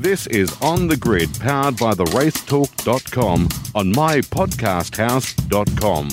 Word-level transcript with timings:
This 0.00 0.26
is 0.28 0.56
On 0.62 0.86
the 0.86 0.96
Grid, 0.96 1.28
powered 1.40 1.76
by 1.76 1.92
the 1.92 2.06
racetalk.com 2.06 3.48
on 3.74 3.92
mypodcasthouse.com. 3.92 6.08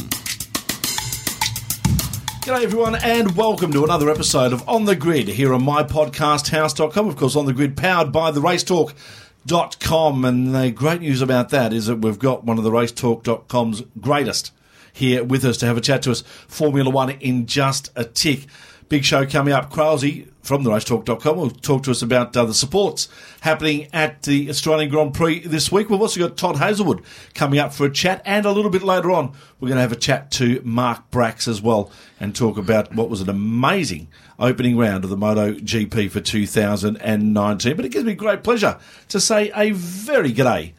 G'day 2.41 2.63
everyone 2.63 2.95
and 2.95 3.37
welcome 3.37 3.71
to 3.71 3.85
another 3.85 4.09
episode 4.09 4.51
of 4.51 4.67
On 4.67 4.83
the 4.83 4.97
Grid 4.97 5.29
here 5.29 5.53
on 5.53 5.61
mypodcasthouse.com. 5.61 7.07
Of 7.07 7.15
course, 7.15 7.37
On 7.37 7.45
the 7.45 7.53
Grid 7.53 7.77
powered 7.77 8.11
by 8.11 8.29
the 8.29 8.41
racetalk.com. 8.41 10.25
And 10.25 10.53
the 10.53 10.71
great 10.71 10.99
news 10.99 11.21
about 11.21 11.47
that 11.51 11.71
is 11.71 11.85
that 11.85 11.99
we've 11.99 12.19
got 12.19 12.43
one 12.43 12.57
of 12.57 12.65
the 12.65 12.71
racetalk.com's 12.71 13.83
greatest 14.01 14.51
here 14.91 15.23
with 15.23 15.45
us 15.45 15.55
to 15.59 15.65
have 15.65 15.77
a 15.77 15.81
chat 15.81 16.01
to 16.01 16.11
us. 16.11 16.23
Formula 16.49 16.89
One 16.89 17.11
in 17.11 17.45
just 17.45 17.89
a 17.95 18.03
tick. 18.03 18.47
Big 18.89 19.03
show 19.03 19.25
coming 19.25 19.53
up. 19.53 19.69
Krause 19.69 20.05
from 20.41 20.63
the 20.63 20.69
racetalk.com 20.69 21.35
will 21.35 21.49
talk 21.49 21.83
to 21.83 21.91
us 21.91 22.01
about 22.01 22.35
uh, 22.37 22.45
the 22.45 22.53
supports 22.53 23.09
happening 23.41 23.89
at 23.91 24.23
the 24.23 24.49
Australian 24.49 24.89
Grand 24.89 25.13
Prix 25.13 25.39
this 25.39 25.69
week. 25.69 25.89
We've 25.89 25.99
also 25.99 26.21
got 26.21 26.37
Todd 26.37 26.55
Hazelwood 26.55 27.03
coming 27.33 27.59
up 27.59 27.73
for 27.73 27.85
a 27.85 27.91
chat, 27.91 28.21
and 28.23 28.45
a 28.45 28.51
little 28.51 28.71
bit 28.71 28.83
later 28.83 29.11
on, 29.11 29.33
we're 29.59 29.67
going 29.67 29.75
to 29.75 29.81
have 29.81 29.91
a 29.91 29.97
chat 29.97 30.31
to 30.31 30.61
Mark 30.63 31.11
Brax 31.11 31.49
as 31.49 31.61
well 31.61 31.91
and 32.17 32.33
talk 32.33 32.57
about 32.57 32.95
what 32.95 33.09
was 33.09 33.19
an 33.19 33.29
amazing 33.29 34.07
opening 34.39 34.77
round 34.77 35.03
of 35.03 35.09
the 35.09 35.17
Moto 35.17 35.53
GP 35.53 36.09
for 36.09 36.21
2019. 36.21 37.75
But 37.75 37.85
it 37.85 37.89
gives 37.89 38.05
me 38.05 38.13
great 38.13 38.41
pleasure 38.41 38.79
to 39.09 39.19
say 39.19 39.51
a 39.53 39.71
very 39.71 40.31
g'day 40.31 40.73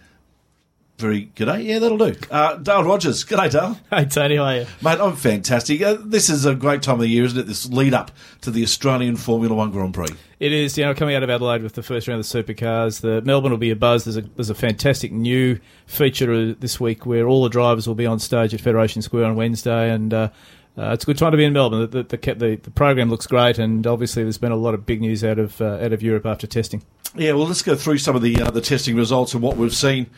very 0.98 1.30
good 1.36 1.46
day. 1.46 1.62
Yeah, 1.62 1.78
that'll 1.78 1.96
do. 1.96 2.14
Uh, 2.30 2.56
Dale 2.56 2.82
Rogers. 2.82 3.22
Good 3.22 3.38
day, 3.38 3.48
Dale. 3.48 3.78
Hey, 3.90 4.04
Tony. 4.04 4.36
How 4.36 4.44
are 4.44 4.56
you? 4.56 4.66
Mate, 4.82 5.00
I'm 5.00 5.14
fantastic. 5.14 5.80
Uh, 5.80 5.96
this 6.00 6.28
is 6.28 6.44
a 6.44 6.54
great 6.54 6.82
time 6.82 6.96
of 6.96 7.00
the 7.02 7.08
year, 7.08 7.24
isn't 7.24 7.38
it? 7.38 7.46
This 7.46 7.68
lead 7.70 7.94
up 7.94 8.10
to 8.40 8.50
the 8.50 8.64
Australian 8.64 9.16
Formula 9.16 9.54
One 9.54 9.70
Grand 9.70 9.94
Prix. 9.94 10.08
It 10.40 10.52
is, 10.52 10.76
you 10.76 10.84
know, 10.84 10.94
coming 10.94 11.14
out 11.14 11.22
of 11.22 11.30
Adelaide 11.30 11.62
with 11.62 11.74
the 11.74 11.82
first 11.82 12.08
round 12.08 12.20
of 12.20 12.28
the 12.28 12.42
supercars. 12.42 13.00
The 13.00 13.22
Melbourne 13.22 13.52
will 13.52 13.58
be 13.58 13.70
a 13.70 13.76
buzz. 13.76 14.04
There's 14.04 14.16
a, 14.16 14.22
there's 14.22 14.50
a 14.50 14.54
fantastic 14.54 15.12
new 15.12 15.60
feature 15.86 16.52
this 16.52 16.80
week 16.80 17.06
where 17.06 17.28
all 17.28 17.44
the 17.44 17.48
drivers 17.48 17.86
will 17.86 17.94
be 17.94 18.06
on 18.06 18.18
stage 18.18 18.52
at 18.52 18.60
Federation 18.60 19.00
Square 19.00 19.26
on 19.26 19.36
Wednesday, 19.36 19.90
and 19.90 20.12
uh, 20.12 20.30
uh, 20.76 20.92
it's 20.92 21.04
a 21.04 21.06
good 21.06 21.18
time 21.18 21.30
to 21.30 21.36
be 21.36 21.44
in 21.44 21.52
Melbourne. 21.52 21.88
The, 21.90 22.02
the, 22.02 22.16
the, 22.16 22.56
the, 22.56 22.70
program 22.72 23.08
looks 23.08 23.26
great, 23.26 23.58
and 23.58 23.86
obviously 23.86 24.24
there's 24.24 24.38
been 24.38 24.52
a 24.52 24.56
lot 24.56 24.74
of 24.74 24.84
big 24.84 25.00
news 25.00 25.22
out 25.24 25.38
of 25.38 25.60
uh, 25.60 25.78
out 25.82 25.92
of 25.92 26.02
Europe 26.02 26.26
after 26.26 26.46
testing. 26.46 26.82
Yeah, 27.16 27.32
well, 27.32 27.46
let's 27.46 27.62
go 27.62 27.74
through 27.74 27.98
some 27.98 28.14
of 28.14 28.22
the 28.22 28.40
uh, 28.42 28.50
the 28.50 28.60
testing 28.60 28.96
results 28.96 29.34
and 29.34 29.42
what 29.42 29.56
we've 29.56 29.74
seen 29.74 30.08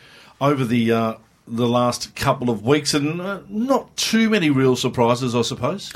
over 0.41 0.65
the 0.65 0.91
uh, 0.91 1.13
the 1.47 1.67
last 1.67 2.15
couple 2.15 2.49
of 2.49 2.65
weeks, 2.65 2.93
and 2.93 3.21
uh, 3.21 3.39
not 3.47 3.95
too 3.95 4.29
many 4.29 4.49
real 4.49 4.75
surprises, 4.75 5.35
I 5.35 5.43
suppose. 5.43 5.93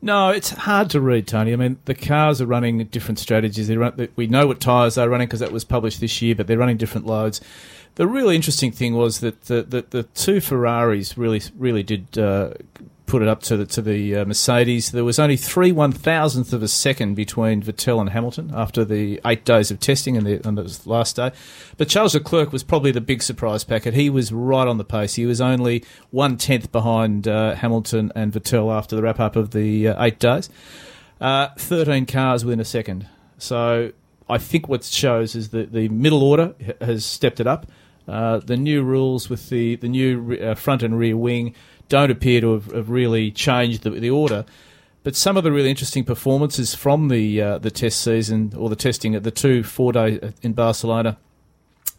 No, 0.00 0.30
it's 0.30 0.50
hard 0.50 0.90
to 0.90 1.00
read, 1.00 1.26
Tony. 1.26 1.52
I 1.52 1.56
mean, 1.56 1.78
the 1.86 1.94
cars 1.94 2.40
are 2.40 2.46
running 2.46 2.84
different 2.84 3.18
strategies. 3.18 3.66
They 3.66 3.76
run, 3.76 4.08
we 4.14 4.28
know 4.28 4.46
what 4.46 4.60
tyres 4.60 4.94
they're 4.94 5.08
running 5.08 5.26
because 5.26 5.40
that 5.40 5.50
was 5.50 5.64
published 5.64 6.00
this 6.00 6.22
year, 6.22 6.36
but 6.36 6.46
they're 6.46 6.58
running 6.58 6.76
different 6.76 7.06
loads. 7.06 7.40
The 7.96 8.06
really 8.06 8.36
interesting 8.36 8.70
thing 8.70 8.94
was 8.94 9.18
that 9.20 9.42
the, 9.46 9.62
the, 9.62 9.84
the 9.90 10.02
two 10.04 10.40
Ferraris 10.40 11.18
really 11.18 11.42
really 11.56 11.82
did 11.82 12.16
uh, 12.16 12.54
put 13.08 13.22
it 13.22 13.28
up 13.28 13.42
to 13.42 13.56
the 13.56 13.66
to 13.66 13.82
the 13.82 14.16
uh, 14.16 14.24
Mercedes. 14.24 14.92
There 14.92 15.04
was 15.04 15.18
only 15.18 15.36
three 15.36 15.72
one 15.72 15.90
thousandth 15.90 16.52
of 16.52 16.62
a 16.62 16.68
second 16.68 17.14
between 17.14 17.62
Vettel 17.62 18.00
and 18.00 18.10
Hamilton 18.10 18.52
after 18.54 18.84
the 18.84 19.20
eight 19.24 19.44
days 19.44 19.70
of 19.72 19.80
testing 19.80 20.16
and 20.16 20.26
the, 20.26 20.46
and 20.46 20.56
the 20.56 20.80
last 20.84 21.16
day. 21.16 21.32
But 21.76 21.88
Charles 21.88 22.14
Leclerc 22.14 22.52
was 22.52 22.62
probably 22.62 22.92
the 22.92 23.00
big 23.00 23.22
surprise 23.22 23.64
packet. 23.64 23.94
He 23.94 24.10
was 24.10 24.30
right 24.30 24.68
on 24.68 24.78
the 24.78 24.84
pace. 24.84 25.14
He 25.14 25.26
was 25.26 25.40
only 25.40 25.84
one 26.10 26.36
tenth 26.36 26.70
behind 26.70 27.26
uh, 27.26 27.54
Hamilton 27.56 28.12
and 28.14 28.32
Vettel 28.32 28.72
after 28.72 28.94
the 28.94 29.02
wrap 29.02 29.18
up 29.18 29.34
of 29.34 29.50
the 29.50 29.88
uh, 29.88 30.04
eight 30.04 30.18
days. 30.20 30.50
Uh, 31.20 31.48
Thirteen 31.56 32.06
cars 32.06 32.44
within 32.44 32.60
a 32.60 32.64
second. 32.64 33.08
So 33.38 33.92
I 34.28 34.38
think 34.38 34.68
what 34.68 34.84
shows 34.84 35.34
is 35.34 35.48
that 35.50 35.72
the 35.72 35.88
middle 35.88 36.22
order 36.22 36.54
has 36.80 37.04
stepped 37.04 37.40
it 37.40 37.46
up. 37.46 37.66
Uh, 38.06 38.38
the 38.38 38.56
new 38.56 38.82
rules 38.82 39.28
with 39.28 39.48
the 39.50 39.76
the 39.76 39.88
new 39.88 40.34
uh, 40.34 40.54
front 40.54 40.82
and 40.82 40.98
rear 40.98 41.16
wing 41.16 41.54
don't 41.88 42.10
appear 42.10 42.40
to 42.40 42.52
have, 42.54 42.66
have 42.72 42.90
really 42.90 43.30
changed 43.30 43.82
the, 43.82 43.90
the, 43.90 44.10
order. 44.10 44.44
But 45.02 45.16
some 45.16 45.36
of 45.36 45.44
the 45.44 45.52
really 45.52 45.70
interesting 45.70 46.04
performances 46.04 46.74
from 46.74 47.08
the 47.08 47.40
uh, 47.40 47.58
the 47.58 47.70
test 47.70 48.00
season 48.00 48.52
or 48.56 48.68
the 48.68 48.76
testing 48.76 49.14
at 49.14 49.22
the 49.22 49.30
two 49.30 49.62
four 49.62 49.92
day 49.92 50.20
uh, 50.20 50.30
in 50.42 50.52
Barcelona. 50.52 51.18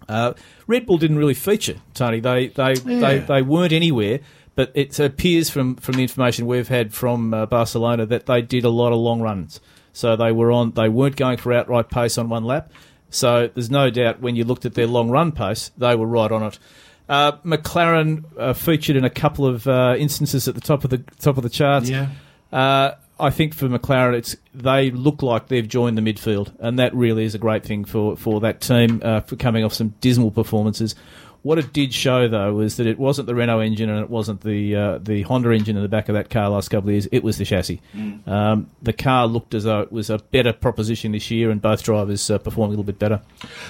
Uh, 0.08 0.34
Red 0.66 0.86
Bull 0.86 0.98
didn't 0.98 1.18
really 1.18 1.34
feature 1.34 1.76
Tony. 1.94 2.20
They 2.20 2.48
they, 2.48 2.74
yeah. 2.74 3.00
they 3.00 3.20
they 3.20 3.42
weren't 3.42 3.74
anywhere. 3.74 4.20
But 4.56 4.74
it 4.76 5.00
appears 5.00 5.50
from, 5.50 5.78
from 5.78 5.96
the 5.96 6.02
information 6.02 6.46
we've 6.46 6.68
had 6.68 6.94
from 6.94 7.34
uh, 7.34 7.46
Barcelona 7.46 8.06
that 8.08 8.26
they 8.26 8.42
did 8.42 8.66
a 8.66 8.70
lot 8.70 8.92
of 8.92 9.00
long 9.00 9.22
runs. 9.22 9.62
So 9.94 10.18
they 10.18 10.34
were 10.34 10.52
on. 10.52 10.72
They 10.72 10.90
weren't 10.90 11.16
going 11.16 11.38
for 11.38 11.54
outright 11.54 11.90
pace 11.90 12.18
on 12.18 12.28
one 12.28 12.44
lap. 12.44 12.70
So 13.10 13.50
there's 13.54 13.72
no 13.72 13.90
doubt 13.90 14.20
when 14.20 14.36
you 14.36 14.44
looked 14.44 14.66
at 14.66 14.74
their 14.74 14.86
long 14.86 15.10
run 15.10 15.32
pace, 15.32 15.72
they 15.78 15.96
were 15.96 16.06
right 16.06 16.30
on 16.30 16.44
it. 16.44 16.60
Uh, 17.10 17.32
McLaren 17.44 18.24
uh, 18.38 18.54
featured 18.54 18.96
in 18.96 19.04
a 19.04 19.10
couple 19.10 19.46
of 19.48 19.68
uh, 19.68 19.96
instances 19.98 20.48
at 20.48 20.54
the 20.54 20.62
top 20.62 20.84
of 20.84 20.92
the 20.92 21.00
top 21.20 21.38
of 21.38 21.44
the 21.44 21.50
charts. 21.50 21.90
Yeah. 21.90 22.10
Uh, 22.52 22.92
I 23.20 23.32
think 23.32 23.54
for 23.54 23.68
McLaren, 23.68 24.14
it's 24.14 24.38
they 24.54 24.92
look 24.92 25.22
like 25.22 25.48
they've 25.48 25.68
joined 25.68 25.98
the 25.98 26.02
midfield, 26.02 26.54
and 26.60 26.80
that 26.80 26.94
really 26.96 27.26
is 27.26 27.36
a 27.36 27.40
great 27.40 27.66
thing 27.66 27.84
for 27.84 28.16
for 28.16 28.40
that 28.42 28.62
team 28.62 29.02
uh, 29.04 29.22
for 29.22 29.36
coming 29.36 29.66
off 29.66 29.74
some 29.74 29.96
dismal 30.02 30.32
performances. 30.32 30.96
What 31.42 31.58
it 31.58 31.72
did 31.72 31.94
show, 31.94 32.28
though, 32.28 32.54
was 32.54 32.78
that 32.78 32.88
it 32.88 33.00
wasn't 33.00 33.28
the 33.28 33.36
Renault 33.36 33.62
engine 33.62 33.90
and 33.90 34.02
it 34.02 34.10
wasn't 34.10 34.42
the 34.42 34.76
uh, 34.76 34.98
the 34.98 35.22
Honda 35.22 35.52
engine 35.52 35.78
in 35.78 35.82
the 35.82 35.90
back 35.90 36.10
of 36.10 36.16
that 36.16 36.30
car 36.30 36.50
last 36.50 36.70
couple 36.70 36.90
of 36.90 36.94
years. 36.94 37.08
It 37.12 37.24
was 37.24 37.38
the 37.38 37.46
chassis. 37.46 37.82
Mm. 37.96 38.28
Um, 38.28 38.70
the 38.82 38.92
car 38.92 39.26
looked 39.26 39.54
as 39.54 39.64
though 39.64 39.82
it 39.82 39.92
was 39.92 40.10
a 40.10 40.18
better 40.18 40.52
proposition 40.52 41.14
this 41.14 41.32
year, 41.32 41.50
and 41.50 41.62
both 41.62 41.84
drivers 41.84 42.30
uh, 42.30 42.38
performed 42.40 42.70
a 42.70 42.72
little 42.72 42.84
bit 42.84 43.00
better. 43.00 43.22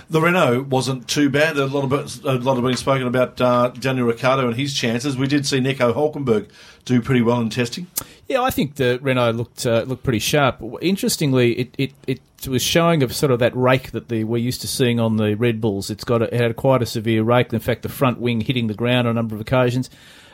The 0.10 0.20
Renault 0.20 0.64
wasn't 0.64 1.08
too 1.08 1.30
bad. 1.30 1.58
A 1.58 1.68
lot 1.68 1.84
of 1.84 2.26
a 2.26 2.34
lot 2.40 2.58
of 2.58 2.64
been 2.64 2.76
spoken 2.76 3.06
about 3.06 3.40
uh, 3.40 3.70
Daniel 3.70 4.08
Ricciardo 4.08 4.48
and 4.48 4.56
his 4.56 4.74
chances. 4.74 5.16
We 5.16 5.28
did 5.28 5.46
see 5.46 5.60
Nico 5.60 5.94
Hulkenberg 5.94 6.50
do 6.86 7.02
pretty 7.02 7.22
well 7.22 7.42
in 7.42 7.50
testing. 7.50 7.88
Yeah, 8.28 8.42
I 8.42 8.52
think 8.52 8.76
the 8.76 9.00
Renault 9.02 9.32
looked 9.32 9.66
uh, 9.66 9.82
looked 9.88 10.04
pretty 10.04 10.20
sharp. 10.20 10.62
Interestingly, 10.82 11.54
it, 11.54 11.76
it, 11.78 11.94
it 12.08 12.48
was 12.48 12.62
showing 12.62 13.04
of 13.04 13.14
sort 13.14 13.32
of 13.32 13.40
that 13.40 13.56
rake 13.56 13.92
that 13.92 14.10
the, 14.10 14.24
we're 14.24 14.38
used 14.38 14.62
to 14.62 14.68
seeing 14.68 15.00
on 15.00 15.18
the 15.18 15.36
Red 15.36 15.60
Bulls. 15.60 15.90
It's 15.90 16.04
got 16.04 16.22
a, 16.22 16.34
it 16.34 16.40
had 16.40 16.56
quite 16.56 16.82
a 16.82 16.86
severe 16.86 17.24
rake. 17.24 17.52
In 17.54 17.60
fact, 17.60 17.82
the 17.82 17.90
front 17.90 18.20
wing 18.20 18.42
hitting 18.42 18.68
the 18.68 18.74
ground 18.74 19.08
on 19.08 19.12
a 19.12 19.14
number 19.16 19.36
of 19.36 19.42
occasions. 19.42 19.90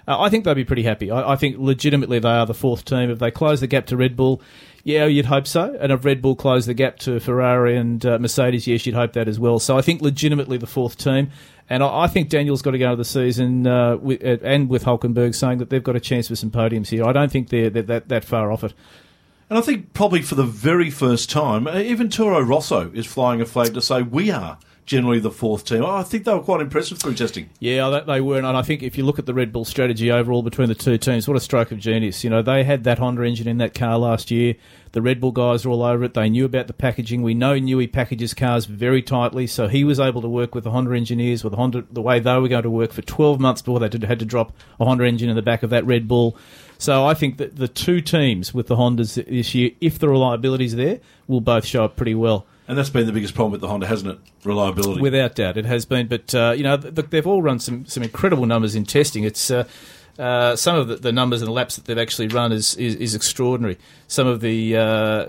Uh, 0.07 0.21
I 0.21 0.29
think 0.29 0.43
they'll 0.43 0.53
be 0.53 0.65
pretty 0.65 0.83
happy. 0.83 1.09
I, 1.09 1.33
I, 1.33 1.35
think 1.35 1.57
legitimately 1.57 2.19
they 2.19 2.29
are 2.29 2.45
the 2.45 2.53
fourth 2.53 2.85
team. 2.85 3.09
If 3.09 3.19
they 3.19 3.31
close 3.31 3.59
the 3.59 3.67
gap 3.67 3.87
to 3.87 3.97
Red 3.97 4.15
Bull, 4.15 4.41
yeah, 4.83 5.05
you'd 5.05 5.25
hope 5.25 5.47
so. 5.47 5.75
And 5.79 5.91
if 5.91 6.05
Red 6.05 6.21
Bull 6.21 6.35
closed 6.35 6.67
the 6.67 6.75
gap 6.75 6.99
to 6.99 7.19
Ferrari 7.19 7.75
and 7.75 8.05
uh, 8.05 8.19
Mercedes, 8.19 8.67
yes, 8.67 8.85
you'd 8.85 8.93
hope 8.93 9.13
that 9.13 9.27
as 9.27 9.39
well. 9.39 9.57
So 9.57 9.77
I 9.77 9.81
think 9.81 10.01
legitimately 10.01 10.57
the 10.57 10.67
fourth 10.67 10.97
team. 10.97 11.31
And 11.69 11.81
I, 11.83 12.05
think 12.07 12.29
Daniel's 12.29 12.61
got 12.61 12.71
to 12.71 12.77
go 12.77 12.91
into 12.91 12.97
the 12.97 13.05
season 13.05 13.65
uh, 13.65 13.97
with, 13.97 14.23
uh, 14.23 14.37
and 14.43 14.69
with 14.69 14.83
Hulkenberg 14.83 15.33
saying 15.33 15.57
that 15.57 15.71
they've 15.71 15.83
got 15.83 15.95
a 15.95 15.99
chance 15.99 16.27
for 16.27 16.35
some 16.35 16.51
podiums 16.51 16.89
here. 16.89 17.03
I 17.03 17.11
don't 17.11 17.31
think 17.31 17.49
they're, 17.49 17.71
they're 17.71 17.81
that, 17.83 18.09
that 18.09 18.23
far 18.23 18.51
off 18.51 18.63
it. 18.63 18.73
And 19.49 19.57
I 19.57 19.61
think 19.61 19.93
probably 19.93 20.21
for 20.21 20.35
the 20.35 20.43
very 20.43 20.91
first 20.91 21.29
time, 21.29 21.65
uh, 21.67 21.77
even 21.77 22.09
Toro 22.09 22.39
Rosso 22.41 22.91
is 22.93 23.07
flying 23.07 23.41
a 23.41 23.45
flag 23.45 23.73
to 23.73 23.81
say 23.81 24.03
we 24.03 24.29
are 24.29 24.59
generally 24.85 25.19
the 25.19 25.31
fourth 25.31 25.65
team. 25.65 25.83
Oh, 25.83 25.95
I 25.95 26.03
think 26.03 26.25
they 26.25 26.33
were 26.33 26.41
quite 26.41 26.61
impressive 26.61 26.99
through 26.99 27.15
testing. 27.15 27.49
Yeah, 27.59 28.01
they 28.05 28.21
were, 28.21 28.37
and 28.37 28.45
I 28.45 28.61
think 28.61 28.83
if 28.83 28.97
you 28.97 29.05
look 29.05 29.17
at 29.17 29.25
the 29.25 29.33
Red 29.33 29.51
Bull 29.51 29.65
strategy 29.65 30.11
overall 30.11 30.43
between 30.43 30.67
the 30.67 30.75
two 30.75 30.97
teams, 30.97 31.27
what 31.27 31.37
a 31.37 31.39
stroke 31.39 31.71
of 31.71 31.79
genius! 31.79 32.23
You 32.23 32.29
know, 32.29 32.41
they 32.41 32.63
had 32.63 32.83
that 32.83 32.99
Honda 32.99 33.23
engine 33.23 33.47
in 33.47 33.57
that 33.57 33.73
car 33.73 33.97
last 33.97 34.29
year. 34.31 34.55
The 34.91 35.01
Red 35.01 35.19
Bull 35.19 35.31
guys 35.31 35.65
were 35.65 35.71
all 35.71 35.83
over 35.83 36.05
it. 36.05 36.13
They 36.13 36.29
knew 36.29 36.45
about 36.45 36.67
the 36.67 36.73
packaging. 36.73 37.21
We 37.21 37.33
know 37.33 37.59
Newey 37.59 37.91
packages 37.91 38.33
cars 38.33 38.65
very 38.65 39.01
tightly, 39.01 39.47
so 39.47 39.67
he 39.67 39.83
was 39.83 39.99
able 39.99 40.21
to 40.21 40.29
work 40.29 40.55
with 40.55 40.63
the 40.63 40.71
Honda 40.71 40.95
engineers 40.95 41.43
with 41.43 41.51
the 41.51 41.57
Honda 41.57 41.83
the 41.91 42.01
way 42.01 42.19
they 42.19 42.37
were 42.37 42.47
going 42.47 42.63
to 42.63 42.69
work 42.69 42.93
for 42.93 43.01
12 43.01 43.39
months 43.39 43.61
before 43.61 43.79
they 43.79 43.89
had 44.07 44.19
to 44.19 44.25
drop 44.25 44.53
a 44.79 44.85
Honda 44.85 45.05
engine 45.05 45.29
in 45.29 45.35
the 45.35 45.41
back 45.41 45.63
of 45.63 45.69
that 45.71 45.85
Red 45.85 46.07
Bull. 46.07 46.37
So 46.77 47.05
I 47.05 47.13
think 47.13 47.37
that 47.37 47.55
the 47.55 47.67
two 47.67 48.01
teams 48.01 48.53
with 48.53 48.67
the 48.67 48.75
Hondas 48.75 49.15
this 49.15 49.55
year, 49.55 49.71
if 49.81 49.97
the 49.99 50.09
reliability 50.09 50.65
is 50.65 50.75
there, 50.75 50.99
will 51.27 51.41
both 51.41 51.65
show 51.65 51.85
up 51.85 51.95
pretty 51.95 52.15
well. 52.15 52.45
And 52.67 52.77
that's 52.77 52.89
been 52.89 53.05
the 53.05 53.11
biggest 53.11 53.35
problem 53.35 53.51
with 53.51 53.61
the 53.61 53.67
Honda, 53.67 53.85
hasn't 53.85 54.11
it? 54.11 54.19
Reliability. 54.43 54.99
Without 54.99 55.35
doubt, 55.35 55.57
it 55.57 55.65
has 55.65 55.85
been. 55.85 56.07
But 56.07 56.33
uh, 56.33 56.53
you 56.57 56.63
know, 56.63 56.75
look, 56.75 57.11
they've 57.11 57.27
all 57.27 57.41
run 57.41 57.59
some 57.59 57.85
some 57.85 58.01
incredible 58.01 58.45
numbers 58.45 58.75
in 58.75 58.85
testing. 58.85 59.23
It's 59.23 59.51
uh, 59.51 59.67
uh, 60.17 60.55
some 60.55 60.75
of 60.75 60.87
the, 60.87 60.95
the, 60.95 61.11
numbers 61.11 61.41
and 61.41 61.47
the 61.47 61.53
laps 61.53 61.75
that 61.75 61.85
they've 61.85 61.97
actually 61.97 62.27
run 62.27 62.51
is 62.51 62.75
is, 62.75 62.95
is 62.95 63.13
extraordinary. 63.13 63.77
Some 64.07 64.27
of 64.27 64.41
the 64.41 64.77
uh, 64.77 65.25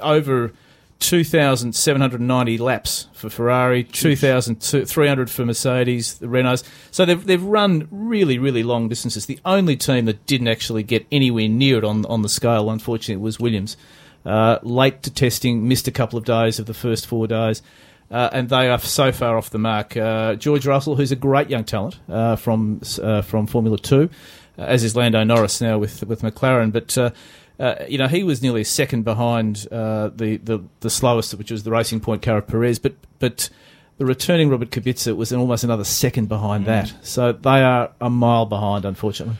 over. 0.00 0.52
2,790 1.00 2.58
laps 2.58 3.06
for 3.12 3.30
Ferrari, 3.30 3.84
2,300 3.84 5.30
for 5.30 5.46
Mercedes, 5.46 6.18
the 6.18 6.26
Renaults. 6.26 6.64
So 6.90 7.04
they've, 7.04 7.24
they've 7.24 7.40
run 7.40 7.86
really, 7.92 8.36
really 8.36 8.64
long 8.64 8.88
distances. 8.88 9.26
The 9.26 9.38
only 9.44 9.76
team 9.76 10.06
that 10.06 10.26
didn't 10.26 10.48
actually 10.48 10.82
get 10.82 11.06
anywhere 11.12 11.48
near 11.48 11.78
it 11.78 11.84
on, 11.84 12.04
on 12.06 12.22
the 12.22 12.28
scale, 12.28 12.68
unfortunately, 12.68 13.22
was 13.22 13.38
Williams. 13.38 13.76
Uh, 14.24 14.58
late 14.62 15.02
to 15.02 15.10
testing, 15.10 15.66
missed 15.68 15.88
a 15.88 15.92
couple 15.92 16.18
of 16.18 16.24
days 16.24 16.58
of 16.58 16.66
the 16.66 16.74
first 16.74 17.06
four 17.06 17.26
days. 17.26 17.62
Uh, 18.10 18.30
and 18.32 18.48
they 18.48 18.68
are 18.68 18.78
so 18.78 19.12
far 19.12 19.36
off 19.36 19.50
the 19.50 19.58
mark. 19.58 19.96
Uh, 19.96 20.34
George 20.34 20.66
Russell, 20.66 20.96
who's 20.96 21.12
a 21.12 21.16
great 21.16 21.50
young 21.50 21.64
talent 21.64 21.98
uh, 22.08 22.36
from 22.36 22.80
uh, 23.02 23.20
from 23.20 23.46
Formula 23.46 23.76
Two, 23.76 24.08
uh, 24.58 24.62
as 24.62 24.82
is 24.82 24.96
Lando 24.96 25.22
Norris 25.24 25.60
now 25.60 25.78
with 25.78 26.02
with 26.04 26.22
McLaren, 26.22 26.72
but 26.72 26.96
you 27.90 27.98
know 27.98 28.08
he 28.08 28.22
was 28.22 28.42
nearly 28.42 28.62
a 28.62 28.64
second 28.64 29.02
behind 29.02 29.56
the, 29.56 30.40
the, 30.42 30.64
the 30.80 30.90
slowest, 30.90 31.34
which 31.34 31.50
was 31.50 31.64
the 31.64 31.70
Racing 31.70 32.00
Point 32.00 32.22
car 32.22 32.38
of 32.38 32.46
Perez. 32.46 32.78
But 32.78 32.94
but 33.18 33.50
the 33.98 34.06
returning 34.06 34.48
Robert 34.48 34.70
Kubica 34.70 35.14
was 35.14 35.32
almost 35.32 35.64
another 35.64 35.84
second 35.84 36.28
behind 36.28 36.64
that. 36.64 36.94
So 37.02 37.32
they 37.32 37.62
are 37.62 37.90
a 38.00 38.08
mile 38.08 38.46
behind, 38.46 38.86
unfortunately. 38.86 39.36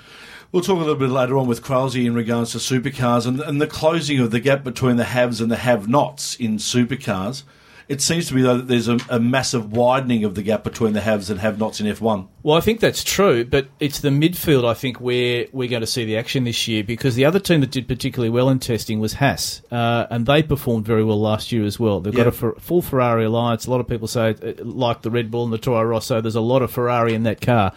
We'll 0.50 0.62
talk 0.62 0.76
a 0.76 0.80
little 0.80 0.94
bit 0.94 1.10
later 1.10 1.36
on 1.36 1.46
with 1.46 1.62
Krause 1.62 1.94
in 1.94 2.14
regards 2.14 2.52
to 2.52 2.58
supercars 2.58 3.26
and, 3.26 3.38
and 3.40 3.60
the 3.60 3.66
closing 3.66 4.18
of 4.18 4.30
the 4.30 4.40
gap 4.40 4.64
between 4.64 4.96
the 4.96 5.04
haves 5.04 5.42
and 5.42 5.50
the 5.50 5.56
have-nots 5.56 6.36
in 6.36 6.56
supercars. 6.56 7.42
It 7.86 8.00
seems 8.00 8.28
to 8.28 8.34
be 8.34 8.40
though 8.40 8.56
that 8.56 8.66
there's 8.66 8.88
a, 8.88 8.98
a 9.10 9.20
massive 9.20 9.72
widening 9.72 10.24
of 10.24 10.34
the 10.34 10.42
gap 10.42 10.64
between 10.64 10.94
the 10.94 11.02
haves 11.02 11.28
and 11.28 11.38
have-nots 11.38 11.80
in 11.80 11.86
F1. 11.86 12.28
Well, 12.42 12.56
I 12.56 12.60
think 12.60 12.80
that's 12.80 13.04
true, 13.04 13.44
but 13.44 13.68
it's 13.78 14.00
the 14.00 14.08
midfield, 14.08 14.66
I 14.66 14.72
think, 14.72 15.02
where 15.02 15.46
we're 15.52 15.68
going 15.68 15.82
to 15.82 15.86
see 15.86 16.06
the 16.06 16.16
action 16.16 16.44
this 16.44 16.66
year 16.66 16.82
because 16.82 17.14
the 17.14 17.26
other 17.26 17.40
team 17.40 17.60
that 17.60 17.70
did 17.70 17.86
particularly 17.86 18.30
well 18.30 18.48
in 18.48 18.58
testing 18.58 19.00
was 19.00 19.14
Haas, 19.14 19.60
uh, 19.70 20.06
and 20.10 20.24
they 20.24 20.42
performed 20.42 20.86
very 20.86 21.04
well 21.04 21.20
last 21.20 21.52
year 21.52 21.64
as 21.64 21.78
well. 21.78 22.00
They've 22.00 22.14
got 22.14 22.26
a 22.26 22.32
fer- 22.32 22.54
full 22.54 22.80
Ferrari 22.80 23.26
alliance. 23.26 23.66
A 23.66 23.70
lot 23.70 23.80
of 23.80 23.88
people 23.88 24.08
say, 24.08 24.30
uh, 24.30 24.64
like 24.64 25.02
the 25.02 25.10
Red 25.10 25.30
Bull 25.30 25.44
and 25.44 25.52
the 25.52 25.58
Toro 25.58 25.82
Rosso, 25.82 26.22
there's 26.22 26.36
a 26.36 26.40
lot 26.40 26.62
of 26.62 26.70
Ferrari 26.70 27.12
in 27.12 27.24
that 27.24 27.42
car. 27.42 27.74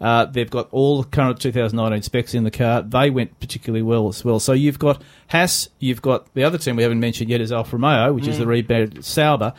Uh, 0.00 0.24
they've 0.24 0.50
got 0.50 0.68
all 0.70 1.02
the 1.02 1.08
current 1.08 1.38
2019 1.40 2.02
specs 2.02 2.34
in 2.34 2.44
the 2.44 2.50
car. 2.50 2.80
They 2.82 3.10
went 3.10 3.38
particularly 3.38 3.82
well 3.82 4.08
as 4.08 4.24
well. 4.24 4.40
So 4.40 4.52
you've 4.54 4.78
got 4.78 5.02
Haas, 5.28 5.68
you've 5.78 6.00
got 6.00 6.32
the 6.34 6.42
other 6.44 6.56
team 6.56 6.76
we 6.76 6.82
haven't 6.82 7.00
mentioned 7.00 7.28
yet 7.28 7.40
is 7.42 7.52
Alfa 7.52 7.76
Romeo, 7.76 8.12
which 8.14 8.26
is 8.26 8.38
the 8.38 8.46
rebranded 8.46 9.04
Sauber. 9.04 9.52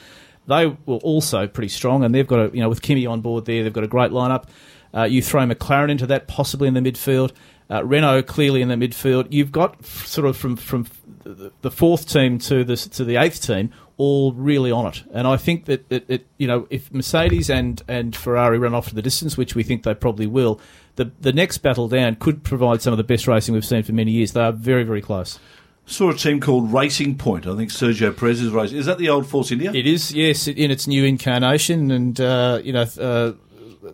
They 0.47 0.65
were 0.65 0.95
also 0.97 1.45
pretty 1.47 1.67
strong, 1.69 2.03
and 2.03 2.13
they've 2.15 2.25
got 2.27 2.39
a 2.49 2.55
you 2.55 2.61
know 2.61 2.69
with 2.69 2.81
Kimi 2.81 3.05
on 3.05 3.21
board 3.21 3.45
there, 3.45 3.63
they've 3.63 3.71
got 3.71 3.83
a 3.83 3.87
great 3.87 4.11
lineup. 4.11 4.45
Uh, 4.93 5.03
you 5.03 5.21
throw 5.21 5.45
McLaren 5.45 5.91
into 5.91 6.07
that, 6.07 6.27
possibly 6.27 6.67
in 6.67 6.73
the 6.73 6.81
midfield. 6.81 7.31
Uh, 7.69 7.85
Renault 7.85 8.23
clearly 8.23 8.61
in 8.61 8.67
the 8.67 8.75
midfield. 8.75 9.27
You've 9.29 9.51
got 9.51 9.77
f- 9.79 10.05
sort 10.07 10.27
of 10.27 10.35
from 10.35 10.55
from 10.57 10.87
the- 11.23 11.51
the 11.61 11.71
fourth 11.71 12.09
team 12.09 12.39
to 12.39 12.63
the 12.63 12.75
to 12.75 13.05
the 13.05 13.15
eighth 13.17 13.45
team 13.45 13.69
all 14.01 14.33
really 14.33 14.71
on 14.71 14.87
it, 14.87 15.03
and 15.13 15.27
I 15.27 15.37
think 15.37 15.65
that 15.65 15.85
it, 15.91 16.05
it 16.07 16.27
you 16.39 16.47
know 16.47 16.65
if 16.71 16.91
Mercedes 16.91 17.51
and 17.51 17.79
and 17.87 18.15
Ferrari 18.15 18.57
run 18.57 18.73
off 18.73 18.89
to 18.89 18.95
the 18.95 19.01
distance, 19.03 19.37
which 19.37 19.53
we 19.53 19.61
think 19.61 19.83
they 19.83 19.93
probably 19.93 20.25
will, 20.25 20.59
the 20.95 21.11
the 21.21 21.31
next 21.31 21.59
battle 21.59 21.87
down 21.87 22.15
could 22.15 22.43
provide 22.43 22.81
some 22.81 22.93
of 22.93 22.97
the 22.97 23.03
best 23.03 23.27
racing 23.27 23.53
we've 23.53 23.63
seen 23.63 23.83
for 23.83 23.91
many 23.91 24.09
years. 24.09 24.31
They 24.31 24.41
are 24.41 24.51
very 24.51 24.83
very 24.83 25.03
close. 25.03 25.37
Saw 25.85 26.09
a 26.09 26.15
team 26.15 26.39
called 26.39 26.73
Racing 26.73 27.19
Point. 27.19 27.45
I 27.45 27.55
think 27.55 27.69
Sergio 27.69 28.15
Perez 28.17 28.41
is 28.41 28.51
racing. 28.51 28.79
Is 28.79 28.87
that 28.87 28.97
the 28.97 29.09
old 29.09 29.27
Force 29.27 29.51
India? 29.51 29.71
It 29.71 29.85
is, 29.85 30.11
yes, 30.13 30.47
in 30.47 30.71
its 30.71 30.87
new 30.87 31.03
incarnation, 31.03 31.91
and 31.91 32.19
uh, 32.19 32.59
you 32.63 32.73
know, 32.73 32.87
uh, 32.99 33.33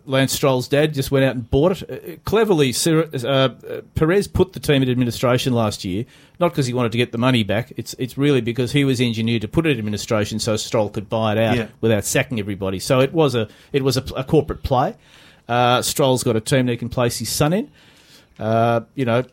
Lance 0.05 0.33
Stroll's 0.33 0.67
dad 0.67 0.93
just 0.93 1.11
went 1.11 1.25
out 1.25 1.35
and 1.35 1.49
bought 1.49 1.81
it. 1.81 1.89
Uh, 1.89 2.17
cleverly, 2.25 2.73
uh, 2.85 3.27
uh, 3.27 3.49
Perez 3.95 4.27
put 4.27 4.53
the 4.53 4.59
team 4.59 4.83
in 4.83 4.89
administration 4.89 5.53
last 5.53 5.85
year, 5.85 6.05
not 6.39 6.51
because 6.51 6.65
he 6.67 6.73
wanted 6.73 6.91
to 6.91 6.97
get 6.97 7.11
the 7.11 7.17
money 7.17 7.43
back. 7.43 7.71
It's 7.77 7.93
it's 7.97 8.17
really 8.17 8.41
because 8.41 8.71
he 8.73 8.83
was 8.83 8.99
engineered 8.99 9.41
to 9.43 9.47
put 9.47 9.65
it 9.65 9.71
in 9.71 9.77
administration 9.79 10.39
so 10.39 10.55
Stroll 10.57 10.89
could 10.89 11.09
buy 11.09 11.33
it 11.33 11.37
out 11.37 11.55
Yeah. 11.57 11.67
without 11.81 12.03
sacking 12.05 12.39
everybody. 12.39 12.79
So 12.79 12.99
it 12.99 13.13
was 13.13 13.33
a 13.35 13.47
it 13.71 13.83
was 13.83 13.97
a, 13.97 14.03
a 14.15 14.23
corporate 14.23 14.63
play. 14.63 14.95
Uh, 15.47 15.81
Stroll's 15.81 16.23
got 16.23 16.35
a 16.35 16.41
team 16.41 16.65
that 16.65 16.73
he 16.73 16.77
can 16.77 16.89
place 16.89 17.17
his 17.19 17.29
son 17.29 17.53
in. 17.53 17.71
Uh, 18.37 18.81
you 18.95 19.05
know, 19.05 19.23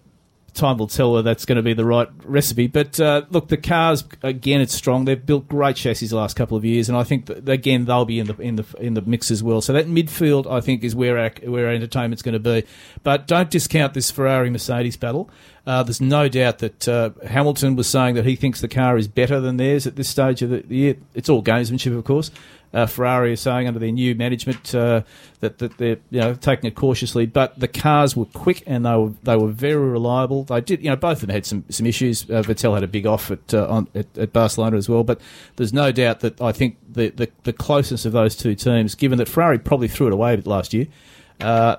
time 0.54 0.78
will 0.78 0.86
tell 0.86 1.12
whether 1.12 1.22
that's 1.22 1.44
going 1.44 1.56
to 1.56 1.62
be 1.62 1.74
the 1.74 1.84
right 1.84 2.08
recipe. 2.24 2.66
But 2.66 2.98
uh, 2.98 3.22
look, 3.30 3.48
the 3.48 3.56
cars 3.56 4.04
again, 4.22 4.60
it's 4.60 4.74
strong. 4.74 5.04
They've 5.04 5.24
built 5.24 5.48
great 5.48 5.76
chassis 5.76 6.06
the 6.06 6.16
last 6.16 6.36
couple 6.36 6.56
of 6.56 6.64
years, 6.64 6.88
and 6.88 6.96
I 6.96 7.04
think 7.04 7.26
that, 7.26 7.48
again 7.48 7.84
they'll 7.84 8.04
be 8.04 8.18
in 8.18 8.26
the 8.26 8.36
in 8.40 8.56
the 8.56 8.64
in 8.78 8.94
the 8.94 9.02
mix 9.02 9.30
as 9.30 9.42
well. 9.42 9.60
So 9.60 9.72
that 9.72 9.86
midfield, 9.86 10.50
I 10.50 10.60
think, 10.60 10.84
is 10.84 10.94
where 10.94 11.18
our 11.18 11.30
where 11.44 11.66
our 11.66 11.72
entertainment's 11.72 12.22
going 12.22 12.34
to 12.34 12.38
be. 12.38 12.64
But 13.02 13.26
don't 13.26 13.50
discount 13.50 13.94
this 13.94 14.10
Ferrari 14.10 14.50
Mercedes 14.50 14.96
battle. 14.96 15.30
Uh, 15.66 15.82
there's 15.82 16.00
no 16.00 16.28
doubt 16.28 16.58
that 16.58 16.86
uh, 16.88 17.10
Hamilton 17.26 17.74
was 17.74 17.86
saying 17.86 18.16
that 18.16 18.26
he 18.26 18.36
thinks 18.36 18.60
the 18.60 18.68
car 18.68 18.98
is 18.98 19.08
better 19.08 19.40
than 19.40 19.56
theirs 19.56 19.86
at 19.86 19.96
this 19.96 20.08
stage 20.08 20.42
of 20.42 20.50
the, 20.50 20.64
year. 20.68 20.96
It's 21.14 21.28
all 21.28 21.42
gamesmanship, 21.42 21.96
of 21.96 22.04
course. 22.04 22.30
Uh, 22.74 22.86
Ferrari 22.86 23.32
is 23.32 23.40
saying 23.40 23.68
under 23.68 23.78
their 23.78 23.92
new 23.92 24.16
management 24.16 24.74
uh, 24.74 25.02
that, 25.38 25.58
that 25.58 25.78
they're 25.78 25.98
you 26.10 26.20
know 26.20 26.34
taking 26.34 26.66
it 26.66 26.74
cautiously, 26.74 27.24
but 27.24 27.58
the 27.58 27.68
cars 27.68 28.16
were 28.16 28.24
quick 28.24 28.64
and 28.66 28.84
they 28.84 28.96
were 28.96 29.12
they 29.22 29.36
were 29.36 29.48
very 29.48 29.88
reliable. 29.88 30.42
They 30.42 30.60
did 30.60 30.82
you 30.82 30.90
know 30.90 30.96
both 30.96 31.18
of 31.18 31.28
them 31.28 31.30
had 31.30 31.46
some 31.46 31.64
some 31.68 31.86
issues. 31.86 32.24
Uh, 32.24 32.42
Vettel 32.42 32.74
had 32.74 32.82
a 32.82 32.88
big 32.88 33.06
off 33.06 33.30
at, 33.30 33.54
uh, 33.54 33.68
on, 33.68 33.88
at 33.94 34.06
at 34.18 34.32
Barcelona 34.32 34.76
as 34.76 34.88
well, 34.88 35.04
but 35.04 35.20
there's 35.54 35.72
no 35.72 35.92
doubt 35.92 36.18
that 36.20 36.40
I 36.42 36.50
think 36.50 36.76
the, 36.92 37.10
the 37.10 37.30
the 37.44 37.52
closeness 37.52 38.04
of 38.06 38.12
those 38.12 38.34
two 38.34 38.56
teams, 38.56 38.96
given 38.96 39.18
that 39.18 39.28
Ferrari 39.28 39.60
probably 39.60 39.86
threw 39.86 40.08
it 40.08 40.12
away 40.12 40.36
last 40.38 40.74
year, 40.74 40.88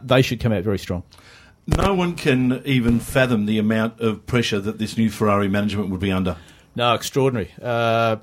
they 0.01 0.21
should 0.21 0.39
come 0.39 0.53
out 0.53 0.63
very 0.63 0.79
strong. 0.79 1.03
No 1.67 1.93
one 1.93 2.15
can 2.15 2.61
even 2.65 2.99
fathom 2.99 3.45
the 3.45 3.57
amount 3.57 3.99
of 3.99 4.25
pressure 4.25 4.59
that 4.59 4.77
this 4.77 4.97
new 4.97 5.09
Ferrari 5.09 5.47
management 5.47 5.89
would 5.89 5.99
be 5.99 6.11
under. 6.11 6.37
No, 6.75 6.93
extraordinary. 6.93 7.51
Uh, 7.61 8.17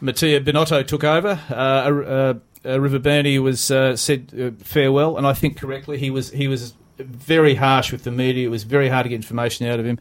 Mattia 0.00 0.40
Binotto 0.40 0.86
took 0.86 1.04
over. 1.04 1.38
Uh, 1.50 1.54
uh, 1.54 2.34
uh, 2.64 3.42
was 3.42 3.70
uh, 3.70 3.96
said 3.96 4.32
uh, 4.38 4.64
farewell, 4.64 5.16
and 5.16 5.26
I 5.26 5.34
think 5.34 5.56
correctly. 5.56 5.98
He 5.98 6.10
was 6.10 6.30
he 6.30 6.48
was 6.48 6.74
very 6.98 7.54
harsh 7.54 7.92
with 7.92 8.04
the 8.04 8.10
media. 8.10 8.46
It 8.46 8.50
was 8.50 8.64
very 8.64 8.88
hard 8.88 9.04
to 9.04 9.08
get 9.08 9.16
information 9.16 9.66
out 9.66 9.80
of 9.80 9.86
him. 9.86 9.98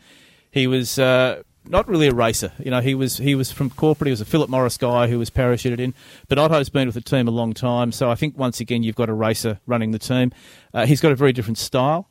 He 0.52 0.68
was 0.68 0.98
uh, 0.98 1.44
not 1.66 1.88
really 1.88 2.08
a 2.08 2.14
racer. 2.14 2.52
You 2.60 2.72
know, 2.72 2.82
he 2.82 2.96
was 2.96 3.18
he 3.18 3.36
was 3.36 3.52
from 3.52 3.70
corporate. 3.70 4.08
He 4.08 4.12
was 4.12 4.22
a 4.22 4.26
Philip 4.26 4.50
Morris 4.50 4.78
guy 4.78 5.08
who 5.08 5.20
was 5.20 5.30
parachuted 5.30 5.80
in. 5.80 5.94
Binotto's 6.30 6.70
been 6.70 6.88
with 6.88 6.96
the 6.96 7.02
team 7.02 7.28
a 7.28 7.32
long 7.32 7.54
time, 7.54 7.92
so 7.92 8.10
I 8.10 8.16
think 8.16 8.38
once 8.38 8.60
again 8.60 8.84
you've 8.84 8.96
got 8.96 9.10
a 9.10 9.14
racer 9.14 9.60
running 9.66 9.92
the 9.92 10.00
team. 10.00 10.32
Uh, 10.74 10.86
he's 10.86 11.02
got 11.02 11.12
a 11.12 11.16
very 11.16 11.32
different 11.32 11.58
style, 11.58 12.09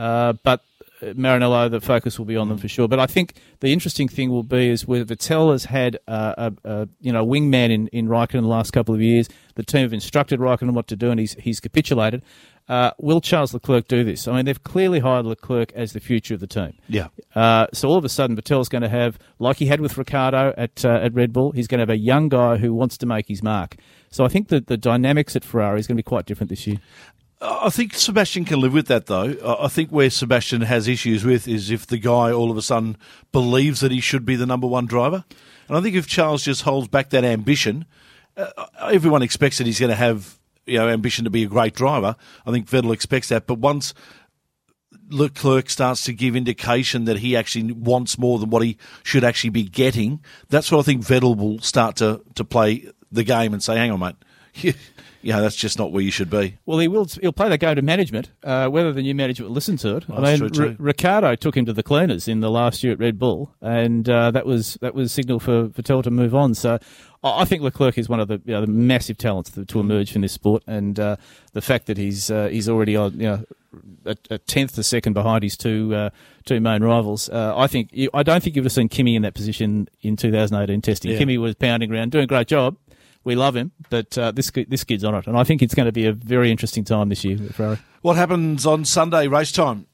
uh, 0.00 0.32
but 0.42 0.64
Maranello, 1.02 1.70
the 1.70 1.80
focus 1.80 2.18
will 2.18 2.26
be 2.26 2.36
on 2.36 2.48
them 2.48 2.58
for 2.58 2.68
sure. 2.68 2.88
But 2.88 3.00
I 3.00 3.06
think 3.06 3.34
the 3.60 3.72
interesting 3.72 4.08
thing 4.08 4.30
will 4.30 4.42
be 4.42 4.68
is 4.68 4.86
where 4.86 5.04
Vettel 5.04 5.52
has 5.52 5.64
had 5.64 5.98
uh, 6.06 6.52
a, 6.64 6.70
a 6.70 6.88
you 7.00 7.12
know 7.12 7.24
wingman 7.24 7.70
in 7.70 7.88
in 7.88 8.08
Raikkonen 8.08 8.42
the 8.42 8.48
last 8.48 8.72
couple 8.72 8.94
of 8.94 9.00
years. 9.00 9.28
The 9.54 9.62
team 9.62 9.82
have 9.82 9.92
instructed 9.92 10.40
Raikkonen 10.40 10.72
what 10.72 10.88
to 10.88 10.96
do, 10.96 11.10
and 11.10 11.20
he's 11.20 11.34
he's 11.34 11.60
capitulated. 11.60 12.22
Uh, 12.68 12.92
will 12.98 13.20
Charles 13.20 13.52
Leclerc 13.52 13.88
do 13.88 14.04
this? 14.04 14.28
I 14.28 14.32
mean, 14.36 14.44
they've 14.44 14.62
clearly 14.62 15.00
hired 15.00 15.26
Leclerc 15.26 15.72
as 15.72 15.92
the 15.92 15.98
future 15.98 16.34
of 16.34 16.40
the 16.40 16.46
team. 16.46 16.78
Yeah. 16.88 17.08
Uh, 17.34 17.66
so 17.72 17.88
all 17.88 17.96
of 17.96 18.04
a 18.04 18.08
sudden, 18.08 18.36
Vettel's 18.36 18.68
going 18.68 18.82
to 18.82 18.88
have, 18.88 19.18
like 19.40 19.56
he 19.56 19.66
had 19.66 19.80
with 19.80 19.98
Ricciardo 19.98 20.54
at 20.56 20.84
uh, 20.84 21.00
at 21.02 21.12
Red 21.12 21.32
Bull, 21.32 21.52
he's 21.52 21.66
going 21.66 21.78
to 21.78 21.82
have 21.82 21.90
a 21.90 21.98
young 21.98 22.28
guy 22.28 22.58
who 22.58 22.72
wants 22.72 22.96
to 22.98 23.06
make 23.06 23.26
his 23.26 23.42
mark. 23.42 23.76
So 24.10 24.24
I 24.24 24.28
think 24.28 24.48
that 24.48 24.66
the 24.66 24.76
dynamics 24.76 25.36
at 25.36 25.44
Ferrari 25.44 25.80
is 25.80 25.86
going 25.86 25.96
to 25.96 26.02
be 26.02 26.08
quite 26.08 26.26
different 26.26 26.50
this 26.50 26.66
year. 26.66 26.78
I 27.42 27.70
think 27.70 27.94
Sebastian 27.94 28.44
can 28.44 28.60
live 28.60 28.74
with 28.74 28.86
that, 28.88 29.06
though. 29.06 29.34
I 29.58 29.68
think 29.68 29.90
where 29.90 30.10
Sebastian 30.10 30.60
has 30.62 30.86
issues 30.86 31.24
with 31.24 31.48
is 31.48 31.70
if 31.70 31.86
the 31.86 31.96
guy 31.96 32.30
all 32.30 32.50
of 32.50 32.56
a 32.58 32.62
sudden 32.62 32.98
believes 33.32 33.80
that 33.80 33.90
he 33.90 34.00
should 34.00 34.26
be 34.26 34.36
the 34.36 34.46
number 34.46 34.66
one 34.66 34.86
driver. 34.86 35.24
And 35.68 35.78
I 35.78 35.80
think 35.80 35.96
if 35.96 36.06
Charles 36.06 36.44
just 36.44 36.62
holds 36.62 36.88
back 36.88 37.10
that 37.10 37.24
ambition, 37.24 37.86
uh, 38.36 38.66
everyone 38.90 39.22
expects 39.22 39.58
that 39.58 39.66
he's 39.66 39.80
going 39.80 39.90
to 39.90 39.96
have 39.96 40.38
you 40.66 40.78
know 40.78 40.88
ambition 40.88 41.24
to 41.24 41.30
be 41.30 41.42
a 41.42 41.48
great 41.48 41.74
driver. 41.74 42.16
I 42.46 42.52
think 42.52 42.68
Vettel 42.68 42.92
expects 42.92 43.28
that, 43.28 43.46
but 43.46 43.58
once 43.58 43.94
Leclerc 45.08 45.68
starts 45.70 46.04
to 46.04 46.12
give 46.12 46.36
indication 46.36 47.04
that 47.04 47.18
he 47.18 47.36
actually 47.36 47.72
wants 47.72 48.18
more 48.18 48.38
than 48.38 48.50
what 48.50 48.62
he 48.62 48.76
should 49.02 49.24
actually 49.24 49.50
be 49.50 49.64
getting, 49.64 50.20
that's 50.48 50.70
what 50.70 50.80
I 50.80 50.82
think 50.82 51.02
Vettel 51.02 51.36
will 51.36 51.58
start 51.60 51.96
to, 51.96 52.22
to 52.36 52.44
play 52.44 52.88
the 53.10 53.24
game 53.24 53.52
and 53.52 53.62
say, 53.62 53.76
hang 53.76 53.90
on, 53.90 54.00
mate, 54.00 54.76
know, 55.22 55.42
that's 55.42 55.56
just 55.56 55.78
not 55.78 55.92
where 55.92 56.02
you 56.02 56.10
should 56.10 56.30
be. 56.30 56.58
Well, 56.66 56.78
he 56.78 56.88
will. 56.88 57.06
He'll 57.20 57.32
play 57.32 57.48
that 57.48 57.58
game 57.58 57.76
to 57.76 57.82
management. 57.82 58.30
Uh, 58.42 58.68
whether 58.68 58.92
the 58.92 59.02
new 59.02 59.14
management 59.14 59.48
will 59.48 59.54
listen 59.54 59.76
to 59.78 59.96
it, 59.96 60.04
I 60.10 60.36
mean, 60.36 60.50
R- 60.58 60.76
Ricciardo 60.78 61.34
took 61.36 61.56
him 61.56 61.66
to 61.66 61.72
the 61.72 61.82
cleaners 61.82 62.26
in 62.26 62.40
the 62.40 62.50
last 62.50 62.82
year 62.82 62.94
at 62.94 62.98
Red 62.98 63.18
Bull, 63.18 63.54
and 63.60 64.08
uh, 64.08 64.30
that 64.30 64.46
was 64.46 64.78
that 64.80 64.94
was 64.94 65.06
a 65.06 65.14
signal 65.14 65.38
for 65.38 65.68
Vettel 65.68 66.02
to 66.02 66.10
move 66.10 66.34
on. 66.34 66.54
So, 66.54 66.78
I 67.22 67.44
think 67.44 67.62
Leclerc 67.62 67.98
is 67.98 68.08
one 68.08 68.20
of 68.20 68.28
the, 68.28 68.40
you 68.46 68.54
know, 68.54 68.62
the 68.62 68.66
massive 68.66 69.18
talents 69.18 69.50
to, 69.50 69.64
to 69.66 69.80
emerge 69.80 70.12
from 70.12 70.22
this 70.22 70.32
sport, 70.32 70.62
and 70.66 70.98
uh, 70.98 71.16
the 71.52 71.60
fact 71.60 71.86
that 71.86 71.98
he's 71.98 72.30
uh, 72.30 72.48
he's 72.48 72.68
already 72.68 72.96
on 72.96 73.12
you 73.14 73.26
know 73.26 73.44
a, 74.06 74.16
a 74.30 74.38
tenth 74.38 74.74
to 74.76 74.82
second 74.82 75.12
behind 75.12 75.42
his 75.42 75.56
two 75.56 75.94
uh, 75.94 76.10
two 76.46 76.60
main 76.60 76.82
rivals. 76.82 77.28
Uh, 77.28 77.54
I 77.56 77.66
think 77.66 77.90
you, 77.92 78.08
I 78.14 78.22
don't 78.22 78.42
think 78.42 78.56
you 78.56 78.62
would 78.62 78.66
have 78.66 78.72
seen 78.72 78.88
Kimi 78.88 79.16
in 79.16 79.22
that 79.22 79.34
position 79.34 79.88
in 80.00 80.16
2018 80.16 80.80
testing. 80.80 81.12
Yeah. 81.12 81.18
Kimi 81.18 81.36
was 81.38 81.54
pounding 81.54 81.92
around, 81.92 82.10
doing 82.12 82.24
a 82.24 82.26
great 82.26 82.46
job. 82.46 82.76
We 83.22 83.34
love 83.34 83.54
him, 83.54 83.72
but 83.90 84.16
uh, 84.16 84.30
this 84.30 84.50
this 84.68 84.82
kid's 84.84 85.04
on 85.04 85.14
it, 85.14 85.26
and 85.26 85.36
I 85.36 85.44
think 85.44 85.60
it's 85.62 85.74
going 85.74 85.86
to 85.86 85.92
be 85.92 86.06
a 86.06 86.12
very 86.12 86.50
interesting 86.50 86.84
time 86.84 87.10
this 87.10 87.22
year 87.24 87.36
with 87.36 87.54
Ferrari. 87.54 87.78
What 88.02 88.16
happens 88.16 88.64
on 88.64 88.84
Sunday 88.86 89.26
race 89.28 89.52
time? 89.52 89.86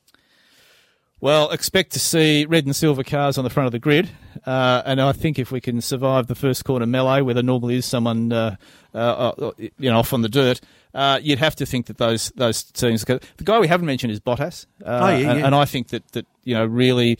Well, 1.19 1.51
expect 1.51 1.93
to 1.93 1.99
see 1.99 2.45
red 2.45 2.67
and 2.67 2.77
silver 2.77 3.03
cars 3.03 3.39
on 3.39 3.45
the 3.45 3.51
front 3.51 3.67
of 3.67 3.73
the 3.73 3.79
grid, 3.79 4.11
uh, 4.45 4.83
and 4.85 5.01
I 5.01 5.13
think 5.13 5.39
if 5.39 5.51
we 5.51 5.61
can 5.61 5.81
survive 5.81 6.27
the 6.27 6.35
first 6.35 6.65
corner 6.65 6.87
melee, 6.87 7.23
where 7.23 7.33
there 7.35 7.43
normally 7.43 7.77
is 7.77 7.87
someone, 7.87 8.33
uh, 8.33 8.57
uh, 8.95 8.99
uh, 8.99 9.51
you 9.59 9.91
know, 9.91 9.99
off 9.99 10.13
on 10.13 10.21
the 10.21 10.29
dirt, 10.29 10.61
uh, 10.95 11.19
you'd 11.23 11.39
have 11.39 11.57
to 11.57 11.67
think 11.67 11.87
that 11.87 11.97
those 11.97 12.31
those 12.37 12.63
teams. 12.63 13.03
The 13.05 13.21
guy 13.43 13.59
we 13.59 13.67
haven't 13.67 13.87
mentioned 13.87 14.13
is 14.13 14.21
Bottas, 14.21 14.67
uh, 14.85 15.01
Oh, 15.03 15.09
yeah, 15.09 15.31
and, 15.33 15.47
and 15.47 15.55
I 15.55 15.65
think 15.65 15.89
that 15.89 16.07
that 16.13 16.27
you 16.45 16.55
know 16.55 16.65
really. 16.65 17.19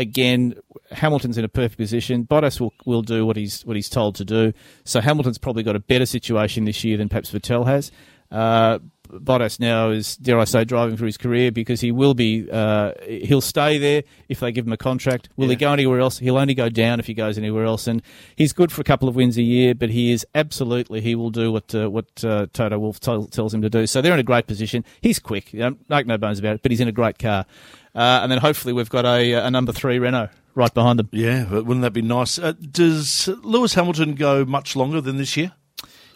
Again, 0.00 0.54
Hamilton's 0.92 1.38
in 1.38 1.44
a 1.44 1.48
perfect 1.48 1.76
position. 1.78 2.24
Bottas 2.24 2.60
will, 2.60 2.72
will 2.84 3.02
do 3.02 3.24
what 3.26 3.36
he's 3.36 3.64
what 3.64 3.76
he's 3.76 3.88
told 3.88 4.14
to 4.16 4.24
do. 4.24 4.52
So 4.84 5.00
Hamilton's 5.00 5.38
probably 5.38 5.62
got 5.62 5.76
a 5.76 5.80
better 5.80 6.06
situation 6.06 6.64
this 6.64 6.84
year 6.84 6.96
than 6.96 7.08
perhaps 7.08 7.30
Vettel 7.30 7.66
has. 7.66 7.90
Uh, 8.30 8.78
Bottas 9.10 9.58
now 9.58 9.88
is, 9.88 10.18
dare 10.18 10.38
I 10.38 10.44
say, 10.44 10.66
driving 10.66 10.98
for 10.98 11.06
his 11.06 11.16
career 11.16 11.50
because 11.50 11.80
he 11.80 11.90
will 11.92 12.12
be, 12.12 12.46
uh, 12.52 12.92
he'll 13.06 13.40
stay 13.40 13.78
there 13.78 14.02
if 14.28 14.40
they 14.40 14.52
give 14.52 14.66
him 14.66 14.72
a 14.74 14.76
contract. 14.76 15.30
Will 15.38 15.46
Yeah. 15.46 15.50
he 15.52 15.56
go 15.56 15.72
anywhere 15.72 16.00
else? 16.00 16.18
He'll 16.18 16.36
only 16.36 16.52
go 16.52 16.68
down 16.68 17.00
if 17.00 17.06
he 17.06 17.14
goes 17.14 17.38
anywhere 17.38 17.64
else. 17.64 17.86
And 17.86 18.02
he's 18.36 18.52
good 18.52 18.70
for 18.70 18.82
a 18.82 18.84
couple 18.84 19.08
of 19.08 19.16
wins 19.16 19.38
a 19.38 19.42
year, 19.42 19.74
but 19.74 19.88
he 19.88 20.12
is 20.12 20.26
absolutely, 20.34 21.00
he 21.00 21.14
will 21.14 21.30
do 21.30 21.50
what 21.50 21.74
uh, 21.74 21.88
what 21.90 22.22
uh, 22.22 22.48
Toto 22.52 22.78
Wolff 22.78 23.00
tell, 23.00 23.24
tells 23.24 23.54
him 23.54 23.62
to 23.62 23.70
do. 23.70 23.86
So 23.86 24.02
they're 24.02 24.12
in 24.12 24.20
a 24.20 24.22
great 24.22 24.46
position. 24.46 24.84
He's 25.00 25.18
quick, 25.18 25.54
you 25.54 25.60
know, 25.60 25.76
make 25.88 26.06
no 26.06 26.18
bones 26.18 26.38
about 26.38 26.56
it, 26.56 26.62
but 26.62 26.70
he's 26.70 26.80
in 26.80 26.88
a 26.88 26.92
great 26.92 27.18
car. 27.18 27.46
Uh, 27.94 28.20
and 28.22 28.30
then 28.30 28.38
hopefully 28.38 28.74
we've 28.74 28.90
got 28.90 29.06
a, 29.06 29.32
a 29.32 29.50
number 29.50 29.72
three 29.72 29.98
Renault 29.98 30.28
right 30.58 30.74
behind 30.74 30.98
them. 30.98 31.08
Yeah, 31.12 31.46
but 31.48 31.64
wouldn't 31.64 31.82
that 31.82 31.92
be 31.92 32.02
nice? 32.02 32.38
Uh, 32.38 32.52
does 32.52 33.28
Lewis 33.42 33.72
Hamilton 33.74 34.14
go 34.14 34.44
much 34.44 34.76
longer 34.76 35.00
than 35.00 35.16
this 35.16 35.36
year? 35.36 35.52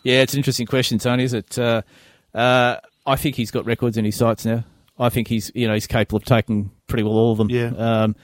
Yeah, 0.03 0.21
it's 0.21 0.35
an 0.35 0.39
interesting 0.39 0.67
question, 0.67 0.99
Tony. 0.99 1.25
Is 1.25 1.33
it? 1.33 1.59
Uh, 1.59 1.83
uh, 2.35 2.77
I 3.07 3.17
think 3.17 3.37
he's 3.37 3.51
got 3.51 3.65
records 3.65 3.97
in 3.97 4.05
his 4.05 4.17
sights 4.17 4.45
now. 4.45 4.65
I 4.99 5.09
think 5.09 5.29
he's 5.29 5.51
you 5.55 5.67
know 5.67 5.75
he's 5.75 5.87
capable 5.87 6.17
of 6.19 6.25
taking 6.25 6.71
pretty 6.89 7.05
well 7.05 7.15
all 7.15 7.33
of 7.33 7.39
them. 7.39 7.49
Yeah. 7.51 7.73
Um, 7.77 8.17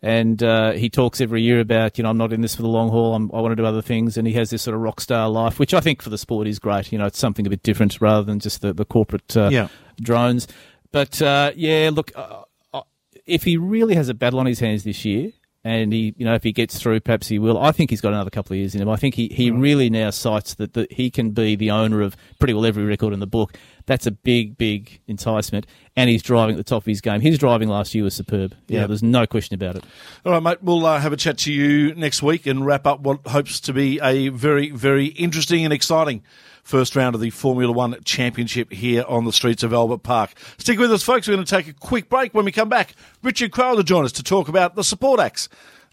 and 0.00 0.42
uh, 0.42 0.72
he 0.72 0.90
talks 0.90 1.20
every 1.22 1.40
year 1.42 1.60
about 1.60 1.96
you 1.98 2.04
know 2.04 2.10
I'm 2.10 2.18
not 2.18 2.32
in 2.32 2.40
this 2.40 2.54
for 2.54 2.62
the 2.62 2.68
long 2.68 2.90
haul. 2.90 3.14
I'm, 3.14 3.30
I 3.32 3.40
want 3.40 3.52
to 3.52 3.56
do 3.56 3.64
other 3.66 3.82
things, 3.82 4.16
and 4.16 4.26
he 4.28 4.34
has 4.34 4.50
this 4.50 4.62
sort 4.62 4.74
of 4.74 4.80
rock 4.82 5.00
star 5.00 5.28
life, 5.28 5.58
which 5.58 5.72
I 5.74 5.80
think 5.80 6.02
for 6.02 6.10
the 6.10 6.18
sport 6.18 6.46
is 6.46 6.58
great. 6.58 6.92
You 6.92 6.98
know, 6.98 7.06
it's 7.06 7.18
something 7.18 7.46
a 7.46 7.50
bit 7.50 7.62
different 7.62 8.00
rather 8.00 8.22
than 8.22 8.38
just 8.38 8.60
the 8.60 8.72
the 8.72 8.84
corporate 8.84 9.36
uh, 9.36 9.48
Yeah. 9.50 9.68
drones. 10.00 10.46
But 10.92 11.20
uh, 11.22 11.52
yeah, 11.56 11.90
look, 11.92 12.12
uh, 12.14 12.42
uh, 12.72 12.82
if 13.26 13.42
he 13.44 13.56
really 13.56 13.94
has 13.96 14.08
a 14.08 14.14
battle 14.14 14.38
on 14.40 14.46
his 14.46 14.60
hands 14.60 14.84
this 14.84 15.04
year, 15.04 15.32
and 15.64 15.92
he, 15.92 16.14
you 16.18 16.24
know, 16.26 16.34
if 16.34 16.42
he 16.42 16.52
gets 16.52 16.78
through, 16.78 17.00
perhaps 17.00 17.26
he 17.26 17.38
will. 17.38 17.58
I 17.58 17.72
think 17.72 17.88
he's 17.90 18.02
got 18.02 18.12
another 18.12 18.28
couple 18.30 18.52
of 18.52 18.58
years 18.58 18.74
in 18.74 18.82
him. 18.82 18.88
I 18.90 18.96
think 18.96 19.14
he, 19.14 19.28
he 19.28 19.50
really 19.50 19.88
now 19.88 20.10
cites 20.10 20.54
that, 20.54 20.74
that 20.74 20.92
he 20.92 21.10
can 21.10 21.30
be 21.30 21.56
the 21.56 21.70
owner 21.70 22.02
of 22.02 22.16
pretty 22.38 22.52
well 22.52 22.66
every 22.66 22.84
record 22.84 23.12
in 23.14 23.20
the 23.20 23.26
book. 23.26 23.54
That's 23.86 24.06
a 24.06 24.10
big, 24.10 24.56
big 24.58 25.00
enticement, 25.08 25.66
and 25.96 26.08
he's 26.10 26.22
driving 26.22 26.54
at 26.54 26.58
the 26.58 26.64
top 26.64 26.82
of 26.82 26.86
his 26.86 27.00
game. 27.00 27.20
His 27.20 27.38
driving 27.38 27.68
last 27.68 27.94
year 27.94 28.04
was 28.04 28.14
superb. 28.14 28.54
Yeah, 28.68 28.80
Yeah. 28.80 28.86
there's 28.86 29.02
no 29.02 29.26
question 29.26 29.54
about 29.54 29.76
it. 29.76 29.84
All 30.24 30.32
right, 30.32 30.42
mate. 30.42 30.58
We'll 30.62 30.84
uh, 30.86 30.98
have 31.00 31.12
a 31.12 31.16
chat 31.16 31.38
to 31.38 31.52
you 31.52 31.94
next 31.94 32.22
week 32.22 32.46
and 32.46 32.64
wrap 32.64 32.86
up 32.86 33.00
what 33.00 33.26
hopes 33.26 33.60
to 33.60 33.72
be 33.72 34.00
a 34.02 34.28
very, 34.28 34.70
very 34.70 35.06
interesting 35.06 35.64
and 35.64 35.72
exciting 35.72 36.22
first 36.64 36.96
round 36.96 37.14
of 37.14 37.20
the 37.20 37.30
Formula 37.30 37.72
One 37.72 37.96
Championship 38.04 38.72
here 38.72 39.04
on 39.06 39.24
the 39.24 39.32
streets 39.32 39.62
of 39.62 39.72
Albert 39.72 40.02
Park. 40.02 40.32
Stick 40.58 40.78
with 40.78 40.92
us, 40.92 41.02
folks. 41.04 41.28
We're 41.28 41.34
going 41.36 41.46
to 41.46 41.56
take 41.56 41.68
a 41.68 41.72
quick 41.74 42.08
break. 42.08 42.34
When 42.34 42.44
we 42.44 42.52
come 42.52 42.68
back, 42.68 42.94
Richard 43.22 43.52
Craill 43.52 43.76
to 43.76 43.84
join 43.84 44.04
us 44.04 44.12
to 44.12 44.22
talk 44.22 44.48
about 44.48 44.74
the 44.74 44.82
support 44.82 45.20
acts 45.20 45.48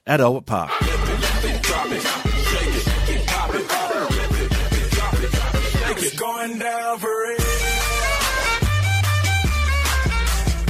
at 0.07 0.19
Albert 0.19 0.47
Park. 0.47 0.71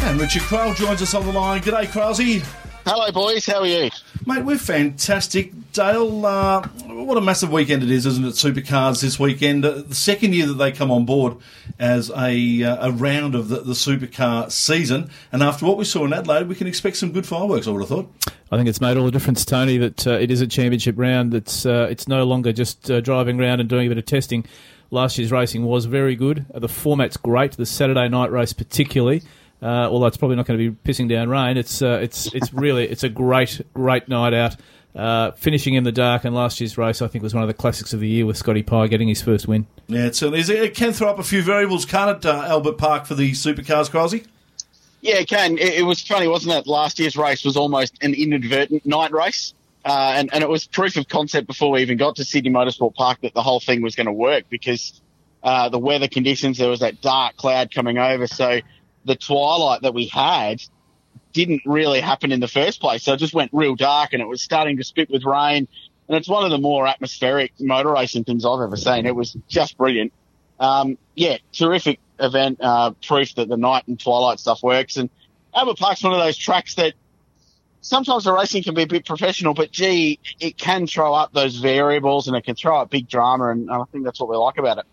And 0.04 0.20
Richard 0.20 0.42
Craill 0.42 0.76
joins 0.76 1.02
us 1.02 1.14
on 1.14 1.26
the 1.26 1.32
line. 1.32 1.62
G'day, 1.62 1.86
Crowsey. 1.86 2.44
Hello, 2.84 3.12
boys. 3.12 3.46
How 3.46 3.60
are 3.60 3.68
you? 3.68 3.92
Mate, 4.26 4.44
we're 4.44 4.58
fantastic. 4.58 5.54
Dale, 5.72 6.26
uh, 6.26 6.68
what 6.88 7.16
a 7.16 7.22
massive 7.22 7.52
weekend 7.52 7.84
it 7.84 7.92
is, 7.92 8.08
isn't 8.08 8.26
it? 8.26 8.34
Supercars 8.34 9.02
this 9.02 9.20
weekend. 9.20 9.64
Uh, 9.64 9.84
the 9.84 9.94
second 9.94 10.34
year 10.34 10.48
that 10.48 10.56
they 10.56 10.72
come 10.72 10.90
on 10.90 11.06
board 11.06 11.38
as 11.78 12.10
a, 12.10 12.64
uh, 12.64 12.88
a 12.88 12.92
round 12.92 13.36
of 13.36 13.50
the, 13.50 13.58
the 13.62 13.74
supercar 13.74 14.52
season. 14.52 15.12
And 15.32 15.44
after 15.44 15.66
what 15.68 15.78
we 15.78 15.86
saw 15.86 16.06
in 16.06 16.14
Adelaide, 16.14 16.48
we 16.48 16.56
can 16.56 16.66
expect 16.66 16.98
some 16.98 17.12
good 17.12 17.28
fireworks, 17.28 17.68
I 17.68 17.72
would 17.72 17.82
have 17.82 17.90
thought. 17.90 18.12
I 18.52 18.58
think 18.58 18.68
it's 18.68 18.82
made 18.82 18.98
all 18.98 19.06
the 19.06 19.12
difference, 19.12 19.46
Tony, 19.46 19.78
that 19.78 20.08
uh, 20.08 20.12
it 20.14 20.32
is 20.32 20.42
a 20.42 20.48
championship 20.48 20.96
round. 20.98 21.36
It's 21.36 21.66
uh, 21.66 21.88
it's 21.90 22.08
no 22.08 22.24
longer 22.26 22.52
just 22.52 22.90
uh, 22.90 23.00
driving 23.00 23.40
around 23.40 23.60
and 23.60 23.70
doing 23.70 23.86
a 23.86 23.90
bit 23.90 24.00
of 24.00 24.06
testing. 24.06 24.44
Last 24.90 25.18
year's 25.18 25.32
racing 25.32 25.66
was 25.66 25.86
very 25.86 26.16
good. 26.16 26.46
Uh, 26.54 26.60
the 26.60 26.68
format's 26.68 27.16
great. 27.16 27.54
The 27.54 27.66
Saturday 27.66 28.10
night 28.10 28.32
race, 28.32 28.54
particularly, 28.54 29.22
uh, 29.62 29.90
although 29.90 30.08
it's 30.08 30.18
probably 30.18 30.38
not 30.38 30.46
going 30.46 30.60
to 30.60 30.72
be 30.72 30.92
pissing 30.92 31.08
down 31.08 31.30
rain. 31.30 31.58
It's 31.58 31.82
uh, 31.82 32.00
it's 32.02 32.34
it's 32.34 32.54
really 32.54 32.88
it's 32.88 33.04
a 33.04 33.10
great 33.10 33.62
great 33.74 34.08
night 34.08 34.34
out. 34.34 34.56
Uh, 34.94 35.32
finishing 35.32 35.76
in 35.76 35.86
the 35.86 35.92
dark, 35.92 36.26
and 36.26 36.36
last 36.36 36.60
year's 36.60 36.78
race 36.78 37.02
I 37.02 37.08
think 37.08 37.24
was 37.24 37.34
one 37.34 37.44
of 37.44 37.48
the 37.48 37.54
classics 37.54 37.94
of 37.94 38.02
the 38.02 38.10
year 38.10 38.26
with 38.26 38.36
Scotty 38.36 38.62
Pye 38.62 38.88
getting 38.88 39.08
his 39.08 39.22
first 39.22 39.48
win. 39.48 39.66
Yeah, 39.88 40.08
it 40.08 40.16
certainly 40.16 40.42
is. 40.42 40.50
It 40.50 40.76
can 40.76 40.92
throw 40.92 41.10
up 41.10 41.18
a 41.18 41.24
few 41.24 41.42
variables, 41.42 41.86
can't 41.86 42.18
it, 42.18 42.26
uh, 42.26 42.44
Albert 42.46 42.78
Park, 42.78 43.06
for 43.06 43.16
the 43.16 43.32
supercars, 43.32 43.90
Crosby? 43.90 44.26
Yeah, 45.00 45.16
it 45.16 45.30
can. 45.30 45.58
It, 45.58 45.76
it 45.76 45.82
was 45.84 46.02
funny, 46.02 46.28
wasn't 46.28 46.56
it? 46.56 46.68
Last 46.68 47.00
year's 47.00 47.16
race 47.16 47.46
was 47.46 47.56
almost 47.56 48.04
an 48.04 48.14
inadvertent 48.14 48.86
night 48.86 49.12
race. 49.14 49.54
Uh, 49.84 50.14
and, 50.16 50.30
and 50.34 50.44
it 50.44 50.50
was 50.50 50.68
proof 50.68 50.96
of 50.96 51.08
concept 51.08 51.48
before 51.48 51.72
we 51.72 51.82
even 51.82 51.98
got 51.98 52.18
to 52.18 52.24
Sydney 52.24 52.52
Motorsport 52.52 52.94
Park 52.94 53.20
that 53.22 53.34
the 53.34 53.42
whole 53.42 53.60
thing 53.60 53.82
was 53.82 53.96
going 53.96 54.06
to 54.06 54.12
work 54.12 54.44
because 54.50 55.02
uh, 55.42 55.70
the 55.70 55.80
weather 55.80 56.08
conditions, 56.08 56.60
there 56.60 56.70
was 56.70 56.82
that 56.82 57.02
dark 57.02 57.36
cloud 57.36 57.74
coming 57.74 57.98
over. 57.98 58.28
So 58.28 58.60
the 59.06 59.16
twilight 59.16 59.82
that 59.82 59.94
we 59.94 60.08
had 60.08 60.62
didn't 61.34 61.62
really 61.66 62.02
happen 62.02 62.32
in 62.32 62.40
the 62.40 62.48
first 62.48 62.82
place. 62.82 63.04
So 63.04 63.14
it 63.14 63.18
just 63.18 63.34
went 63.34 63.52
real 63.54 63.76
dark 63.76 64.14
and 64.14 64.22
it 64.22 64.28
was 64.28 64.42
starting 64.42 64.78
to 64.78 64.84
spit 64.84 65.10
with 65.10 65.24
rain. 65.24 65.68
And 66.08 66.18
it's 66.18 66.28
one 66.28 66.44
of 66.44 66.52
the 66.52 66.58
more 66.58 66.88
atmospheric 66.88 67.54
motor 67.60 67.92
racing 67.92 68.26
things 68.26 68.46
I've 68.46 68.60
ever 68.60 68.76
seen. 68.76 69.06
It 69.06 69.16
was 69.16 69.38
just 69.48 69.78
brilliant. 69.78 70.12
Um, 70.60 70.98
yeah, 71.16 71.38
terrific 71.54 72.00
event, 72.20 72.60
uh, 72.62 72.92
proof 73.06 73.36
that 73.36 73.48
the 73.48 73.58
night 73.58 73.88
and 73.88 74.00
twilight 74.00 74.40
stuff 74.40 74.62
works. 74.62 74.98
And 74.98 75.10
Albert 75.56 75.78
Park's 75.78 76.04
one 76.04 76.14
of 76.14 76.20
those 76.20 76.38
tracks 76.38 76.76
that 76.76 76.94
sometimes 77.82 78.24
the 78.24 78.34
racing 78.34 78.64
can 78.64 78.74
be 78.74 78.84
a 78.84 78.88
bit 78.88 79.06
professional, 79.06 79.54
but 79.54 79.72
gee, 79.72 80.20
it 80.40 80.58
can 80.58 80.88
throw 80.88 81.14
up 81.14 81.34
those 81.34 81.58
variables 81.58 82.28
and 82.28 82.38
it 82.38 82.44
can 82.44 82.56
throw 82.56 82.78
up 82.78 82.90
big 82.90 83.08
drama. 83.08 83.50
And 83.50 83.70
I 83.70 83.84
think 83.92 84.06
that's 84.06 84.20
what 84.20 84.30
we 84.30 84.38
like 84.38 84.58
about 84.58 84.78
it. 84.78 84.86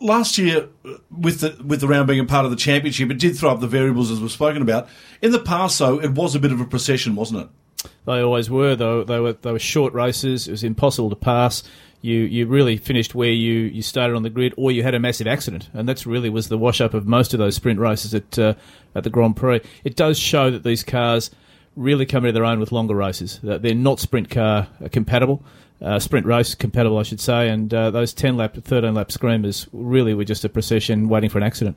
Last 0.00 0.38
year, 0.38 0.68
uh, 0.84 0.94
with 1.10 1.40
the 1.40 1.60
with 1.64 1.80
the 1.80 1.88
round 1.88 2.06
being 2.06 2.20
a 2.20 2.24
part 2.24 2.44
of 2.44 2.50
the 2.50 2.56
championship, 2.56 3.10
it 3.10 3.18
did 3.18 3.36
throw 3.36 3.50
up 3.50 3.60
the 3.60 3.66
variables 3.66 4.10
as 4.10 4.20
we've 4.20 4.30
spoken 4.30 4.62
about. 4.62 4.88
In 5.22 5.32
the 5.32 5.40
past, 5.40 5.78
though, 5.78 6.00
it 6.00 6.12
was 6.12 6.34
a 6.34 6.38
bit 6.38 6.52
of 6.52 6.60
a 6.60 6.64
procession, 6.64 7.16
wasn't 7.16 7.42
it? 7.42 7.88
They 8.04 8.20
always 8.20 8.48
were, 8.48 8.76
though. 8.76 9.02
They 9.02 9.18
were 9.18 9.32
they 9.32 9.52
were 9.52 9.58
short 9.58 9.92
races. 9.92 10.46
It 10.46 10.52
was 10.52 10.64
impossible 10.64 11.10
to 11.10 11.16
pass. 11.16 11.62
You 12.00 12.18
you 12.18 12.46
really 12.46 12.76
finished 12.76 13.14
where 13.14 13.30
you, 13.30 13.52
you 13.52 13.82
started 13.82 14.14
on 14.14 14.22
the 14.22 14.30
grid, 14.30 14.54
or 14.56 14.70
you 14.70 14.82
had 14.82 14.94
a 14.94 15.00
massive 15.00 15.26
accident, 15.26 15.68
and 15.72 15.88
that's 15.88 16.06
really 16.06 16.30
was 16.30 16.48
the 16.48 16.58
wash 16.58 16.80
up 16.80 16.94
of 16.94 17.06
most 17.06 17.32
of 17.32 17.38
those 17.38 17.56
sprint 17.56 17.80
races 17.80 18.14
at 18.14 18.38
uh, 18.38 18.54
at 18.94 19.02
the 19.02 19.10
Grand 19.10 19.36
Prix. 19.36 19.60
It 19.82 19.96
does 19.96 20.18
show 20.18 20.50
that 20.50 20.62
these 20.62 20.84
cars 20.84 21.30
really 21.76 22.06
coming 22.06 22.28
to 22.28 22.32
their 22.32 22.44
own 22.44 22.58
with 22.58 22.72
longer 22.72 22.94
races. 22.94 23.38
They're 23.42 23.74
not 23.74 24.00
sprint 24.00 24.30
car 24.30 24.68
compatible, 24.90 25.44
uh, 25.80 25.98
sprint 25.98 26.26
race 26.26 26.54
compatible, 26.54 26.98
I 26.98 27.02
should 27.02 27.20
say. 27.20 27.48
And 27.48 27.72
uh, 27.72 27.90
those 27.90 28.12
ten 28.12 28.36
lap, 28.36 28.56
thirteen 28.56 28.94
lap 28.94 29.12
screamers 29.12 29.68
really 29.72 30.14
were 30.14 30.24
just 30.24 30.44
a 30.44 30.48
procession 30.48 31.08
waiting 31.08 31.30
for 31.30 31.38
an 31.38 31.44
accident. 31.44 31.76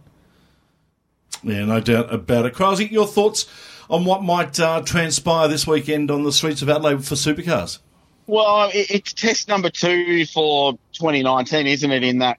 Yeah, 1.43 1.65
no 1.65 1.79
doubt 1.79 2.13
about 2.13 2.45
it. 2.45 2.53
Krause, 2.53 2.81
your 2.81 3.07
thoughts 3.07 3.45
on 3.89 4.05
what 4.05 4.23
might 4.23 4.59
uh, 4.59 4.81
transpire 4.81 5.47
this 5.47 5.65
weekend 5.65 6.11
on 6.11 6.23
the 6.23 6.31
streets 6.31 6.61
of 6.61 6.69
Adelaide 6.69 7.05
for 7.05 7.15
supercars? 7.15 7.79
Well, 8.27 8.69
it's 8.73 9.11
test 9.11 9.47
number 9.47 9.71
two 9.71 10.23
for 10.27 10.73
2019, 10.93 11.65
isn't 11.65 11.91
it? 11.91 12.03
In 12.03 12.19
that 12.19 12.37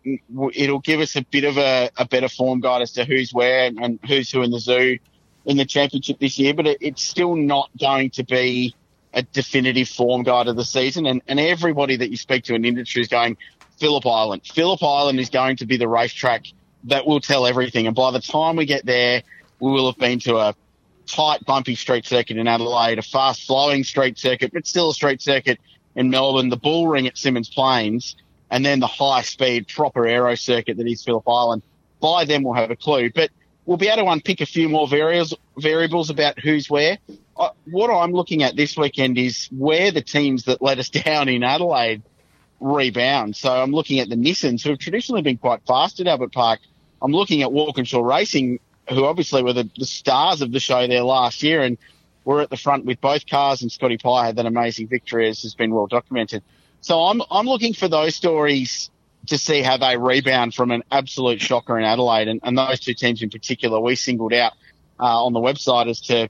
it'll 0.54 0.78
give 0.78 1.00
us 1.00 1.16
a 1.16 1.22
bit 1.22 1.42
of 1.42 1.58
a, 1.58 1.90
a 1.96 2.06
better 2.06 2.28
form 2.28 2.60
guide 2.60 2.82
as 2.82 2.92
to 2.92 3.04
who's 3.04 3.34
where 3.34 3.66
and 3.66 3.98
who's 4.06 4.30
who 4.30 4.42
in 4.42 4.52
the 4.52 4.60
zoo 4.60 5.00
in 5.44 5.56
the 5.56 5.64
championship 5.64 6.18
this 6.18 6.38
year. 6.38 6.54
But 6.54 6.66
it, 6.66 6.78
it's 6.80 7.02
still 7.02 7.34
not 7.34 7.70
going 7.78 8.10
to 8.10 8.24
be 8.24 8.74
a 9.12 9.22
definitive 9.22 9.88
form 9.88 10.22
guide 10.22 10.48
of 10.48 10.56
the 10.56 10.64
season. 10.64 11.06
And, 11.06 11.22
and 11.26 11.40
everybody 11.40 11.96
that 11.96 12.10
you 12.10 12.16
speak 12.16 12.44
to 12.44 12.54
in 12.54 12.64
industry 12.64 13.02
is 13.02 13.08
going, 13.08 13.36
Phillip 13.78 14.06
Island. 14.06 14.42
Phillip 14.44 14.82
Island 14.82 15.18
is 15.18 15.30
going 15.30 15.56
to 15.56 15.66
be 15.66 15.76
the 15.76 15.88
racetrack 15.88 16.44
that 16.84 17.06
will 17.06 17.20
tell 17.20 17.46
everything. 17.46 17.86
And 17.86 17.96
by 17.96 18.10
the 18.10 18.20
time 18.20 18.56
we 18.56 18.66
get 18.66 18.84
there, 18.86 19.22
we 19.58 19.70
will 19.70 19.86
have 19.86 19.98
been 19.98 20.20
to 20.20 20.36
a 20.36 20.54
tight, 21.06 21.44
bumpy 21.44 21.74
street 21.74 22.06
circuit 22.06 22.36
in 22.36 22.46
Adelaide, 22.46 22.98
a 22.98 23.02
fast 23.02 23.46
flowing 23.46 23.84
street 23.84 24.18
circuit, 24.18 24.52
but 24.52 24.66
still 24.66 24.90
a 24.90 24.94
street 24.94 25.20
circuit 25.20 25.58
in 25.96 26.10
Melbourne, 26.10 26.48
the 26.48 26.56
bull 26.56 26.88
ring 26.88 27.06
at 27.06 27.14
Symmons 27.14 27.52
Plains, 27.52 28.16
and 28.50 28.64
then 28.64 28.80
the 28.80 28.86
high 28.86 29.22
speed, 29.22 29.68
proper 29.68 30.06
aero 30.06 30.34
circuit 30.34 30.76
that 30.76 30.86
is 30.86 31.02
Phillip 31.02 31.28
Island. 31.28 31.62
By 32.00 32.24
then 32.24 32.42
we'll 32.42 32.54
have 32.54 32.70
a 32.70 32.76
clue, 32.76 33.10
but 33.10 33.30
we'll 33.66 33.76
be 33.76 33.88
able 33.88 34.04
to 34.04 34.10
unpick 34.10 34.40
a 34.40 34.46
few 34.46 34.68
more 34.68 34.88
variables, 34.88 35.34
variables 35.56 36.10
about 36.10 36.38
who's 36.38 36.68
where. 36.68 36.98
Uh, 37.36 37.50
what 37.70 37.88
I'm 37.88 38.12
looking 38.12 38.42
at 38.42 38.56
this 38.56 38.76
weekend 38.76 39.16
is 39.18 39.48
where 39.50 39.90
the 39.90 40.02
teams 40.02 40.44
that 40.44 40.60
let 40.60 40.78
us 40.78 40.88
down 40.90 41.28
in 41.28 41.42
Adelaide 41.42 42.02
rebound. 42.60 43.36
So 43.36 43.50
I'm 43.50 43.72
looking 43.72 44.00
at 44.00 44.08
the 44.08 44.16
Nissans, 44.16 44.62
who 44.62 44.70
have 44.70 44.78
traditionally 44.78 45.22
been 45.22 45.38
quite 45.38 45.60
fast 45.66 46.00
at 46.00 46.06
Albert 46.06 46.32
Park. 46.32 46.60
I'm 47.02 47.12
looking 47.12 47.42
at 47.42 47.52
Walkinshaw 47.52 48.02
Racing, 48.02 48.60
who 48.88 49.04
obviously 49.04 49.42
were 49.42 49.54
the, 49.54 49.70
the 49.78 49.86
stars 49.86 50.42
of 50.42 50.52
the 50.52 50.60
show 50.60 50.86
there 50.86 51.02
last 51.02 51.42
year, 51.42 51.62
and 51.62 51.78
were 52.24 52.42
at 52.42 52.50
the 52.50 52.56
front 52.56 52.84
with 52.84 53.00
both 53.00 53.26
cars. 53.26 53.62
And 53.62 53.72
Scotty 53.72 53.96
Pye 53.96 54.26
had 54.26 54.36
that 54.36 54.46
amazing 54.46 54.88
victory, 54.88 55.28
as 55.28 55.42
has 55.42 55.54
been 55.54 55.72
well 55.72 55.86
documented. 55.86 56.42
So 56.82 57.00
I'm 57.00 57.22
I'm 57.30 57.46
looking 57.46 57.74
for 57.74 57.88
those 57.88 58.14
stories 58.14 58.90
to 59.26 59.38
see 59.38 59.62
how 59.62 59.76
they 59.76 59.96
rebound 59.96 60.54
from 60.54 60.70
an 60.70 60.82
absolute 60.90 61.40
shocker 61.40 61.78
in 61.78 61.84
Adelaide, 61.84 62.28
and, 62.28 62.40
and 62.42 62.56
those 62.56 62.80
two 62.80 62.94
teams 62.94 63.22
in 63.22 63.30
particular, 63.30 63.80
we 63.80 63.94
singled 63.94 64.32
out 64.32 64.52
uh, 64.98 65.24
on 65.24 65.32
the 65.32 65.40
website 65.40 65.88
as 65.88 66.00
to 66.02 66.28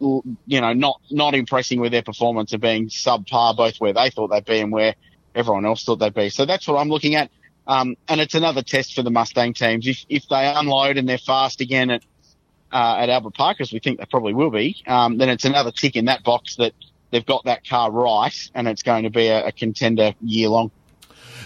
you 0.00 0.60
know 0.60 0.72
not 0.72 1.00
not 1.10 1.34
impressing 1.34 1.78
with 1.80 1.92
their 1.92 2.02
performance 2.02 2.52
of 2.52 2.60
being 2.60 2.88
subpar, 2.88 3.56
both 3.56 3.76
where 3.78 3.92
they 3.92 4.10
thought 4.10 4.28
they'd 4.28 4.44
be 4.44 4.60
and 4.60 4.72
where 4.72 4.94
everyone 5.34 5.66
else 5.66 5.84
thought 5.84 5.96
they'd 5.96 6.14
be. 6.14 6.30
So 6.30 6.46
that's 6.46 6.66
what 6.66 6.78
I'm 6.78 6.88
looking 6.88 7.14
at. 7.14 7.30
Um, 7.66 7.96
and 8.08 8.20
it's 8.20 8.34
another 8.34 8.62
test 8.62 8.94
for 8.94 9.02
the 9.02 9.10
Mustang 9.10 9.52
teams. 9.52 9.86
If, 9.86 10.06
if 10.08 10.28
they 10.28 10.46
unload 10.46 10.96
and 10.96 11.06
they're 11.06 11.18
fast 11.18 11.60
again 11.60 11.90
at, 11.90 12.02
uh, 12.72 12.96
at 12.98 13.10
Albert 13.10 13.34
Park, 13.34 13.60
as 13.60 13.72
we 13.72 13.78
think 13.78 13.98
they 13.98 14.06
probably 14.06 14.32
will 14.32 14.50
be, 14.50 14.82
um, 14.86 15.18
then 15.18 15.28
it's 15.28 15.44
another 15.44 15.70
tick 15.70 15.94
in 15.94 16.06
that 16.06 16.24
box 16.24 16.56
that 16.56 16.72
they've 17.10 17.26
got 17.26 17.44
that 17.44 17.68
car 17.68 17.90
right 17.90 18.50
and 18.54 18.66
it's 18.68 18.82
going 18.82 19.04
to 19.04 19.10
be 19.10 19.28
a, 19.28 19.48
a 19.48 19.52
contender 19.52 20.14
year 20.22 20.48
long. 20.48 20.70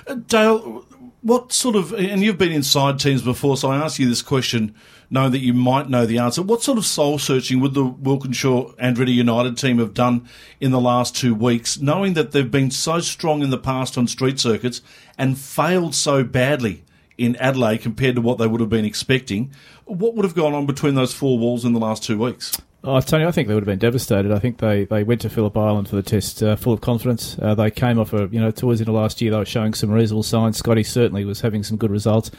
Uh, 0.07 0.15
Dale, 0.15 0.87
what 1.23 1.53
sort 1.53 1.77
of, 1.77 1.93
and 1.93 2.23
you've 2.23 2.39
been 2.39 2.53
inside 2.53 2.99
teams 2.99 3.23
before, 3.23 3.57
so 3.57 3.71
I 3.71 3.77
ask 3.77 3.99
you 3.99 4.09
this 4.09 4.23
question 4.23 4.75
knowing 5.09 5.31
that 5.33 5.41
you 5.41 5.53
might 5.53 5.91
know 5.91 6.07
the 6.07 6.19
answer. 6.19 6.41
What 6.43 6.63
sort 6.63 6.79
of 6.79 6.87
soul 6.87 7.19
searching 7.19 7.61
would 7.61 7.75
the 7.75 7.85
Walkinshaw 7.85 8.73
Andretti 8.77 9.15
United 9.15 9.59
team 9.59 9.79
have 9.79 9.93
done 9.93 10.27
in 10.59 10.71
the 10.71 10.81
last 10.81 11.15
two 11.15 11.35
weeks, 11.35 11.79
knowing 11.79 12.15
that 12.15 12.33
they've 12.33 12.51
been 12.51 12.71
so 12.71 12.99
strong 13.01 13.43
in 13.43 13.51
the 13.51 13.59
past 13.59 13.99
on 13.99 14.07
street 14.07 14.41
circuits 14.41 14.81
and 15.19 15.39
failed 15.39 15.95
so 15.95 16.25
badly 16.25 16.83
in 17.19 17.37
Adelaide 17.37 17.79
compared 17.79 18.15
to 18.17 18.23
what 18.23 18.39
they 18.39 18.47
would 18.47 18.61
have 18.61 18.71
been 18.71 18.87
expecting? 18.87 19.53
What 19.85 20.15
would 20.15 20.25
have 20.25 20.35
gone 20.35 20.55
on 20.55 20.65
between 20.65 20.95
those 20.95 21.13
four 21.13 21.39
walls 21.39 21.65
in 21.65 21.75
the 21.75 21.81
last 21.81 22.03
two 22.03 22.19
weeks? 22.19 22.57
Oh, 22.85 23.01
Tony, 23.01 23.25
I 23.25 23.31
think 23.31 23.47
they 23.47 23.55
would 23.55 23.63
have 23.63 23.69
been 23.69 23.79
devastated. 23.79 24.33
I 24.33 24.41
think 24.41 24.59
they, 24.59 24.85
they 24.85 25.05
went 25.05 25.21
to 25.21 25.31
Phillip 25.31 25.57
Island 25.57 25.89
for 25.89 25.95
the 25.95 26.03
test 26.03 26.43
uh, 26.43 26.57
full 26.57 26.73
of 26.73 26.81
confidence. 26.81 27.39
Uh, 27.41 27.55
they 27.55 27.71
came 27.71 27.99
off 27.99 28.13
a, 28.13 28.29
you 28.33 28.41
know, 28.41 28.51
towards 28.51 28.81
the 28.81 28.83
end 28.83 28.89
of 28.89 29.01
last 29.01 29.21
year, 29.21 29.31
they 29.31 29.37
were 29.37 29.45
showing 29.45 29.73
some 29.73 29.91
reasonable 29.91 30.25
signs. 30.25 30.57
Scotty 30.57 30.83
certainly 30.83 31.25
was 31.25 31.43
having 31.43 31.63
some 31.63 31.77
good 31.77 31.93
results. 31.93 32.33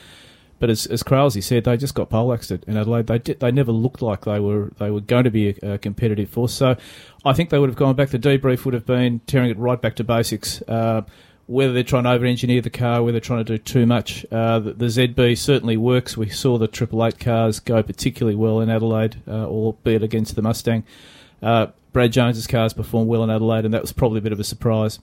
But 0.60 0.70
as, 0.70 0.86
as 0.86 1.02
Krause 1.02 1.44
said, 1.46 1.64
they 1.64 1.78
just 1.78 1.96
got 1.96 2.10
poleaxed 2.10 2.52
in 2.52 2.78
Adelaide. 2.78 3.08
They 3.08 3.20
did, 3.20 3.40
they 3.40 3.52
never 3.52 3.72
looked 3.72 4.02
like 4.02 4.26
they 4.26 4.40
were 4.40 4.72
they 4.80 4.92
were 4.92 5.02
going 5.02 5.24
to 5.26 5.32
be 5.32 5.50
a, 5.50 5.74
a, 5.74 5.78
competitive 5.78 6.30
force. 6.30 6.54
So 6.54 6.78
I 7.26 7.34
think 7.34 7.50
they 7.50 7.60
would 7.60 7.70
have 7.70 7.76
gone 7.76 7.96
back. 7.96 8.10
The 8.10 8.20
debrief 8.20 8.64
would 8.64 8.74
have 8.74 8.86
been 8.86 9.20
tearing 9.28 9.50
it 9.50 9.58
right 9.58 9.82
back 9.82 9.96
to 9.96 10.04
basics. 10.04 10.62
Uh, 10.62 11.02
whether 11.54 11.72
they're 11.72 11.84
trying 11.84 12.04
to 12.04 12.10
over-engineer 12.10 12.62
the 12.62 12.70
car, 12.70 13.04
whether 13.04 13.14
they're 13.14 13.22
trying 13.22 13.46
to 13.46 13.58
do 13.58 13.58
too 13.58 13.86
much. 13.86 14.26
Uh, 14.32 14.60
the, 14.60 14.74
the, 14.74 14.86
ZB 14.88 15.38
certainly 15.38 15.78
works. 15.78 16.18
We 16.18 16.30
saw 16.30 16.58
the 16.58 16.68
Triple 16.68 17.06
Eight 17.06 17.20
cars 17.20 17.60
go 17.60 17.84
particularly 17.84 18.36
well 18.36 18.60
in 18.60 18.70
Adelaide, 18.70 19.22
uh, 19.28 19.46
albeit 19.46 20.02
against 20.02 20.36
the 20.36 20.42
Mustang. 20.42 20.84
Uh, 21.42 21.68
Brad 21.92 22.12
Jones's 22.12 22.48
cars 22.48 22.74
performed 22.74 23.08
well 23.08 23.24
in 23.24 23.30
Adelaide, 23.30 23.66
and 23.66 23.74
that 23.74 23.82
was 23.82 23.94
probably 23.94 24.18
a 24.18 24.22
bit 24.22 24.32
of 24.32 24.40
a 24.40 24.44
surprise. 24.44 25.00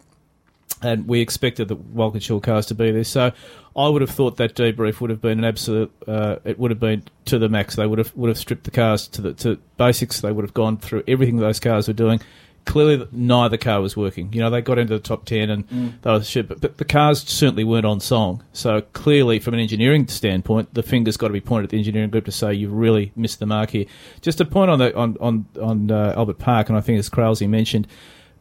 And 0.83 1.07
we 1.07 1.21
expected 1.21 1.69
the 1.69 1.77
Walkinshaw 1.77 2.41
cars 2.41 2.67
to 2.67 2.75
be 2.75 2.91
there. 2.91 3.05
So 3.05 3.33
I 3.77 3.89
would 3.89 4.01
have 4.01 4.11
thought 4.11 4.37
that 4.39 4.55
debrief 4.55 5.01
would 5.01 5.11
have 5.11 5.21
been 5.21 5.39
an 5.39 5.45
absolute. 5.45 5.93
Uh, 6.09 6.37
it 6.45 6.59
would 6.59 6.71
have 6.71 6.81
been 6.81 7.05
to 7.27 7.39
the 7.39 7.49
max. 7.49 7.77
They 7.77 7.87
would 7.87 7.99
have 7.99 8.17
would 8.17 8.29
have 8.29 8.39
stripped 8.39 8.65
the 8.65 8.71
cars 8.71 9.07
to 9.09 9.21
the 9.21 9.35
to 9.35 9.57
basics. 9.77 10.21
They 10.21 10.33
would 10.33 10.45
have 10.45 10.55
gone 10.55 10.79
through 10.79 11.05
everything 11.07 11.37
those 11.37 11.61
cars 11.61 11.87
were 11.87 11.95
doing 11.95 12.21
clearly 12.65 13.07
neither 13.13 13.57
car 13.57 13.81
was 13.81 13.97
working. 13.97 14.33
You 14.33 14.41
know, 14.41 14.51
they 14.51 14.61
got 14.63 14.79
into 14.79 14.95
the 14.95 15.01
top 15.01 15.25
10 15.25 15.51
and 15.51 15.69
mm. 15.69 15.93
they 16.03 16.11
were 16.11 16.23
shit, 16.23 16.49
but, 16.49 16.61
but, 16.61 16.79
the 16.79 16.85
cars 16.85 17.23
certainly 17.23 17.65
weren't 17.65 17.87
on 17.87 18.01
song. 18.01 18.43
So 18.53 18.83
clearly, 18.93 19.39
from 19.39 19.55
an 19.55 19.61
engineering 19.61 20.07
standpoint, 20.09 20.75
the 20.75 20.83
finger's 20.83 21.17
got 21.17 21.29
to 21.29 21.33
be 21.33 21.41
pointed 21.41 21.65
at 21.65 21.71
the 21.71 21.79
engineering 21.79 22.11
group 22.11 22.25
to 22.27 22.33
say 22.33 22.55
you've 22.55 22.73
really 22.73 23.13
missed 23.17 23.39
the 23.39 23.47
mark 23.47 23.71
here. 23.71 23.87
Just 24.21 24.41
a 24.41 24.45
point 24.45 24.71
on 24.71 24.79
the, 24.79 24.97
on 24.97 25.17
on, 25.21 25.47
on 25.61 25.91
uh, 25.91 26.15
Albert 26.17 26.39
Park, 26.39 26.69
and 26.69 26.79
I 26.79 26.81
think 26.81 26.99
as 26.99 27.09
Krause 27.09 27.43
mentioned, 27.43 27.87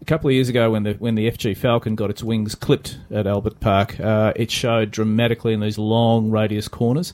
a 0.01 0.05
couple 0.05 0.29
of 0.29 0.33
years 0.33 0.49
ago 0.49 0.71
when 0.71 0.83
the 0.83 0.93
when 0.93 1.15
the 1.15 1.29
FG 1.29 1.57
Falcon 1.57 1.95
got 1.95 2.09
its 2.09 2.23
wings 2.23 2.55
clipped 2.55 2.97
at 3.11 3.27
Albert 3.27 3.59
Park, 3.59 3.99
uh, 3.99 4.33
it 4.35 4.51
showed 4.51 4.91
dramatically 4.91 5.53
in 5.53 5.59
these 5.59 5.77
long 5.77 6.29
radius 6.29 6.67
corners. 6.67 7.13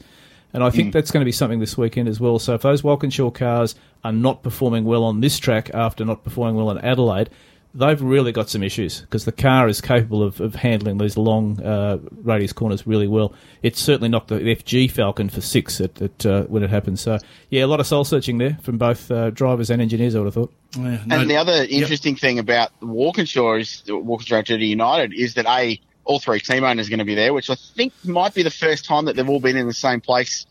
And 0.55 0.63
I 0.63 0.69
think 0.69 0.89
mm. 0.89 0.91
that's 0.93 1.11
going 1.11 1.19
to 1.19 1.25
be 1.25 1.33
something 1.33 1.59
this 1.59 1.77
weekend 1.77 2.07
as 2.07 2.19
well. 2.19 2.39
So 2.39 2.53
if 2.53 2.61
those 2.61 2.81
Walkinshaw 2.81 3.31
cars 3.31 3.75
are 4.05 4.13
not 4.13 4.41
performing 4.41 4.85
well 4.85 5.03
on 5.03 5.19
this 5.19 5.37
track 5.37 5.69
after 5.73 6.05
not 6.05 6.23
performing 6.23 6.55
well 6.55 6.71
in 6.71 6.77
Adelaide, 6.77 7.29
they've 7.73 8.01
really 8.01 8.31
got 8.31 8.49
some 8.49 8.63
issues 8.63 9.01
because 9.01 9.25
the 9.25 9.33
car 9.33 9.67
is 9.67 9.81
capable 9.81 10.23
of, 10.23 10.39
of 10.39 10.55
handling 10.55 10.97
these 10.97 11.17
long 11.17 11.61
uh, 11.61 11.97
radius 12.23 12.53
corners 12.53 12.87
really 12.87 13.07
well. 13.07 13.33
It's 13.63 13.81
certainly 13.81 14.07
knocked 14.07 14.29
the 14.29 14.39
FG 14.39 14.89
Falcon 14.91 15.27
for 15.27 15.41
six 15.41 15.81
at, 15.81 16.01
at 16.01 16.25
uh, 16.25 16.43
when 16.43 16.63
it 16.63 16.69
happened. 16.69 16.99
So, 16.99 17.19
yeah, 17.49 17.65
a 17.65 17.67
lot 17.67 17.81
of 17.81 17.85
soul 17.85 18.05
searching 18.05 18.37
there 18.37 18.57
from 18.61 18.77
both 18.77 19.11
uh, 19.11 19.31
drivers 19.31 19.69
and 19.69 19.81
engineers, 19.81 20.15
I 20.15 20.19
would 20.19 20.27
have 20.27 20.33
thought. 20.35 20.53
Yeah, 20.77 21.03
no, 21.05 21.19
and 21.19 21.29
the 21.29 21.35
other 21.35 21.67
interesting 21.69 22.13
yep. 22.13 22.21
thing 22.21 22.39
about 22.39 22.71
Walkinshaw 22.81 23.59
is 23.59 23.83
Walkinshaw 23.89 24.55
United 24.55 25.13
is 25.13 25.33
that 25.33 25.45
A, 25.47 25.79
all 26.05 26.19
three 26.19 26.39
team 26.39 26.63
owners 26.63 26.87
are 26.87 26.91
going 26.91 26.99
to 26.99 27.05
be 27.05 27.15
there, 27.15 27.33
which 27.33 27.49
I 27.49 27.55
think 27.55 27.93
might 28.05 28.33
be 28.33 28.43
the 28.43 28.51
first 28.51 28.85
time 28.85 29.05
that 29.05 29.17
they've 29.17 29.27
all 29.27 29.41
been 29.41 29.57
in 29.57 29.67
the 29.67 29.73
same 29.73 29.99
place 29.99 30.45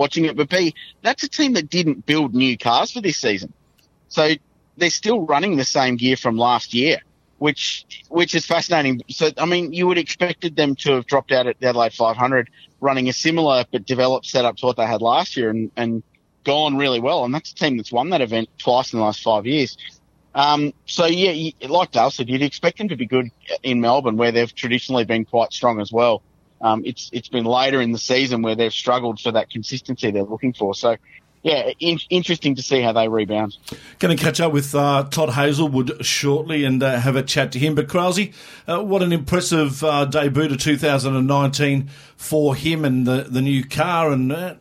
watching 0.00 0.24
it. 0.24 0.34
But 0.34 0.48
B, 0.48 0.74
that's 1.02 1.22
a 1.22 1.28
team 1.28 1.52
that 1.52 1.68
didn't 1.68 2.06
build 2.06 2.34
new 2.34 2.56
cars 2.56 2.90
for 2.90 3.02
this 3.02 3.18
season. 3.18 3.52
So 4.08 4.30
they're 4.78 4.90
still 4.90 5.20
running 5.26 5.56
the 5.56 5.64
same 5.64 5.96
gear 5.96 6.16
from 6.16 6.36
last 6.36 6.72
year, 6.74 7.00
which 7.38 7.86
which 8.08 8.34
is 8.34 8.46
fascinating. 8.46 9.02
So 9.10 9.28
I 9.36 9.44
mean, 9.44 9.72
you 9.72 9.86
would 9.86 9.98
expected 9.98 10.56
them 10.56 10.74
to 10.76 10.92
have 10.92 11.06
dropped 11.06 11.32
out 11.32 11.46
at 11.46 11.60
the 11.60 11.68
Adelaide 11.68 11.92
500, 11.92 12.48
running 12.80 13.08
a 13.08 13.12
similar 13.12 13.64
but 13.70 13.84
developed 13.84 14.26
setup 14.26 14.56
to 14.56 14.66
what 14.66 14.78
they 14.78 14.86
had 14.86 15.02
last 15.02 15.36
year, 15.36 15.50
and, 15.50 15.70
and 15.76 16.02
gone 16.44 16.78
really 16.78 17.00
well. 17.00 17.24
And 17.24 17.34
that's 17.34 17.52
a 17.52 17.54
team 17.54 17.76
that's 17.76 17.92
won 17.92 18.08
that 18.10 18.22
event 18.22 18.48
twice 18.58 18.92
in 18.92 18.98
the 18.98 19.04
last 19.04 19.22
five 19.22 19.46
years. 19.46 19.76
Um, 20.34 20.72
so 20.86 21.04
yeah, 21.06 21.50
like 21.68 21.90
Dale 21.90 22.10
said, 22.10 22.30
you'd 22.30 22.42
expect 22.42 22.78
them 22.78 22.88
to 22.88 22.96
be 22.96 23.06
good 23.06 23.30
in 23.62 23.80
Melbourne, 23.82 24.16
where 24.16 24.32
they've 24.32 24.54
traditionally 24.54 25.04
been 25.04 25.26
quite 25.26 25.52
strong 25.52 25.78
as 25.80 25.92
well. 25.92 26.22
Um, 26.60 26.82
it's 26.84 27.10
it's 27.12 27.28
been 27.28 27.44
later 27.44 27.80
in 27.80 27.92
the 27.92 27.98
season 27.98 28.42
where 28.42 28.54
they've 28.54 28.72
struggled 28.72 29.20
for 29.20 29.32
that 29.32 29.50
consistency 29.50 30.10
they're 30.10 30.22
looking 30.22 30.52
for. 30.52 30.74
So, 30.74 30.96
yeah, 31.42 31.70
in, 31.78 31.98
interesting 32.10 32.54
to 32.56 32.62
see 32.62 32.82
how 32.82 32.92
they 32.92 33.08
rebound. 33.08 33.56
Going 33.98 34.14
to 34.14 34.22
catch 34.22 34.40
up 34.40 34.52
with 34.52 34.74
uh, 34.74 35.04
Todd 35.10 35.30
Hazelwood 35.30 36.04
shortly 36.04 36.64
and 36.64 36.82
uh, 36.82 36.98
have 36.98 37.16
a 37.16 37.22
chat 37.22 37.50
to 37.52 37.58
him. 37.58 37.74
But 37.74 37.88
Krause, 37.88 38.28
uh, 38.68 38.82
what 38.82 39.02
an 39.02 39.12
impressive 39.12 39.82
uh, 39.82 40.04
debut 40.04 40.48
to 40.48 40.56
2019 40.56 41.88
for 42.16 42.54
him 42.54 42.84
and 42.84 43.06
the 43.06 43.26
the 43.28 43.40
new 43.40 43.64
car 43.64 44.12
and 44.12 44.30
uh, 44.30 44.56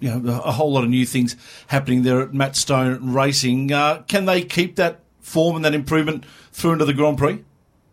you 0.00 0.10
know 0.10 0.40
a 0.42 0.52
whole 0.52 0.72
lot 0.72 0.82
of 0.82 0.90
new 0.90 1.06
things 1.06 1.36
happening 1.68 2.02
there 2.02 2.20
at 2.20 2.34
Matt 2.34 2.56
Stone 2.56 3.12
Racing. 3.12 3.70
Uh, 3.70 4.02
can 4.08 4.24
they 4.24 4.42
keep 4.42 4.74
that 4.76 5.00
form 5.20 5.54
and 5.54 5.64
that 5.64 5.74
improvement 5.74 6.24
through 6.50 6.72
into 6.72 6.84
the 6.84 6.92
Grand 6.92 7.18
Prix? 7.18 7.44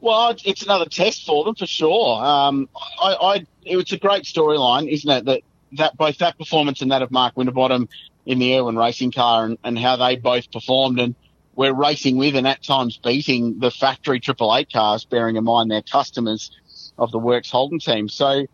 Well, 0.01 0.35
it's 0.43 0.63
another 0.63 0.85
test 0.85 1.25
for 1.27 1.45
them 1.45 1.55
for 1.55 1.67
sure. 1.67 2.23
Um, 2.23 2.67
I, 2.99 3.13
I, 3.13 3.45
it's 3.63 3.91
a 3.91 3.97
great 3.97 4.23
storyline, 4.23 4.91
isn't 4.91 5.09
it? 5.09 5.25
That 5.25 5.41
that 5.77 5.95
both 5.95 6.17
that 6.17 6.37
performance 6.37 6.81
and 6.81 6.91
that 6.91 7.01
of 7.01 7.11
Mark 7.11 7.37
Winterbottom 7.37 7.87
in 8.25 8.39
the 8.39 8.57
Irwin 8.57 8.75
racing 8.75 9.11
car 9.11 9.45
and, 9.45 9.57
and 9.63 9.77
how 9.77 9.95
they 9.95 10.15
both 10.15 10.51
performed 10.51 10.99
and 10.99 11.15
we're 11.55 11.73
racing 11.73 12.17
with 12.17 12.35
and 12.35 12.47
at 12.47 12.63
times 12.63 12.97
beating 12.97 13.59
the 13.59 13.71
factory 13.71 14.19
Triple 14.19 14.55
Eight 14.55 14.71
cars, 14.71 15.05
bearing 15.05 15.35
in 15.35 15.43
mind 15.43 15.69
their 15.69 15.81
customers 15.81 16.51
of 16.97 17.11
the 17.11 17.19
Works 17.19 17.51
Holden 17.51 17.79
team. 17.79 18.09
So, 18.09 18.47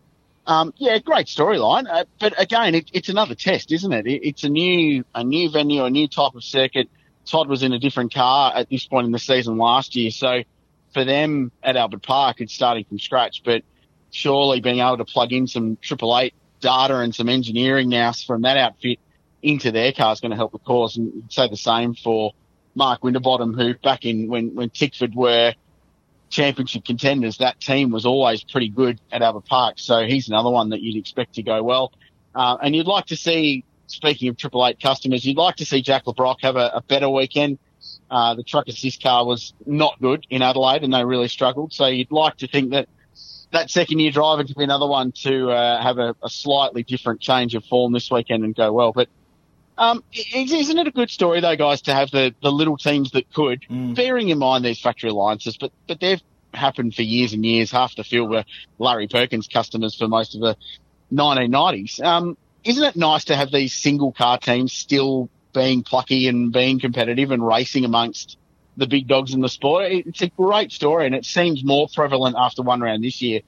um, 0.46 0.74
yeah, 0.76 0.98
great 0.98 1.26
storyline. 1.26 1.86
Uh, 1.88 2.04
but 2.18 2.40
again, 2.40 2.74
it, 2.74 2.90
it's 2.92 3.08
another 3.08 3.34
test, 3.34 3.72
isn't 3.72 3.92
it? 3.92 4.06
it? 4.06 4.26
It's 4.26 4.44
a 4.44 4.48
new 4.48 5.04
a 5.14 5.24
new 5.24 5.50
venue, 5.50 5.84
a 5.84 5.90
new 5.90 6.08
type 6.08 6.34
of 6.34 6.44
circuit. 6.44 6.88
Todd 7.24 7.48
was 7.48 7.62
in 7.62 7.72
a 7.72 7.78
different 7.78 8.12
car 8.12 8.52
at 8.54 8.68
this 8.68 8.86
point 8.86 9.06
in 9.06 9.12
the 9.12 9.18
season 9.18 9.58
last 9.58 9.96
year, 9.96 10.10
so 10.10 10.42
for 10.98 11.04
them 11.04 11.52
at 11.62 11.76
Albert 11.76 12.02
Park, 12.02 12.40
it's 12.40 12.52
starting 12.52 12.84
from 12.84 12.98
scratch. 12.98 13.42
But 13.44 13.62
surely 14.10 14.60
being 14.60 14.80
able 14.80 14.96
to 14.96 15.04
plug 15.04 15.32
in 15.32 15.46
some 15.46 15.78
Triple 15.80 16.18
Eight 16.18 16.34
data 16.60 16.98
and 16.98 17.14
some 17.14 17.28
engineering 17.28 17.88
now 17.88 18.10
from 18.12 18.42
that 18.42 18.56
outfit 18.56 18.98
into 19.40 19.70
their 19.70 19.92
car 19.92 20.12
is 20.12 20.20
going 20.20 20.32
to 20.32 20.36
help 20.36 20.50
the 20.50 20.58
cause. 20.58 20.96
And 20.96 21.22
say 21.28 21.48
the 21.48 21.56
same 21.56 21.94
for 21.94 22.32
Mark 22.74 23.04
Winterbottom, 23.04 23.54
who 23.54 23.74
back 23.74 24.04
in 24.04 24.28
when, 24.28 24.56
when 24.56 24.70
Tickford 24.70 25.14
were 25.14 25.54
championship 26.30 26.84
contenders, 26.84 27.38
that 27.38 27.60
team 27.60 27.90
was 27.90 28.04
always 28.04 28.42
pretty 28.42 28.68
good 28.68 29.00
at 29.12 29.22
Albert 29.22 29.46
Park. 29.46 29.74
So 29.78 30.04
he's 30.04 30.28
another 30.28 30.50
one 30.50 30.70
that 30.70 30.80
you'd 30.80 30.96
expect 30.96 31.34
to 31.34 31.44
go 31.44 31.62
well. 31.62 31.92
Uh, 32.34 32.56
and 32.60 32.74
you'd 32.74 32.88
like 32.88 33.06
to 33.06 33.16
see, 33.16 33.64
speaking 33.86 34.28
of 34.30 34.36
Triple 34.36 34.66
Eight 34.66 34.80
customers, 34.80 35.24
you'd 35.24 35.36
like 35.36 35.56
to 35.56 35.64
see 35.64 35.80
Jack 35.80 36.08
Le 36.08 36.14
Brocq 36.14 36.38
have 36.42 36.56
a, 36.56 36.72
a 36.74 36.82
better 36.82 37.08
weekend. 37.08 37.60
Uh, 38.10 38.34
the 38.34 38.42
truck 38.42 38.68
assist 38.68 39.02
car 39.02 39.26
was 39.26 39.52
not 39.66 40.00
good 40.00 40.26
in 40.30 40.42
Adelaide 40.42 40.82
and 40.82 40.92
they 40.92 41.04
really 41.04 41.28
struggled. 41.28 41.72
So 41.72 41.86
you'd 41.86 42.10
like 42.10 42.36
to 42.38 42.48
think 42.48 42.70
that 42.70 42.88
that 43.52 43.70
second 43.70 43.98
year 43.98 44.10
driver 44.10 44.44
could 44.44 44.56
be 44.56 44.64
another 44.64 44.86
one 44.86 45.12
to 45.12 45.50
uh, 45.50 45.82
have 45.82 45.98
a, 45.98 46.14
a, 46.22 46.28
slightly 46.28 46.82
different 46.82 47.20
change 47.20 47.54
of 47.54 47.64
form 47.64 47.92
this 47.92 48.10
weekend 48.10 48.44
and 48.44 48.54
go 48.54 48.72
well. 48.72 48.92
But 48.92 49.08
um, 49.76 50.02
isn't 50.12 50.78
it 50.78 50.86
a 50.86 50.90
good 50.90 51.10
story 51.10 51.40
though, 51.40 51.56
guys, 51.56 51.82
to 51.82 51.94
have 51.94 52.10
the, 52.10 52.34
the 52.42 52.50
little 52.50 52.76
teams 52.76 53.12
that 53.12 53.32
could, 53.32 53.62
mm. 53.70 53.94
bearing 53.94 54.28
in 54.28 54.38
mind 54.38 54.64
these 54.64 54.80
factory 54.80 55.10
alliances, 55.10 55.56
but 55.56 55.72
but 55.86 56.00
they've 56.00 56.22
happened 56.52 56.94
for 56.94 57.02
years 57.02 57.32
and 57.32 57.44
years. 57.44 57.70
Half 57.70 57.96
the 57.96 58.04
field 58.04 58.30
were 58.30 58.44
Larry 58.78 59.08
Perkins 59.08 59.48
customers 59.48 59.94
for 59.94 60.08
most 60.08 60.34
of 60.34 60.40
the 60.40 60.56
1990s. 61.12 62.02
Um, 62.02 62.36
isn't 62.64 62.84
it 62.84 62.96
nice 62.96 63.24
to 63.26 63.36
have 63.36 63.50
these 63.50 63.72
single 63.72 64.12
car 64.12 64.38
teams 64.38 64.72
still 64.72 65.30
being 65.52 65.82
plucky 65.82 66.28
and 66.28 66.52
being 66.52 66.80
competitive 66.80 67.30
and 67.30 67.46
racing 67.46 67.84
amongst 67.84 68.36
the 68.76 68.86
big 68.86 69.08
dogs 69.08 69.34
in 69.34 69.40
the 69.40 69.48
sport. 69.48 69.90
It's 69.90 70.22
a 70.22 70.28
great 70.28 70.72
story, 70.72 71.06
and 71.06 71.14
it 71.14 71.24
seems 71.24 71.64
more 71.64 71.88
prevalent 71.92 72.36
after 72.38 72.62
one 72.62 72.80
round 72.80 73.02
this 73.02 73.20
year 73.20 73.40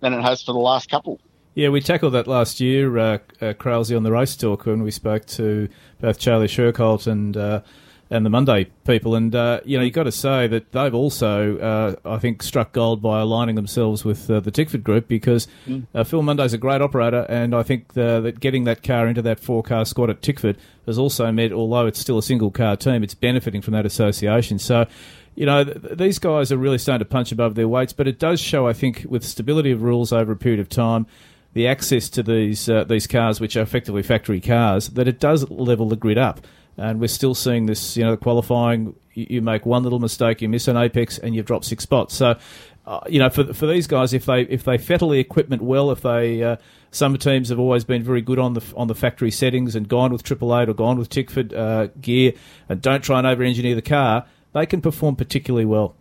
than 0.00 0.14
it 0.14 0.22
has 0.22 0.42
for 0.42 0.52
the 0.52 0.58
last 0.58 0.90
couple. 0.90 1.20
Yeah, 1.54 1.70
we 1.70 1.80
tackled 1.80 2.14
that 2.14 2.26
last 2.26 2.60
year, 2.60 2.96
uh, 2.96 3.18
uh, 3.40 3.54
on 3.60 4.02
the 4.02 4.12
race 4.12 4.36
talk 4.36 4.64
when 4.64 4.82
we 4.82 4.90
spoke 4.90 5.26
to 5.26 5.68
both 6.00 6.18
Charlie 6.18 6.46
Schwerkolt 6.46 7.06
and 7.06 7.36
uh, 7.36 7.62
and 8.10 8.24
the 8.24 8.30
Munday 8.30 8.64
people. 8.86 9.14
And 9.14 9.34
uh, 9.34 9.60
you 9.64 9.76
know, 9.76 9.84
you've 9.84 9.94
got 9.94 10.04
to 10.04 10.12
say 10.12 10.46
that 10.46 10.72
they've 10.72 10.94
also, 10.94 11.58
uh, 11.58 11.96
I 12.04 12.18
think, 12.18 12.42
struck 12.42 12.72
gold 12.72 13.02
by 13.02 13.20
aligning 13.20 13.54
themselves 13.54 14.04
with 14.04 14.30
uh, 14.30 14.40
the 14.40 14.50
Tickford 14.50 14.84
Group 14.84 15.08
because 15.08 15.46
uh, 15.94 16.04
Phil 16.04 16.22
Munday's 16.22 16.52
a 16.52 16.58
great 16.58 16.80
operator, 16.80 17.26
and 17.28 17.54
I 17.54 17.62
think 17.62 17.94
the, 17.94 18.20
that 18.20 18.40
getting 18.40 18.64
that 18.64 18.82
car 18.82 19.06
into 19.06 19.22
that 19.22 19.40
four 19.40 19.62
car 19.62 19.84
squad 19.84 20.10
at 20.10 20.22
Tickford 20.22 20.56
has 20.86 20.98
also 20.98 21.30
meant, 21.32 21.52
although 21.52 21.86
it's 21.86 21.98
still 21.98 22.18
a 22.18 22.22
single 22.22 22.50
car 22.50 22.76
team, 22.76 23.02
it's 23.02 23.14
benefiting 23.14 23.62
from 23.62 23.74
that 23.74 23.86
association. 23.86 24.58
So. 24.58 24.86
You 25.34 25.46
know, 25.46 25.62
th- 25.62 25.96
these 25.96 26.18
guys 26.18 26.50
are 26.50 26.56
really 26.56 26.78
starting 26.78 26.98
to 26.98 27.08
punch 27.08 27.30
above 27.30 27.54
their 27.54 27.68
weights, 27.68 27.92
but 27.92 28.08
it 28.08 28.18
does 28.18 28.40
show, 28.40 28.66
I 28.66 28.72
think, 28.72 29.06
with 29.08 29.22
stability 29.22 29.70
of 29.70 29.82
rules 29.82 30.12
over 30.12 30.32
a 30.32 30.36
period 30.36 30.58
of 30.58 30.68
time, 30.68 31.06
the 31.52 31.68
access 31.68 32.08
to 32.10 32.24
these 32.24 32.68
uh, 32.68 32.82
these 32.82 33.06
cars, 33.06 33.40
which 33.40 33.56
are 33.56 33.62
effectively 33.62 34.02
factory 34.02 34.40
cars, 34.40 34.88
that 34.88 35.06
it 35.06 35.20
does 35.20 35.48
level 35.48 35.88
the 35.88 35.94
grid 35.94 36.18
up. 36.18 36.40
And 36.78 37.00
we're 37.00 37.08
still 37.08 37.34
seeing 37.34 37.66
this, 37.66 37.96
you 37.96 38.04
know, 38.04 38.16
qualifying. 38.16 38.94
You, 39.14 39.42
make 39.42 39.66
one 39.66 39.82
little 39.82 39.98
mistake, 39.98 40.40
you 40.40 40.48
miss 40.48 40.68
an 40.68 40.76
apex, 40.76 41.18
and 41.18 41.34
you've 41.34 41.44
dropped 41.44 41.64
six 41.64 41.82
spots. 41.82 42.14
So, 42.14 42.38
uh, 42.86 43.00
you 43.08 43.18
know, 43.18 43.28
for 43.28 43.52
for 43.52 43.66
these 43.66 43.88
guys, 43.88 44.14
if 44.14 44.26
they 44.26 44.42
if 44.42 44.62
they 44.62 44.78
fettle 44.78 45.08
the 45.08 45.18
equipment 45.18 45.60
well, 45.60 45.90
if 45.90 46.02
they 46.02 46.42
uh, 46.42 46.56
some 46.92 47.18
teams 47.18 47.48
have 47.48 47.58
always 47.58 47.84
been 47.84 48.04
very 48.04 48.22
good 48.22 48.38
on 48.38 48.54
the 48.54 48.62
on 48.76 48.86
the 48.86 48.94
factory 48.94 49.32
settings 49.32 49.74
and 49.74 49.88
gone 49.88 50.12
with 50.12 50.22
Triple 50.22 50.56
Eight 50.56 50.68
or 50.68 50.74
gone 50.74 50.98
with 50.98 51.08
Tickford 51.08 51.52
uh, 51.52 51.88
gear, 52.00 52.32
and 52.68 52.80
don't 52.80 53.02
try 53.02 53.18
and 53.18 53.26
over 53.26 53.42
engineer 53.42 53.74
the 53.74 53.82
car, 53.82 54.24
they 54.52 54.66
can 54.66 54.80
perform 54.80 55.16
particularly 55.16 55.66
well. 55.66 55.96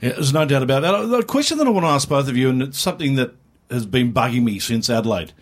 Yeah, 0.00 0.12
there's 0.12 0.32
no 0.32 0.46
doubt 0.46 0.62
about 0.62 0.80
that. 0.82 1.06
The 1.08 1.22
question 1.24 1.58
that 1.58 1.66
I 1.66 1.70
want 1.70 1.84
to 1.84 1.90
ask 1.90 2.08
both 2.08 2.28
of 2.28 2.36
you, 2.36 2.48
and 2.50 2.62
it's 2.62 2.78
something 2.78 3.16
that 3.16 3.34
has 3.70 3.84
been 3.84 4.12
bugging 4.12 4.44
me 4.44 4.58
since 4.58 4.88
Adelaide, 4.88 5.32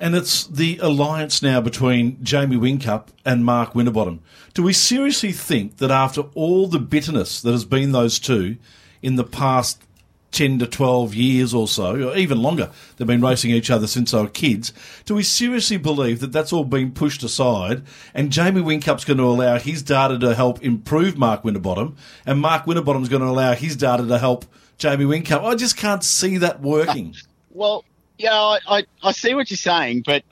and 0.00 0.14
it's 0.14 0.46
the 0.46 0.78
alliance 0.78 1.42
now 1.42 1.60
between 1.60 2.22
Jamie 2.22 2.56
Whincup 2.56 3.08
and 3.24 3.44
Mark 3.44 3.74
Winterbottom. 3.74 4.20
Do 4.54 4.62
we 4.62 4.72
seriously 4.72 5.32
think 5.32 5.78
that 5.78 5.90
after 5.90 6.22
all 6.34 6.68
the 6.68 6.78
bitterness 6.78 7.40
that 7.42 7.52
has 7.52 7.64
been 7.64 7.92
those 7.92 8.18
two 8.18 8.56
in 9.02 9.16
the 9.16 9.24
past 9.24 9.82
10 10.30 10.58
to 10.58 10.66
12 10.66 11.14
years 11.14 11.54
or 11.54 11.66
so, 11.66 12.10
or 12.10 12.16
even 12.16 12.40
longer, 12.40 12.70
they've 12.96 13.06
been 13.06 13.22
racing 13.22 13.50
each 13.50 13.70
other 13.70 13.86
since 13.86 14.10
they 14.10 14.20
were 14.20 14.28
kids, 14.28 14.72
do 15.04 15.14
we 15.14 15.22
seriously 15.22 15.78
believe 15.78 16.20
that 16.20 16.32
that's 16.32 16.52
all 16.52 16.64
been 16.64 16.92
pushed 16.92 17.22
aside 17.22 17.82
and 18.14 18.30
Jamie 18.30 18.60
Whincup's 18.60 19.04
going 19.04 19.18
to 19.18 19.24
allow 19.24 19.58
his 19.58 19.82
data 19.82 20.18
to 20.18 20.34
help 20.34 20.62
improve 20.62 21.16
Mark 21.16 21.44
Winterbottom 21.44 21.96
and 22.26 22.40
Mark 22.40 22.66
Winterbottom's 22.66 23.08
going 23.08 23.22
to 23.22 23.28
allow 23.28 23.54
his 23.54 23.74
data 23.74 24.06
to 24.06 24.18
help 24.18 24.44
Jamie 24.76 25.06
Whincup? 25.06 25.42
I 25.42 25.54
just 25.54 25.76
can't 25.76 26.04
see 26.04 26.36
that 26.38 26.60
working. 26.60 27.16
Well, 27.50 27.84
yeah, 28.18 28.32
I, 28.34 28.58
I, 28.68 28.84
I 29.02 29.12
see 29.12 29.34
what 29.34 29.50
you're 29.50 29.56
saying, 29.56 30.02
but 30.04 30.22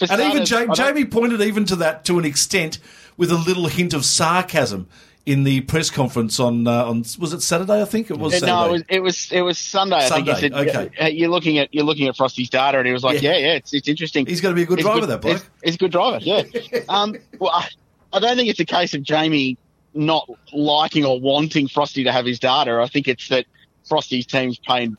And 0.00 0.20
even 0.20 0.46
starters, 0.46 0.50
Ja- 0.50 0.58
I 0.58 0.64
don't- 0.66 0.76
Jamie 0.76 1.04
pointed 1.04 1.40
even 1.40 1.64
to 1.66 1.76
that 1.76 2.04
to 2.06 2.18
an 2.18 2.24
extent 2.24 2.78
with 3.16 3.30
a 3.30 3.36
little 3.36 3.66
hint 3.66 3.94
of 3.94 4.04
sarcasm 4.04 4.88
in 5.26 5.44
the 5.44 5.60
press 5.62 5.90
conference 5.90 6.40
on 6.40 6.66
uh, 6.66 6.84
on 6.86 7.00
was 7.18 7.34
it 7.34 7.42
Saturday? 7.42 7.82
I 7.82 7.84
think 7.84 8.10
it 8.10 8.18
was. 8.18 8.32
Uh, 8.34 8.38
Saturday. 8.38 8.52
No, 8.52 8.64
it 8.66 8.70
was 8.72 8.82
it 8.88 9.00
was, 9.00 9.32
it 9.32 9.40
was 9.42 9.58
Sunday. 9.58 9.96
I 9.96 10.00
think 10.00 10.26
Sunday, 10.26 10.34
he 10.34 10.40
said, 10.40 10.52
okay. 10.54 11.10
"You're 11.10 11.28
looking 11.28 11.58
at 11.58 11.72
you're 11.74 11.84
looking 11.84 12.08
at 12.08 12.16
Frosty's 12.16 12.48
data," 12.48 12.78
and 12.78 12.86
he 12.86 12.92
was 12.94 13.04
like, 13.04 13.20
Yeah. 13.20 13.32
"Yeah, 13.32 13.38
yeah, 13.38 13.52
it's 13.54 13.74
it's 13.74 13.88
interesting. 13.88 14.24
He's 14.24 14.40
going 14.40 14.54
to 14.54 14.56
be 14.56 14.62
a 14.62 14.66
good 14.66 14.78
He's 14.78 14.86
driver, 14.86 15.04
that 15.04 15.20
bloke. 15.20 15.36
He's, 15.36 15.50
he's 15.64 15.74
a 15.74 15.78
good 15.78 15.92
driver, 15.92 16.18
yeah. 16.22 16.42
um, 16.88 17.14
well, 17.38 17.50
I, 17.50 17.68
I 18.12 18.20
don't 18.20 18.36
think 18.36 18.48
it's 18.48 18.60
a 18.60 18.64
case 18.64 18.94
of 18.94 19.02
Jamie 19.02 19.58
not 19.92 20.30
liking 20.52 21.04
or 21.04 21.20
wanting 21.20 21.68
Frosty 21.68 22.04
to 22.04 22.12
have 22.12 22.24
his 22.24 22.38
data. 22.38 22.80
I 22.80 22.86
think 22.86 23.06
it's 23.08 23.28
that 23.28 23.44
Frosty's 23.86 24.24
team's 24.24 24.58
paid 24.58 24.94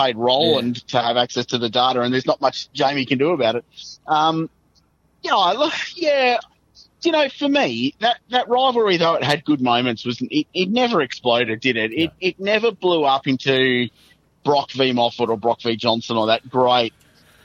paid 0.00 0.16
Roland 0.16 0.86
to 0.88 1.00
have 1.00 1.16
access 1.16 1.46
to 1.46 1.58
the 1.58 1.68
data, 1.68 2.00
and 2.00 2.12
there's 2.12 2.26
not 2.26 2.40
much 2.40 2.72
Jamie 2.72 3.06
can 3.06 3.18
do 3.18 3.30
about 3.30 3.56
it. 3.56 3.64
Um, 4.06 4.48
you 5.22 5.30
know, 5.30 5.52
look, 5.54 5.74
yeah. 5.96 6.38
You 7.02 7.12
know, 7.12 7.28
for 7.30 7.48
me, 7.48 7.94
that, 8.00 8.18
that 8.28 8.48
rivalry, 8.50 8.98
though 8.98 9.14
it 9.14 9.24
had 9.24 9.42
good 9.44 9.62
moments, 9.62 10.04
was 10.04 10.20
it, 10.20 10.46
it 10.52 10.68
never 10.68 11.00
exploded, 11.00 11.60
did 11.60 11.78
it? 11.78 11.92
It 11.92 12.12
it 12.20 12.38
never 12.38 12.72
blew 12.72 13.04
up 13.04 13.26
into 13.26 13.88
Brock 14.44 14.70
v 14.72 14.92
Moffat 14.92 15.30
or 15.30 15.38
Brock 15.38 15.62
v 15.62 15.76
Johnson 15.76 16.18
or 16.18 16.26
that 16.26 16.48
great 16.48 16.92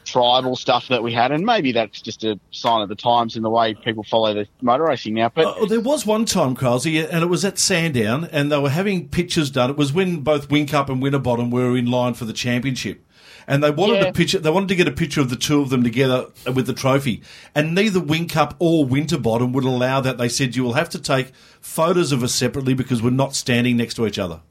tribal 0.06 0.56
stuff 0.56 0.88
that 0.88 1.04
we 1.04 1.12
had, 1.12 1.32
and 1.32 1.46
maybe 1.46 1.72
that's 1.74 2.02
just 2.02 2.24
a 2.24 2.40
sign 2.52 2.82
of 2.82 2.90
the 2.90 2.96
times 2.96 3.36
in 3.36 3.44
the 3.44 3.50
way 3.50 3.74
people 3.74 4.04
follow 4.04 4.34
the 4.34 4.48
motor 4.62 4.84
racing 4.86 5.14
now. 5.16 5.30
But 5.34 5.56
Oh, 5.60 5.66
there 5.66 5.82
was 5.82 6.06
one 6.06 6.26
time, 6.26 6.56
Carlsy, 6.56 7.06
and 7.12 7.24
it 7.24 7.28
was 7.28 7.44
at 7.44 7.60
Sandown, 7.60 8.30
and 8.32 8.52
they 8.52 8.58
were 8.60 8.70
having 8.70 9.10
pictures 9.10 9.50
done. 9.50 9.70
It 9.72 9.78
was 9.78 9.92
when 9.92 10.22
both 10.22 10.48
Whincup 10.50 10.90
and 10.90 11.02
Winterbottom 11.02 11.50
were 11.52 11.76
in 11.78 11.88
line 11.92 12.14
for 12.14 12.26
the 12.26 12.34
championship. 12.34 13.02
And 13.48 13.64
they 13.64 13.70
wanted 13.70 13.98
Yeah. 14.02 14.06
a 14.08 14.14
picture. 14.14 14.40
They 14.40 14.50
wanted 14.50 14.70
to 14.70 14.76
get 14.76 14.88
a 14.88 14.92
picture 14.92 15.22
of 15.22 15.30
the 15.30 15.36
two 15.36 15.62
of 15.62 15.70
them 15.70 15.84
together 15.84 16.26
with 16.52 16.66
the 16.66 16.74
trophy. 16.74 17.22
And 17.54 17.76
neither 17.76 18.00
Whincup 18.00 18.56
or 18.58 18.86
Winterbottom 18.86 19.54
would 19.54 19.64
allow 19.64 20.02
that. 20.02 20.18
They 20.18 20.30
said 20.30 20.56
you 20.56 20.64
will 20.64 20.74
have 20.74 20.90
to 20.90 21.00
take 21.00 21.32
photos 21.62 22.12
of 22.12 22.24
us 22.24 22.34
separately 22.34 22.74
because 22.74 23.04
we're 23.04 23.12
not 23.12 23.36
standing 23.36 23.78
next 23.78 23.94
to 23.96 24.08
each 24.08 24.18
other. 24.18 24.42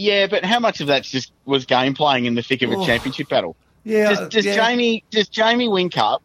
yeah, 0.00 0.28
but 0.28 0.44
how 0.44 0.60
much 0.60 0.80
of 0.80 0.86
that 0.86 1.02
just 1.02 1.32
was 1.44 1.66
game 1.66 1.92
playing 1.92 2.24
in 2.24 2.36
the 2.36 2.42
thick 2.42 2.62
of 2.62 2.70
a 2.70 2.76
Oh. 2.76 2.86
championship 2.86 3.28
battle? 3.28 3.56
Yeah, 3.88 4.10
Does, 4.10 4.28
does 4.28 4.44
yeah. 4.44 4.54
Jamie 4.54 5.02
does 5.10 5.28
Jamie 5.28 5.66
Whincup, 5.66 6.20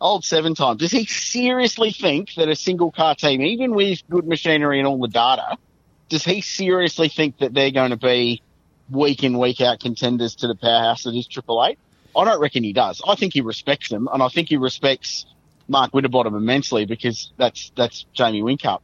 old 0.00 0.24
seven 0.24 0.54
times, 0.54 0.80
does 0.80 0.90
he 0.90 1.06
seriously 1.06 1.92
think 1.92 2.34
that 2.34 2.48
a 2.48 2.56
single 2.56 2.90
car 2.90 3.14
team, 3.14 3.40
even 3.40 3.72
with 3.72 4.02
good 4.10 4.26
machinery 4.26 4.80
and 4.80 4.88
all 4.88 4.98
the 4.98 5.08
data, 5.08 5.56
does 6.08 6.24
he 6.24 6.40
seriously 6.40 7.08
think 7.08 7.38
that 7.38 7.54
they're 7.54 7.70
going 7.70 7.90
to 7.90 7.96
be 7.96 8.42
week 8.90 9.22
in 9.22 9.38
week 9.38 9.60
out 9.60 9.78
contenders 9.78 10.34
to 10.36 10.48
the 10.48 10.56
powerhouse 10.56 11.04
that 11.04 11.14
is 11.14 11.28
Triple 11.28 11.64
Eight? 11.64 11.78
I 12.16 12.24
don't 12.24 12.40
reckon 12.40 12.64
he 12.64 12.72
does. 12.72 13.00
I 13.06 13.14
think 13.14 13.32
he 13.32 13.40
respects 13.40 13.88
them, 13.88 14.08
and 14.12 14.20
I 14.20 14.28
think 14.28 14.48
he 14.48 14.56
respects 14.56 15.24
Mark 15.68 15.94
Winterbottom 15.94 16.34
immensely 16.34 16.84
because 16.84 17.32
that's 17.36 17.70
that's 17.76 18.06
Jamie 18.12 18.42
Whincup. 18.42 18.80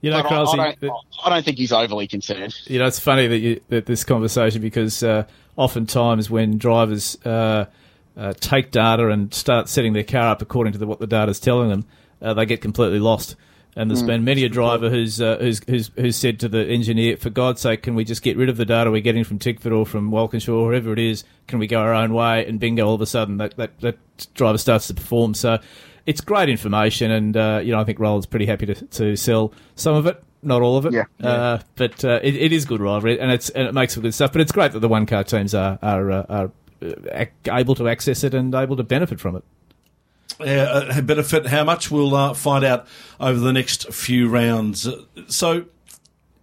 You 0.00 0.10
know, 0.10 0.16
I, 0.16 0.20
I, 0.20 0.74
don't, 0.80 0.92
I 1.24 1.28
don't 1.28 1.44
think 1.44 1.58
he's 1.58 1.72
overly 1.72 2.08
concerned. 2.08 2.54
you 2.64 2.78
know, 2.78 2.86
it's 2.86 2.98
funny 2.98 3.26
that 3.26 3.38
you 3.38 3.60
that 3.68 3.84
this 3.84 4.02
conversation 4.02 4.62
because 4.62 5.02
uh, 5.02 5.26
oftentimes 5.60 6.30
when 6.30 6.56
drivers 6.56 7.18
uh, 7.26 7.66
uh, 8.16 8.32
take 8.40 8.70
data 8.70 9.08
and 9.08 9.32
start 9.34 9.68
setting 9.68 9.92
their 9.92 10.04
car 10.04 10.30
up 10.30 10.40
according 10.40 10.72
to 10.72 10.78
the, 10.78 10.86
what 10.86 11.00
the 11.00 11.06
data 11.06 11.30
is 11.30 11.38
telling 11.38 11.68
them, 11.68 11.84
uh, 12.22 12.32
they 12.32 12.46
get 12.46 12.62
completely 12.62 12.98
lost. 12.98 13.36
And 13.76 13.88
there's 13.88 14.02
been 14.02 14.24
many 14.24 14.42
a 14.44 14.48
driver 14.48 14.90
who's, 14.90 15.20
uh, 15.20 15.36
who's 15.38 15.60
who's 15.68 15.90
who's 15.94 16.16
said 16.16 16.40
to 16.40 16.48
the 16.48 16.66
engineer, 16.66 17.16
"For 17.16 17.30
God's 17.30 17.60
sake, 17.60 17.84
can 17.84 17.94
we 17.94 18.04
just 18.04 18.20
get 18.20 18.36
rid 18.36 18.48
of 18.48 18.56
the 18.56 18.64
data 18.64 18.90
we're 18.90 19.00
getting 19.00 19.22
from 19.22 19.38
Tickford 19.38 19.72
or 19.72 19.86
from 19.86 20.10
Walkinshaw 20.10 20.52
or 20.52 20.66
wherever 20.66 20.92
it 20.92 20.98
is? 20.98 21.22
Can 21.46 21.60
we 21.60 21.68
go 21.68 21.78
our 21.78 21.94
own 21.94 22.12
way?" 22.12 22.44
And 22.44 22.58
bingo, 22.58 22.84
all 22.84 22.94
of 22.94 23.00
a 23.00 23.06
sudden 23.06 23.36
that 23.36 23.56
that, 23.58 23.78
that 23.80 23.96
driver 24.34 24.58
starts 24.58 24.88
to 24.88 24.94
perform. 24.94 25.34
So 25.34 25.60
it's 26.04 26.20
great 26.20 26.48
information, 26.48 27.12
and 27.12 27.36
uh, 27.36 27.60
you 27.62 27.70
know 27.70 27.80
I 27.80 27.84
think 27.84 28.00
Roland's 28.00 28.26
pretty 28.26 28.46
happy 28.46 28.66
to, 28.66 28.74
to 28.74 29.16
sell 29.16 29.52
some 29.76 29.94
of 29.94 30.04
it, 30.06 30.20
not 30.42 30.62
all 30.62 30.76
of 30.76 30.86
it. 30.86 30.92
Yeah. 30.92 31.04
Uh, 31.22 31.58
but 31.76 32.04
uh, 32.04 32.20
it, 32.22 32.34
it 32.36 32.52
is 32.52 32.64
good 32.64 32.80
rivalry, 32.80 33.18
and 33.20 33.30
it's 33.30 33.50
and 33.50 33.66
it 33.68 33.74
makes 33.74 33.94
for 33.94 34.00
good 34.00 34.14
stuff. 34.14 34.32
But 34.32 34.40
it's 34.40 34.52
great 34.52 34.72
that 34.72 34.80
the 34.80 34.88
one 34.88 35.06
car 35.06 35.24
teams 35.24 35.54
are 35.54 35.78
are, 35.82 36.10
uh, 36.10 36.26
are 36.28 36.50
uh, 36.82 37.24
able 37.48 37.74
to 37.76 37.88
access 37.88 38.24
it 38.24 38.34
and 38.34 38.54
able 38.54 38.76
to 38.76 38.82
benefit 38.82 39.20
from 39.20 39.36
it. 39.36 39.44
uh, 40.40 41.00
benefit 41.02 41.46
how 41.46 41.64
much 41.64 41.90
we'll 41.90 42.14
uh, 42.14 42.32
find 42.34 42.64
out 42.64 42.86
over 43.18 43.38
the 43.38 43.52
next 43.52 43.92
few 43.92 44.28
rounds. 44.28 44.86
Uh, 44.86 45.02
So, 45.28 45.66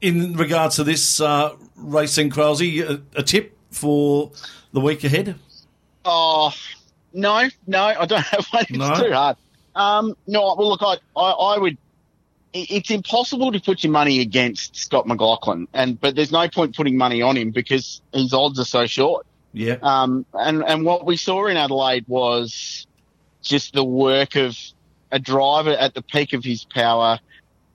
in 0.01 0.33
regards 0.33 0.75
to 0.75 0.83
this 0.83 1.19
uh, 1.19 1.55
racing, 1.75 2.29
Kralsey, 2.29 2.81
a, 2.87 3.01
a 3.19 3.23
tip 3.23 3.57
for 3.71 4.31
the 4.73 4.79
week 4.79 5.03
ahead? 5.03 5.35
Oh 6.05 6.51
no, 7.13 7.47
no, 7.65 7.83
I 7.83 8.05
don't 8.05 8.21
have 8.33 8.45
one. 8.51 8.65
It's 8.69 8.77
No? 8.77 8.93
too 8.95 9.11
hard. 9.11 9.37
Um, 9.75 10.15
no, 10.27 10.55
well, 10.57 10.69
look, 10.69 10.81
I, 10.83 10.97
I, 11.19 11.29
I 11.55 11.57
would. 11.57 11.77
It- 12.53 12.71
It's 12.71 12.89
impossible 12.91 13.51
to 13.51 13.59
put 13.59 13.83
your 13.83 13.91
money 13.91 14.19
against 14.19 14.75
Scott 14.75 15.07
McLaughlin, 15.07 15.67
and 15.73 15.99
but 15.99 16.15
there's 16.15 16.31
no 16.31 16.47
point 16.47 16.75
putting 16.75 16.97
money 16.97 17.21
on 17.21 17.37
him 17.37 17.51
because 17.51 18.01
his 18.13 18.33
odds 18.33 18.59
are 18.59 18.65
so 18.65 18.85
short. 18.87 19.25
Yeah. 19.53 19.77
Um, 19.81 20.25
and 20.33 20.63
and 20.63 20.85
what 20.85 21.05
we 21.05 21.17
saw 21.17 21.47
in 21.47 21.57
Adelaide 21.57 22.05
was 22.07 22.85
just 23.41 23.73
the 23.73 23.83
work 23.83 24.35
of 24.35 24.57
a 25.11 25.19
driver 25.19 25.71
at 25.71 25.93
the 25.93 26.01
peak 26.01 26.33
of 26.33 26.43
his 26.43 26.65
power, 26.65 27.19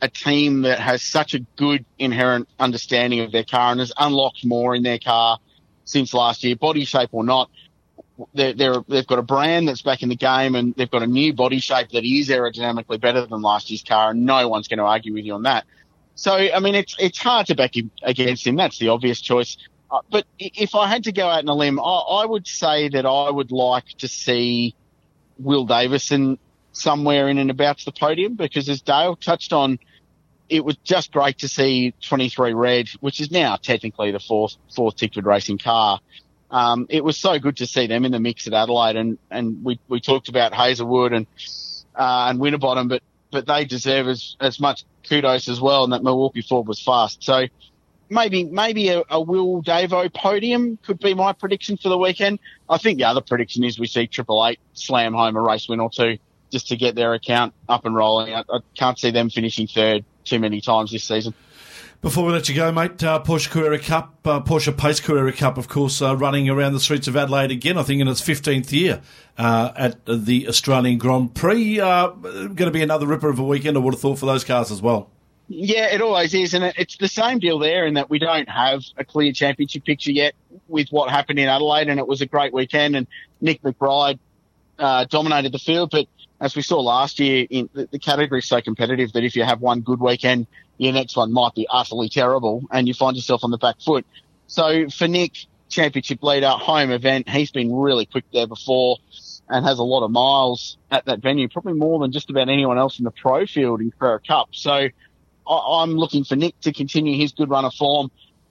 a 0.02 0.08
team 0.08 0.62
that 0.62 0.78
has 0.78 1.02
such 1.02 1.34
a 1.34 1.40
good 1.56 1.84
inherent 1.98 2.48
understanding 2.58 3.20
of 3.20 3.32
their 3.32 3.44
car 3.44 3.70
and 3.70 3.80
has 3.80 3.92
unlocked 3.98 4.44
more 4.44 4.74
in 4.74 4.82
their 4.82 4.98
car 4.98 5.38
since 5.84 6.12
last 6.14 6.44
year, 6.44 6.56
body 6.56 6.84
shape 6.84 7.08
or 7.12 7.24
not. 7.24 7.50
They're, 8.34 8.52
they're, 8.52 8.84
they've 8.88 9.06
got 9.06 9.18
a 9.18 9.22
brand 9.22 9.68
that's 9.68 9.82
back 9.82 10.02
in 10.02 10.08
the 10.08 10.16
game 10.16 10.54
and 10.54 10.74
they've 10.74 10.90
got 10.90 11.02
a 11.02 11.06
new 11.06 11.32
body 11.32 11.58
shape 11.58 11.90
that 11.90 12.04
is 12.04 12.28
aerodynamically 12.28 13.00
better 13.00 13.26
than 13.26 13.42
last 13.42 13.70
year's 13.70 13.82
car, 13.82 14.10
and 14.10 14.24
no 14.24 14.48
one's 14.48 14.68
going 14.68 14.78
to 14.78 14.84
argue 14.84 15.14
with 15.14 15.24
you 15.24 15.34
on 15.34 15.42
that. 15.42 15.64
So, 16.14 16.32
I 16.34 16.58
mean, 16.60 16.74
it's 16.74 16.94
it's 16.98 17.18
hard 17.18 17.46
to 17.46 17.54
back 17.54 17.76
him 17.76 17.90
against 18.02 18.46
him. 18.46 18.56
That's 18.56 18.78
the 18.78 18.88
obvious 18.88 19.20
choice. 19.20 19.56
Uh, 19.90 20.00
but 20.10 20.26
if 20.38 20.74
I 20.74 20.86
had 20.86 21.04
to 21.04 21.12
go 21.12 21.28
out 21.28 21.40
on 21.40 21.48
a 21.48 21.54
limb, 21.54 21.80
I, 21.80 21.82
I 21.82 22.26
would 22.26 22.46
say 22.46 22.88
that 22.90 23.06
I 23.06 23.30
would 23.30 23.50
like 23.50 23.88
to 23.98 24.08
see 24.08 24.74
Will 25.38 25.66
Davison 25.66 26.38
somewhere 26.72 27.28
in 27.28 27.38
and 27.38 27.50
about 27.50 27.78
the 27.84 27.92
podium 27.92 28.34
because, 28.34 28.68
as 28.68 28.82
Dale 28.82 29.16
touched 29.16 29.52
on, 29.52 29.78
it 30.48 30.64
was 30.64 30.76
just 30.84 31.12
great 31.12 31.38
to 31.38 31.48
see 31.48 31.94
23 32.02 32.52
Red, 32.52 32.88
which 33.00 33.20
is 33.20 33.30
now 33.30 33.56
technically 33.56 34.10
the 34.10 34.20
fourth 34.20 34.56
fourth 34.74 34.96
Tickford 34.96 35.26
racing 35.26 35.58
car. 35.58 36.00
Um, 36.52 36.86
it 36.90 37.02
was 37.02 37.16
so 37.16 37.38
good 37.38 37.56
to 37.56 37.66
see 37.66 37.86
them 37.86 38.04
in 38.04 38.12
the 38.12 38.20
mix 38.20 38.46
at 38.46 38.52
Adelaide, 38.52 38.96
and, 38.96 39.18
and 39.30 39.64
we, 39.64 39.80
we 39.88 40.00
talked 40.00 40.28
about 40.28 40.54
Hazelwood 40.54 41.12
and 41.14 41.26
uh, 41.96 42.26
and 42.28 42.38
Winterbottom, 42.38 42.88
but 42.88 43.02
but 43.30 43.46
they 43.46 43.64
deserve 43.64 44.06
as 44.08 44.36
as 44.38 44.60
much 44.60 44.84
kudos 45.08 45.48
as 45.48 45.60
well, 45.60 45.84
and 45.84 45.92
that 45.94 46.02
Milwaukee 46.02 46.42
Ford 46.42 46.68
was 46.68 46.80
fast. 46.80 47.24
So 47.24 47.46
maybe 48.10 48.44
maybe 48.44 48.90
a, 48.90 49.02
a 49.08 49.20
Will 49.20 49.62
Davo 49.62 50.12
podium 50.12 50.78
could 50.84 51.00
be 51.00 51.14
my 51.14 51.32
prediction 51.32 51.78
for 51.78 51.88
the 51.88 51.98
weekend. 51.98 52.38
I 52.68 52.76
think 52.76 52.98
the 52.98 53.04
other 53.04 53.22
prediction 53.22 53.64
is 53.64 53.78
we 53.78 53.86
see 53.86 54.06
Triple 54.06 54.46
Eight 54.46 54.60
slam 54.74 55.14
home 55.14 55.36
a 55.36 55.40
race 55.40 55.68
win 55.68 55.80
or 55.80 55.90
two 55.90 56.18
just 56.52 56.68
to 56.68 56.76
get 56.76 56.94
their 56.94 57.14
account 57.14 57.54
up 57.66 57.86
and 57.86 57.94
rolling. 57.94 58.34
I, 58.34 58.40
I 58.40 58.58
can't 58.76 58.98
see 58.98 59.10
them 59.10 59.30
finishing 59.30 59.66
third 59.66 60.04
too 60.24 60.38
many 60.38 60.60
times 60.60 60.92
this 60.92 61.04
season. 61.04 61.34
Before 62.02 62.24
we 62.24 62.32
let 62.32 62.48
you 62.48 62.56
go, 62.56 62.72
mate, 62.72 63.04
uh, 63.04 63.22
Porsche 63.22 63.48
Carrera 63.48 63.78
Cup, 63.78 64.26
uh, 64.26 64.40
Porsche 64.40 64.76
Pace 64.76 64.98
Carrera 64.98 65.32
Cup, 65.32 65.56
of 65.56 65.68
course, 65.68 66.02
uh, 66.02 66.16
running 66.16 66.48
around 66.48 66.72
the 66.72 66.80
streets 66.80 67.06
of 67.06 67.16
Adelaide 67.16 67.52
again, 67.52 67.78
I 67.78 67.84
think 67.84 68.00
in 68.00 68.08
its 68.08 68.20
15th 68.20 68.72
year 68.72 69.02
uh, 69.38 69.70
at 69.76 70.04
the 70.04 70.48
Australian 70.48 70.98
Grand 70.98 71.32
Prix. 71.36 71.78
Uh, 71.78 72.08
going 72.08 72.56
to 72.56 72.72
be 72.72 72.82
another 72.82 73.06
ripper 73.06 73.28
of 73.28 73.38
a 73.38 73.44
weekend, 73.44 73.76
I 73.76 73.80
would 73.80 73.94
have 73.94 74.00
thought, 74.00 74.18
for 74.18 74.26
those 74.26 74.42
cars 74.42 74.72
as 74.72 74.82
well. 74.82 75.10
Yeah, 75.46 75.94
it 75.94 76.00
always 76.00 76.34
is, 76.34 76.54
and 76.54 76.64
it's 76.76 76.96
the 76.96 77.06
same 77.06 77.38
deal 77.38 77.60
there 77.60 77.86
in 77.86 77.94
that 77.94 78.10
we 78.10 78.18
don't 78.18 78.48
have 78.48 78.82
a 78.96 79.04
clear 79.04 79.32
championship 79.32 79.84
picture 79.84 80.10
yet 80.10 80.34
with 80.66 80.88
what 80.90 81.08
happened 81.08 81.38
in 81.38 81.48
Adelaide, 81.48 81.86
and 81.86 82.00
it 82.00 82.08
was 82.08 82.20
a 82.20 82.26
great 82.26 82.52
weekend, 82.52 82.96
and 82.96 83.06
Nick 83.40 83.62
McBride 83.62 84.18
uh, 84.76 85.04
dominated 85.04 85.52
the 85.52 85.60
field, 85.60 85.90
but 85.92 86.08
as 86.40 86.56
we 86.56 86.62
saw 86.62 86.80
last 86.80 87.20
year, 87.20 87.46
in 87.48 87.68
the, 87.72 87.88
the 87.92 88.00
category 88.00 88.40
is 88.40 88.46
so 88.46 88.60
competitive 88.60 89.12
that 89.12 89.22
if 89.22 89.36
you 89.36 89.44
have 89.44 89.60
one 89.60 89.80
good 89.80 90.00
weekend, 90.00 90.48
your 90.82 90.92
next 90.92 91.16
one 91.16 91.32
might 91.32 91.54
be 91.54 91.66
utterly 91.70 92.08
terrible, 92.08 92.64
and 92.70 92.88
you 92.88 92.94
find 92.94 93.16
yourself 93.16 93.44
on 93.44 93.50
the 93.50 93.58
back 93.58 93.80
foot. 93.80 94.06
So 94.46 94.88
for 94.90 95.08
Nick, 95.08 95.32
championship 95.68 96.22
leader, 96.22 96.50
home 96.50 96.90
event, 96.90 97.28
he's 97.28 97.50
been 97.50 97.74
really 97.74 98.06
quick 98.06 98.24
there 98.32 98.46
before 98.46 98.98
and 99.48 99.64
has 99.64 99.78
a 99.78 99.82
lot 99.82 100.04
of 100.04 100.10
miles 100.10 100.78
at 100.90 101.06
that 101.06 101.20
venue, 101.20 101.48
probably 101.48 101.74
more 101.74 101.98
than 102.00 102.12
just 102.12 102.30
about 102.30 102.48
anyone 102.48 102.78
else 102.78 102.98
in 102.98 103.04
the 103.04 103.10
pro 103.10 103.46
field 103.46 103.80
in 103.80 103.90
Carrera 103.90 104.20
Cup. 104.20 104.48
So 104.52 104.72
I, 104.72 104.90
I'm 105.46 105.92
looking 105.92 106.24
for 106.24 106.36
Nick 106.36 106.58
to 106.60 106.72
continue 106.72 107.18
his 107.18 107.32
good 107.32 107.50
run 107.50 107.64
of 107.64 107.74
form. 107.74 108.10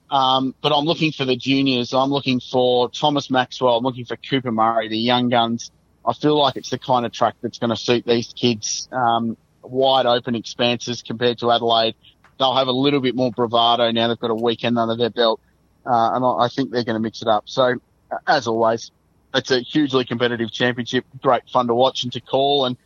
Um, 0.10 0.54
but 0.62 0.74
I'm 0.74 0.84
looking 0.84 1.14
for 1.14 1.24
the 1.24 1.38
juniors. 1.38 1.94
I'm 1.94 2.10
looking 2.10 2.42
for 2.42 2.90
Thomas 2.90 3.30
Maxwell. 3.30 3.78
I'm 3.78 3.84
looking 3.84 4.04
for 4.04 4.18
Cooper 4.18 4.52
Murray, 4.52 4.90
the 4.90 4.98
young 4.98 5.30
guns. 5.30 5.72
I 6.06 6.14
feel 6.14 6.38
like 6.38 6.58
it's 6.58 6.70
the 6.70 6.78
kind 6.78 7.06
of 7.06 7.14
track 7.14 7.36
that's 7.42 7.60
going 7.60 7.70
to 7.70 7.78
suit 7.78 8.06
these 8.06 8.34
kids. 8.36 8.90
Um, 8.92 9.38
wide 9.62 10.06
open 10.06 10.36
expanses 10.36 11.02
compared 11.02 11.40
to 11.40 11.52
Adelaide. 11.52 11.96
They'll 12.42 12.56
have 12.56 12.68
a 12.68 12.72
little 12.74 13.02
bit 13.02 13.14
more 13.16 13.30
bravado 13.32 13.92
now. 13.92 14.08
They've 14.08 14.20
got 14.20 14.32
a 14.32 14.36
weekend 14.36 14.80
under 14.80 14.96
their 14.96 15.12
belt. 15.12 15.40
Uh, 15.86 16.16
and 16.16 16.26
I 16.26 16.46
I 16.46 16.48
think 16.50 16.72
they're 16.72 16.84
going 16.84 16.96
to 16.96 17.00
mix 17.00 17.22
it 17.22 17.28
up. 17.28 17.44
So 17.46 17.76
uh, 18.12 18.18
as 18.26 18.48
always, 18.48 18.90
it's 19.36 19.52
a 19.52 19.60
hugely 19.60 20.06
competitive 20.06 20.52
championship. 20.52 21.06
Great 21.22 21.44
fun 21.54 21.68
to 21.68 21.76
watch 21.76 22.04
and 22.04 22.12
to 22.14 22.20
call 22.20 22.66
and, 22.66 22.78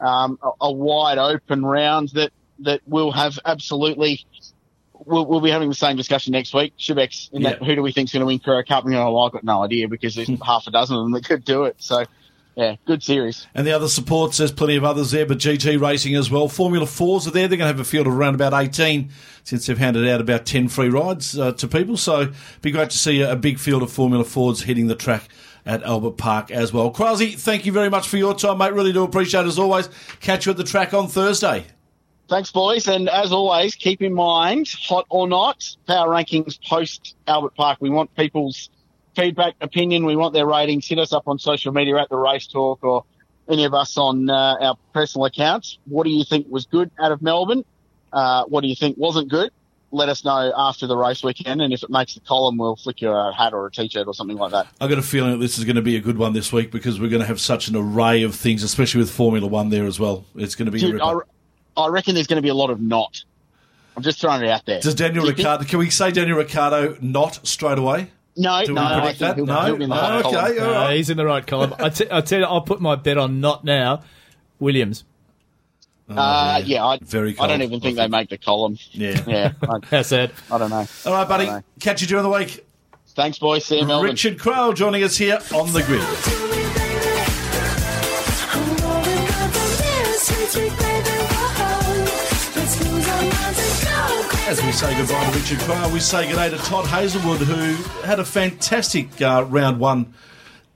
um, 0.00 0.38
a, 0.42 0.50
a 0.62 0.72
wide 0.72 1.18
open 1.18 1.62
round 1.62 2.08
that, 2.14 2.32
that 2.60 2.80
will 2.86 3.12
have 3.12 3.38
absolutely 3.44 4.24
We'll, 5.04 5.26
we'll 5.26 5.40
be 5.40 5.50
having 5.50 5.68
the 5.68 5.74
same 5.74 5.96
discussion 5.96 6.30
next 6.32 6.54
week. 6.54 6.74
That, 7.32 7.60
Yeah. 7.60 7.66
who 7.66 7.74
do 7.74 7.82
we 7.82 7.90
think's 7.90 8.12
going 8.12 8.20
to 8.20 8.26
win 8.26 8.38
Carrera 8.38 8.64
Cup? 8.64 8.84
And 8.84 8.92
you 8.92 8.98
know, 9.00 9.18
I've 9.18 9.32
got 9.32 9.42
no 9.42 9.64
idea 9.64 9.88
because 9.88 10.14
there's 10.14 10.28
half 10.46 10.68
a 10.68 10.70
dozen 10.70 10.96
of 10.96 11.02
them 11.04 11.12
that 11.12 11.24
could 11.24 11.44
do 11.44 11.64
it. 11.64 11.76
So, 11.78 12.04
yeah, 12.56 12.76
good 12.84 13.02
series. 13.02 13.46
And 13.54 13.66
the 13.66 13.72
other 13.72 13.88
supports, 13.88 14.38
there's 14.38 14.52
plenty 14.52 14.76
of 14.76 14.84
others 14.84 15.10
there, 15.10 15.24
but 15.24 15.38
GT 15.38 15.80
Racing 15.80 16.14
as 16.14 16.30
well. 16.30 16.48
Formula 16.48 16.84
4s 16.84 17.26
are 17.26 17.30
there. 17.30 17.48
They're 17.48 17.58
going 17.58 17.60
to 17.60 17.74
have 17.74 17.80
a 17.80 17.84
field 17.84 18.06
of 18.06 18.14
around 18.14 18.34
about 18.34 18.52
18 18.52 19.10
since 19.44 19.66
they've 19.66 19.78
handed 19.78 20.06
out 20.08 20.20
about 20.20 20.44
10 20.44 20.68
free 20.68 20.88
rides 20.88 21.38
uh, 21.38 21.52
to 21.52 21.66
people. 21.66 21.96
So 21.96 22.22
it'd 22.22 22.34
be 22.60 22.70
great 22.70 22.90
to 22.90 22.98
see 22.98 23.22
a, 23.22 23.32
a 23.32 23.36
big 23.36 23.58
field 23.58 23.82
of 23.82 23.90
Formula 23.90 24.24
4s 24.24 24.62
hitting 24.62 24.86
the 24.86 24.94
track 24.94 25.28
at 25.64 25.82
Albert 25.82 26.16
Park 26.18 26.50
as 26.50 26.72
well. 26.72 26.90
Krause, 26.90 27.34
thank 27.36 27.66
you 27.66 27.72
very 27.72 27.88
much 27.88 28.08
for 28.08 28.16
your 28.16 28.34
time, 28.34 28.58
mate. 28.58 28.72
Really 28.72 28.92
do 28.92 29.04
appreciate 29.04 29.42
it 29.42 29.48
as 29.48 29.58
always. 29.58 29.88
Catch 30.20 30.46
you 30.46 30.50
at 30.50 30.58
the 30.58 30.64
track 30.64 30.92
on 30.92 31.08
Thursday. 31.08 31.64
Thanks, 32.28 32.50
boys. 32.50 32.88
And 32.88 33.08
as 33.08 33.32
always, 33.32 33.74
keep 33.74 34.02
in 34.02 34.14
mind, 34.14 34.68
hot 34.68 35.06
or 35.10 35.28
not, 35.28 35.68
power 35.86 36.08
rankings 36.08 36.58
post 36.66 37.14
Albert 37.26 37.54
Park. 37.54 37.78
We 37.80 37.90
want 37.90 38.14
people's 38.16 38.70
feedback, 39.14 39.54
opinion. 39.60 40.04
We 40.04 40.16
want 40.16 40.34
their 40.34 40.46
ratings. 40.46 40.86
Hit 40.86 40.98
us 40.98 41.12
up 41.12 41.28
on 41.28 41.38
social 41.38 41.72
media 41.72 41.96
at 41.98 42.08
the 42.08 42.16
Race 42.16 42.46
Talk 42.46 42.82
or 42.82 43.04
any 43.48 43.64
of 43.64 43.74
us 43.74 43.96
on 43.98 44.30
uh, 44.30 44.56
our 44.60 44.76
personal 44.94 45.24
accounts. 45.26 45.78
What 45.86 46.04
do 46.04 46.10
you 46.10 46.24
think 46.24 46.46
was 46.48 46.66
good 46.66 46.90
out 47.00 47.12
of 47.12 47.22
Melbourne? 47.22 47.64
Uh, 48.12 48.44
what 48.44 48.60
do 48.62 48.68
you 48.68 48.76
think 48.76 48.96
wasn't 48.98 49.28
good? 49.28 49.50
Let 49.94 50.08
us 50.08 50.24
know 50.24 50.52
after 50.56 50.86
the 50.86 50.96
race 50.96 51.22
weekend, 51.22 51.60
and 51.60 51.70
if 51.70 51.82
it 51.82 51.90
makes 51.90 52.14
the 52.14 52.20
column, 52.20 52.56
we'll 52.56 52.76
flick 52.76 53.02
you 53.02 53.10
a 53.10 53.30
hat 53.30 53.52
or 53.52 53.66
a 53.66 53.70
t-shirt 53.70 54.06
or 54.06 54.14
something 54.14 54.38
like 54.38 54.52
that. 54.52 54.66
I've 54.80 54.88
got 54.88 54.98
a 54.98 55.02
feeling 55.02 55.32
that 55.32 55.36
this 55.36 55.58
is 55.58 55.64
going 55.64 55.76
to 55.76 55.82
be 55.82 55.96
a 55.96 56.00
good 56.00 56.16
one 56.16 56.32
this 56.32 56.50
week 56.50 56.70
because 56.70 56.98
we're 56.98 57.10
going 57.10 57.20
to 57.20 57.26
have 57.26 57.38
such 57.38 57.68
an 57.68 57.76
array 57.76 58.22
of 58.22 58.34
things, 58.34 58.62
especially 58.62 59.00
with 59.00 59.10
Formula 59.10 59.46
One 59.46 59.68
there 59.68 59.84
as 59.84 60.00
well. 60.00 60.24
It's 60.34 60.54
going 60.54 60.64
to 60.66 60.72
be 60.72 60.78
a 60.78 60.92
Dude, 60.92 61.00
I. 61.02 61.14
I 61.76 61.88
reckon 61.88 62.14
there's 62.14 62.26
going 62.26 62.36
to 62.38 62.42
be 62.42 62.48
a 62.48 62.54
lot 62.54 62.70
of 62.70 62.80
not. 62.80 63.22
I'm 63.96 64.02
just 64.02 64.20
throwing 64.20 64.42
it 64.42 64.48
out 64.48 64.64
there. 64.66 64.80
Does 64.80 64.94
Daniel 64.94 65.24
Do 65.24 65.30
you 65.30 65.36
think- 65.36 65.68
can 65.68 65.78
we 65.78 65.90
say 65.90 66.10
Daniel 66.10 66.38
Ricciardo 66.38 66.96
not 67.00 67.46
straight 67.46 67.78
away? 67.78 68.10
No, 68.36 68.64
Do 68.64 68.72
no, 68.72 68.82
I 68.82 69.12
think 69.12 69.36
he'll, 69.36 69.46
No? 69.46 69.60
he'll 69.62 69.76
be 69.76 69.84
in 69.84 69.90
the 69.90 69.94
No, 69.96 70.00
hot 70.00 70.22
column. 70.22 70.36
okay, 70.52 70.58
all 70.60 70.74
Uh, 70.74 70.90
he's 70.92 71.10
in 71.10 71.16
the 71.18 71.26
right 71.26 71.46
column. 71.46 71.74
I, 71.78 71.88
t- 71.90 72.06
I 72.10 72.20
tell 72.22 72.40
you, 72.40 72.46
I'll 72.46 72.62
put 72.62 72.80
my 72.80 72.96
bet 72.96 73.18
on 73.18 73.40
not 73.40 73.62
now. 73.64 74.02
Williams. 74.58 75.04
Uh, 76.08 76.60
yeah, 76.64 76.84
I, 76.84 76.98
Very 77.02 77.38
I 77.38 77.46
don't 77.46 77.62
even 77.62 77.76
I 77.78 77.80
think 77.80 77.96
they 77.96 78.08
make 78.08 78.28
the 78.28 78.38
column. 78.38 78.78
Yeah. 78.92 79.22
Yeah, 79.26 79.52
I, 79.62 79.78
How's 79.90 80.10
that? 80.10 80.32
I 80.50 80.58
don't 80.58 80.70
know. 80.70 80.86
All 81.06 81.12
right, 81.12 81.28
buddy. 81.28 81.44
I 81.44 81.46
don't 81.46 81.54
know. 81.56 81.62
Catch 81.80 82.02
you 82.02 82.06
during 82.08 82.24
the 82.24 82.30
week. 82.30 82.64
Thanks, 83.08 83.38
boys. 83.38 83.64
See 83.66 83.78
you, 83.80 83.86
Melbourne. 83.86 84.10
Richard 84.10 84.38
Craill 84.38 84.74
joining 84.74 85.02
us 85.04 85.16
here 85.16 85.38
on 85.54 85.72
the 85.72 85.82
grid. 85.82 86.61
As 94.52 94.62
we 94.62 94.70
say 94.70 94.94
goodbye 94.98 95.30
to 95.30 95.38
Richard 95.38 95.60
Craill, 95.60 95.90
we 95.94 95.98
say 95.98 96.28
good 96.28 96.36
day 96.36 96.50
to 96.50 96.58
Todd 96.58 96.86
Hazelwood, 96.86 97.38
who 97.40 97.72
had 98.06 98.20
a 98.20 98.24
fantastic 98.24 99.08
uh, 99.22 99.46
round 99.48 99.80
one 99.80 100.12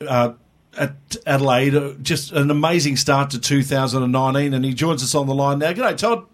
uh, 0.01 0.33
at 0.79 0.95
Adelaide. 1.27 1.75
Uh, 1.75 1.93
just 2.01 2.33
an 2.33 2.51
amazing 2.51 2.97
start 2.97 3.29
to 3.33 3.39
2019, 3.39 4.55
and 4.55 4.65
he 4.65 4.73
joins 4.73 5.03
us 5.03 5.15
on 5.15 5.27
the 5.27 5.35
line 5.35 5.59
now. 5.59 5.75
G'day, 5.75 5.95
Todd. 5.95 6.25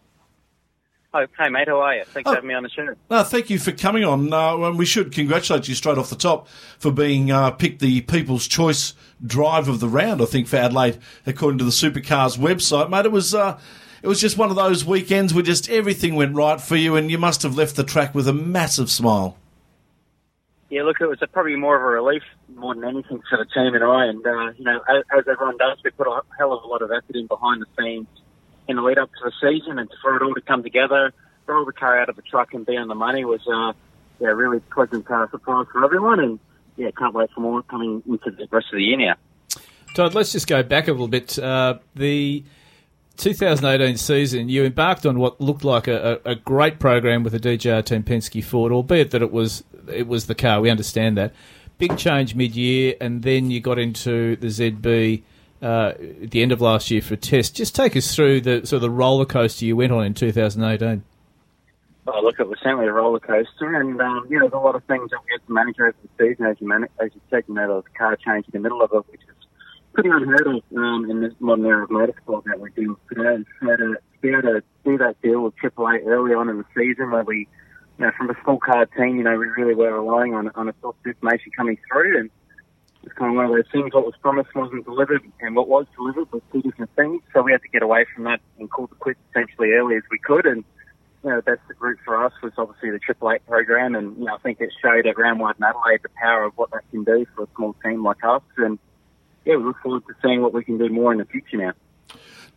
Oh, 1.13 1.27
hey 1.37 1.49
mate, 1.49 1.67
how 1.67 1.81
are 1.81 1.97
you? 1.97 2.05
Thanks 2.05 2.29
Oh. 2.29 2.31
for 2.31 2.37
having 2.37 2.47
me 2.47 2.55
on 2.55 2.63
the 2.63 2.71
show. 2.71 2.95
No, 3.11 3.25
thank 3.25 3.51
you 3.51 3.59
for 3.59 3.73
coming 3.73 4.05
on. 4.05 4.33
Uh, 4.33 4.59
and 4.59 4.79
we 4.79 4.87
should 4.87 5.11
congratulate 5.11 5.67
you 5.67 5.75
straight 5.75 5.99
off 5.99 6.11
the 6.11 6.17
top 6.17 6.47
for 6.79 6.93
being 6.93 7.33
uh, 7.33 7.51
picked 7.51 7.81
the 7.81 8.03
People's 8.03 8.47
Choice 8.47 8.95
Drive 9.27 9.67
of 9.67 9.81
the 9.81 9.89
Round. 9.89 10.23
I 10.23 10.27
think 10.27 10.47
for 10.47 10.59
Adelaide, 10.59 10.99
according 11.27 11.59
to 11.59 11.65
the 11.65 11.71
Supercars 11.73 12.39
website, 12.39 12.89
mate. 12.89 13.05
It 13.05 13.11
was 13.11 13.35
uh, 13.35 13.59
it 14.03 14.09
was 14.09 14.21
just 14.21 14.37
one 14.37 14.51
of 14.51 14.57
those 14.57 14.85
weekends 14.85 15.33
where 15.33 15.43
just 15.43 15.71
everything 15.71 16.15
went 16.15 16.35
right 16.35 16.61
for 16.61 16.77
you, 16.77 16.97
and 16.97 17.11
you 17.11 17.19
must 17.19 17.43
have 17.43 17.57
left 17.57 17.77
the 17.77 17.85
track 17.85 18.15
with 18.15 18.27
a 18.27 18.33
massive 18.33 18.91
smile. 18.91 19.37
Yeah, 20.71 20.83
look, 20.83 21.01
it 21.01 21.07
was 21.07 21.19
a, 21.23 21.27
probably 21.27 21.55
more 21.57 21.77
of 21.77 21.83
a 21.83 21.87
relief 21.87 22.23
more 22.55 22.75
than 22.75 22.85
anything 22.85 23.21
for 23.29 23.38
the 23.38 23.45
team 23.45 23.75
and 23.75 23.85
I. 23.85 24.07
And 24.07 24.27
uh, 24.27 24.53
you 24.57 24.65
know, 24.65 24.81
as, 24.88 25.05
as 25.17 25.25
everyone 25.31 25.57
does, 25.59 25.79
we 25.85 25.91
put 25.91 26.07
a 26.07 26.23
hell 26.37 26.53
of 26.53 26.65
a 26.65 26.67
lot 26.67 26.83
of 26.83 26.91
effort 26.91 27.15
in 27.15 27.27
behind 27.27 27.62
the 27.62 27.67
scenes 27.79 28.07
in 28.69 28.77
the 28.77 28.83
lead 28.83 28.99
up 28.99 29.11
to 29.11 29.19
the 29.25 29.33
season, 29.41 29.79
and 29.79 29.88
for 30.01 30.17
it 30.17 30.23
all 30.23 30.35
to 30.35 30.41
come 30.41 30.62
together, 30.62 31.12
for 31.47 31.57
all 31.57 31.65
the 31.65 31.73
car 31.73 31.99
out 31.99 32.09
of 32.09 32.17
the 32.17 32.23
truck 32.23 32.55
and 32.55 32.65
be 32.67 32.77
on 32.77 32.88
the 32.88 32.95
money 32.95 33.25
was 33.25 33.41
uh, 33.47 33.73
yeah, 34.19 34.29
really 34.29 34.61
pleasant 34.61 35.09
uh, 35.11 35.29
surprise 35.31 35.67
for 35.71 35.85
everyone. 35.85 36.21
And 36.21 36.38
yeah, 36.77 36.91
can't 36.97 37.15
wait 37.15 37.31
for 37.33 37.41
more 37.41 37.62
coming 37.62 38.03
into 38.07 38.31
the 38.31 38.49
rest 38.51 38.67
of 38.73 38.77
the 38.77 38.83
year 38.83 38.97
now. 38.97 39.15
Todd, 39.95 40.15
let's 40.15 40.33
just 40.33 40.47
go 40.47 40.62
back 40.62 40.88
a 40.88 40.93
little 40.93 41.09
bit. 41.09 41.38
Uh, 41.38 41.79
the 41.95 42.45
2018 43.23 43.97
season, 43.99 44.49
you 44.49 44.65
embarked 44.65 45.07
on 45.07 45.17
what 45.19 45.41
looked 45.41 45.63
like 45.65 45.87
a, 45.87 46.21
a, 46.25 46.35
great 46.35 46.81
program 46.81 47.23
with 47.23 47.33
the 47.33 47.39
DJR 47.39 47.85
Team 47.85 48.03
Penske 48.03 48.43
Ford, 48.43 48.73
albeit 48.73 49.13
that 49.13 49.23
it 49.23 49.31
was 49.31 49.63
it 49.89 50.09
was 50.09 50.27
the 50.27 50.35
car. 50.35 50.61
We 50.61 50.71
understand 50.71 51.17
that. 51.19 51.33
Big 51.79 51.97
change 51.97 52.35
mid-year, 52.35 52.97
and 53.01 53.23
then 53.23 53.51
you 53.51 53.61
got 53.61 53.79
into 53.79 54.35
the 54.37 54.49
ZB 54.49 55.23
uh, 55.63 55.93
at 56.23 56.31
the 56.33 56.43
end 56.43 56.51
of 56.51 56.61
last 56.61 56.91
year 56.91 57.01
for 57.01 57.15
a 57.15 57.17
test. 57.17 57.55
Just 57.55 57.77
take 57.77 57.97
us 57.97 58.13
through 58.15 58.41
the 58.41 58.67
sort 58.67 58.79
of 58.79 58.83
the 58.83 58.91
roller 58.91 59.25
coaster 59.25 59.65
you 59.65 59.77
went 59.77 59.93
on 59.93 60.05
in 60.05 60.15
2018. 60.15 61.05
Oh, 62.09 62.21
look, 62.23 62.41
it 62.41 62.49
was 62.49 62.59
certainly 62.61 62.87
a 62.87 62.93
roller 62.93 63.21
coaster, 63.21 63.81
and 63.81 64.01
um, 64.01 64.27
you 64.29 64.39
know, 64.39 64.49
there's 64.49 64.53
a 64.53 64.65
lot 64.65 64.75
of 64.75 64.83
things 64.85 65.11
that 65.11 65.21
we 65.25 65.33
had 65.33 65.47
to 65.47 65.53
manage 65.53 65.79
over 65.79 65.95
the 66.03 66.09
season, 66.19 66.47
as 66.47 66.57
you 66.61 66.67
man- 66.67 66.89
as 66.99 67.11
you 67.15 67.21
said, 67.31 67.45
you 67.47 67.55
know, 67.55 67.79
a 67.79 67.99
car 67.99 68.17
change 68.17 68.47
in 68.47 68.51
the 68.53 68.59
middle 68.59 68.83
of 68.83 68.91
it, 68.93 69.05
which 69.13 69.21
is 69.21 69.42
pretty 69.93 70.11
unheard 70.11 70.47
of 70.47 70.63
um, 70.77 71.11
in 71.11 71.21
this 71.21 71.33
modern 71.41 71.67
era 71.67 71.85
of 71.85 71.91
motorsport 71.91 72.45
that 72.45 72.59
we're 72.59 72.71
doing 72.71 72.97
today. 73.09 73.45
So 73.61 73.77
to 73.77 73.97
be 74.21 74.31
able 74.31 74.43
to 74.43 74.63
do 74.85 74.99
that 74.99 75.21
deal 75.23 75.43
with 75.43 75.57
Triple 75.57 75.89
Eight 75.91 76.03
early 76.07 76.35
on 76.35 76.49
in 76.49 76.59
the 76.59 76.65
season, 76.77 77.11
where 77.11 77.25
we, 77.25 77.49
you 77.99 78.07
know, 78.07 78.11
from 78.17 78.31
a 78.31 78.35
small 78.43 78.59
car 78.59 78.87
team, 78.87 79.17
you 79.17 79.25
know, 79.25 79.37
we 79.37 79.47
really 79.47 79.75
were 79.75 79.93
relying 80.01 80.35
on 80.35 80.51
on 80.55 80.69
a 80.69 80.75
source 80.81 80.97
of 81.05 81.07
information 81.07 81.53
coming 81.57 81.79
through, 81.91 82.19
and 82.19 82.31
it's 83.03 83.13
kind 83.15 83.31
of 83.31 83.37
one 83.37 83.47
of 83.47 83.53
those 83.53 83.71
things. 83.73 83.93
What 83.93 84.07
was 84.07 84.15
promised 84.21 84.55
wasn't 84.55 84.85
delivered, 84.85 85.23
and 85.41 85.55
what 85.55 85.69
was 85.69 85.87
delivered 85.97 86.33
was 86.33 86.43
two 86.53 86.63
different 86.63 86.91
things. 86.97 87.23
So 87.33 87.43
we 87.43 87.53
had 87.53 87.63
to 87.63 87.69
get 87.69 87.83
away 87.83 88.07
from 88.15 88.25
that 88.25 88.41
and 88.59 88.71
call 88.71 88.87
the 88.87 88.95
quits 88.97 89.21
essentially 89.31 89.73
early 89.73 89.97
as 89.97 90.03
we 90.11 90.19
could, 90.19 90.47
and 90.47 90.65
you 91.25 91.31
know, 91.31 91.43
that's 91.45 91.61
the 91.69 91.75
best 91.75 91.81
route 91.81 91.99
for 92.05 92.25
us 92.25 92.33
was 92.43 92.53
obviously 92.59 92.91
the 92.91 92.99
Triple 92.99 93.31
Eight 93.31 93.47
program, 93.47 93.95
and 93.95 94.17
you 94.17 94.25
know, 94.25 94.35
I 94.35 94.39
think 94.39 94.61
it 94.61 94.71
showed 94.83 95.07
at 95.07 95.19
round 95.19 95.39
one 95.39 95.55
in 95.57 95.63
Adelaide 95.63 96.01
the 96.03 96.09
power 96.21 96.45
of 96.45 96.53
what 96.57 96.71
that 96.73 96.83
can 96.91 97.05
do 97.05 97.27
for 97.37 97.45
a 97.45 97.49
small 97.57 97.77
team 97.85 98.03
like 98.03 98.25
us, 98.25 98.43
and 98.57 98.79
yeah, 99.45 99.57
we 99.57 99.65
look 99.65 99.79
forward 99.83 100.07
to 100.07 100.15
seeing 100.23 100.43
what 100.43 100.53
we 100.53 100.65
can 100.65 100.79
do 100.79 100.89
more 100.89 101.13
in 101.13 101.19
the 101.19 101.25
future 101.25 101.57
now. 101.57 101.73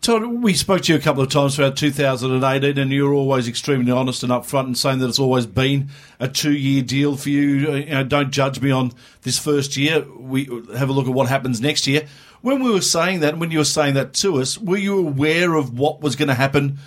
Todd, 0.01 0.23
we 0.23 0.53
spoke 0.53 0.83
to 0.83 0.93
you 0.93 0.99
a 0.99 1.01
couple 1.01 1.23
of 1.23 1.29
times 1.29 1.55
throughout 1.55 1.77
2018, 1.77 2.77
and 2.77 2.91
you're 2.91 3.13
always 3.13 3.47
extremely 3.47 3.91
honest 3.91 4.21
and 4.21 4.31
upfront 4.31 4.65
and 4.65 4.77
saying 4.77 4.99
that 4.99 5.09
it's 5.09 5.17
always 5.17 5.47
been 5.47 5.89
a 6.19 6.27
two-year 6.27 6.83
deal 6.83 7.17
for 7.17 7.29
you. 7.29 7.73
You 7.73 7.85
know, 7.85 8.03
don't 8.03 8.29
judge 8.29 8.61
me 8.61 8.69
on 8.69 8.91
this 9.23 9.39
first 9.39 9.75
year. 9.77 10.05
We 10.15 10.45
have 10.77 10.89
a 10.89 10.93
look 10.93 11.07
at 11.07 11.13
what 11.13 11.27
happens 11.27 11.59
next 11.59 11.87
year. 11.87 12.05
When 12.41 12.63
we 12.63 12.69
were 12.69 12.81
saying 12.81 13.21
that, 13.21 13.39
when 13.39 13.49
you 13.49 13.57
were 13.57 13.65
saying 13.65 13.95
that 13.95 14.13
to 14.15 14.39
us, 14.39 14.59
were 14.59 14.77
you 14.77 14.99
aware 15.07 15.55
of 15.55 15.75
what 15.75 16.01
was 16.01 16.15
going 16.15 16.27
to 16.27 16.35
happen 16.35 16.77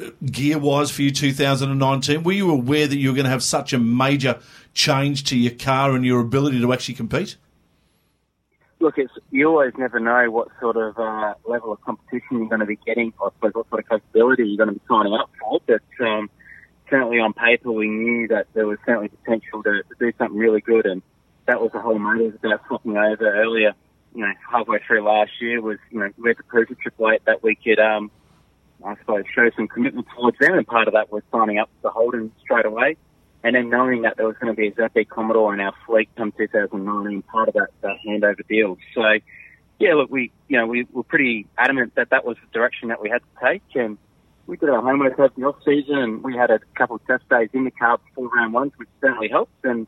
uh, 0.00 0.08
gear-wise 0.24 0.90
for 0.90 1.02
you 1.02 1.10
2019? 1.10 2.22
Were 2.22 2.32
you 2.32 2.50
aware 2.50 2.86
that 2.86 2.96
you 2.96 3.10
were 3.10 3.14
going 3.14 3.24
to 3.24 3.30
have 3.30 3.42
such 3.42 3.74
a 3.74 3.78
major 3.78 4.40
change 4.72 5.24
to 5.24 5.36
your 5.36 5.52
car 5.52 5.94
and 5.94 6.02
your 6.06 6.20
ability 6.20 6.62
to 6.62 6.72
actually 6.72 6.94
compete? 6.94 7.36
Look, 8.80 8.98
it's 8.98 9.12
you 9.30 9.48
always 9.48 9.72
never 9.78 10.00
know 10.00 10.30
what 10.30 10.48
sort 10.60 10.76
of 10.76 10.98
uh, 10.98 11.34
level 11.46 11.72
of 11.72 11.80
competition 11.82 12.38
you're 12.38 12.48
going 12.48 12.60
to 12.60 12.66
be 12.66 12.78
getting. 12.86 13.12
I 13.22 13.28
suppose 13.36 13.54
what 13.54 13.68
sort 13.68 13.84
of 13.84 13.88
capability 13.88 14.44
you're 14.48 14.64
going 14.64 14.74
to 14.74 14.80
be 14.80 14.86
signing 14.88 15.14
up 15.14 15.30
for. 15.40 15.60
But 15.66 16.06
um, 16.06 16.30
certainly 16.90 17.18
on 17.18 17.32
paper, 17.32 17.72
we 17.72 17.88
knew 17.88 18.28
that 18.28 18.46
there 18.54 18.66
was 18.66 18.78
certainly 18.86 19.08
potential 19.08 19.62
to, 19.62 19.82
to 19.82 19.94
do 19.98 20.12
something 20.18 20.38
really 20.38 20.60
good, 20.60 20.86
and 20.86 21.02
that 21.46 21.60
was 21.60 21.72
the 21.72 21.80
whole 21.80 21.98
motive 21.98 22.38
about 22.42 22.60
swapping 22.66 22.96
over 22.96 23.42
earlier. 23.42 23.74
You 24.14 24.22
know, 24.22 24.32
halfway 24.50 24.78
through 24.86 25.02
last 25.02 25.32
year 25.40 25.60
was 25.60 25.78
you 25.90 26.00
know 26.00 26.10
we 26.18 26.30
had 26.30 26.36
to 26.36 26.44
prove 26.44 26.68
to 26.68 26.74
Triple 26.74 27.10
Eight 27.10 27.24
that 27.26 27.42
we 27.42 27.56
could. 27.56 27.78
Um, 27.78 28.10
I 28.84 28.96
suppose 28.96 29.24
show 29.34 29.48
some 29.56 29.66
commitment 29.66 30.06
towards 30.14 30.38
them, 30.38 30.54
and 30.54 30.66
part 30.66 30.88
of 30.88 30.94
that 30.94 31.10
was 31.10 31.22
signing 31.32 31.58
up 31.58 31.70
for 31.80 31.90
Holden 31.90 32.32
straight 32.42 32.66
away. 32.66 32.96
And 33.44 33.54
then 33.54 33.68
knowing 33.68 34.02
that 34.02 34.16
there 34.16 34.26
was 34.26 34.36
going 34.40 34.54
to 34.54 34.56
be 34.56 34.68
a 34.68 34.72
ZB 34.72 35.06
Commodore 35.06 35.52
in 35.52 35.60
our 35.60 35.74
fleet 35.86 36.08
come 36.16 36.32
2019, 36.32 37.20
part 37.22 37.48
of 37.48 37.54
that, 37.54 37.68
that 37.82 37.98
handover 38.06 38.46
deal. 38.48 38.78
So, 38.94 39.02
yeah, 39.78 39.92
look, 39.94 40.10
we, 40.10 40.32
you 40.48 40.56
know, 40.56 40.66
we 40.66 40.86
were 40.90 41.02
pretty 41.02 41.46
adamant 41.58 41.94
that 41.96 42.08
that 42.08 42.24
was 42.24 42.38
the 42.40 42.50
direction 42.58 42.88
that 42.88 43.02
we 43.02 43.10
had 43.10 43.20
to 43.20 43.46
take. 43.46 43.62
And 43.74 43.98
we 44.46 44.56
did 44.56 44.70
our 44.70 44.80
homework 44.80 45.18
over 45.18 45.30
the 45.36 45.44
off 45.44 45.56
season 45.62 45.98
and 45.98 46.24
we 46.24 46.34
had 46.34 46.50
a 46.50 46.58
couple 46.74 46.96
of 46.96 47.06
test 47.06 47.28
days 47.28 47.50
in 47.52 47.64
the 47.64 47.70
car 47.70 47.98
before 47.98 48.28
round 48.28 48.54
one, 48.54 48.72
which 48.78 48.88
certainly 49.02 49.28
helped. 49.28 49.62
And, 49.62 49.86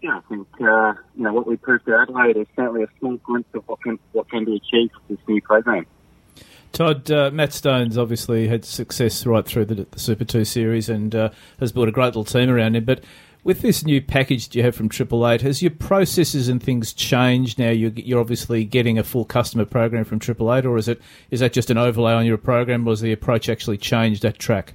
yeah, 0.00 0.18
I 0.18 0.20
think, 0.28 0.46
uh, 0.60 0.94
you 1.16 1.24
know, 1.24 1.32
what 1.32 1.48
we 1.48 1.56
proved 1.56 1.86
to 1.86 1.96
Adelaide 1.96 2.36
is 2.36 2.46
certainly 2.54 2.84
a 2.84 2.88
small 3.00 3.16
glimpse 3.16 3.48
of 3.54 3.64
what 3.66 3.82
can, 3.82 3.98
what 4.12 4.30
can 4.30 4.44
be 4.44 4.54
achieved 4.54 4.92
with 5.08 5.18
this 5.18 5.28
new 5.28 5.42
program. 5.42 5.84
Todd, 6.74 7.08
uh, 7.08 7.30
Matt 7.32 7.52
Stone's 7.52 7.96
obviously 7.96 8.48
had 8.48 8.64
success 8.64 9.24
right 9.24 9.46
through 9.46 9.66
the, 9.66 9.86
the 9.88 9.98
Super 9.98 10.24
2 10.24 10.44
series 10.44 10.88
and 10.88 11.14
uh, 11.14 11.30
has 11.60 11.70
built 11.70 11.88
a 11.88 11.92
great 11.92 12.06
little 12.06 12.24
team 12.24 12.50
around 12.50 12.74
him. 12.74 12.84
But 12.84 13.04
with 13.44 13.60
this 13.60 13.84
new 13.84 14.02
package 14.02 14.52
you 14.56 14.64
have 14.64 14.74
from 14.74 14.88
Triple 14.88 15.26
Eight, 15.28 15.42
has 15.42 15.62
your 15.62 15.70
processes 15.70 16.48
and 16.48 16.60
things 16.60 16.92
changed 16.92 17.60
now? 17.60 17.70
You're, 17.70 17.92
you're 17.92 18.20
obviously 18.20 18.64
getting 18.64 18.98
a 18.98 19.04
full 19.04 19.24
customer 19.24 19.64
program 19.64 20.02
from 20.02 20.18
Triple 20.18 20.52
Eight, 20.52 20.66
or 20.66 20.76
is 20.76 20.88
it 20.88 21.00
is 21.30 21.40
that 21.40 21.52
just 21.52 21.70
an 21.70 21.78
overlay 21.78 22.12
on 22.12 22.26
your 22.26 22.38
program, 22.38 22.88
or 22.88 22.90
has 22.90 23.00
the 23.00 23.12
approach 23.12 23.48
actually 23.48 23.78
changed 23.78 24.24
at 24.24 24.40
track? 24.40 24.74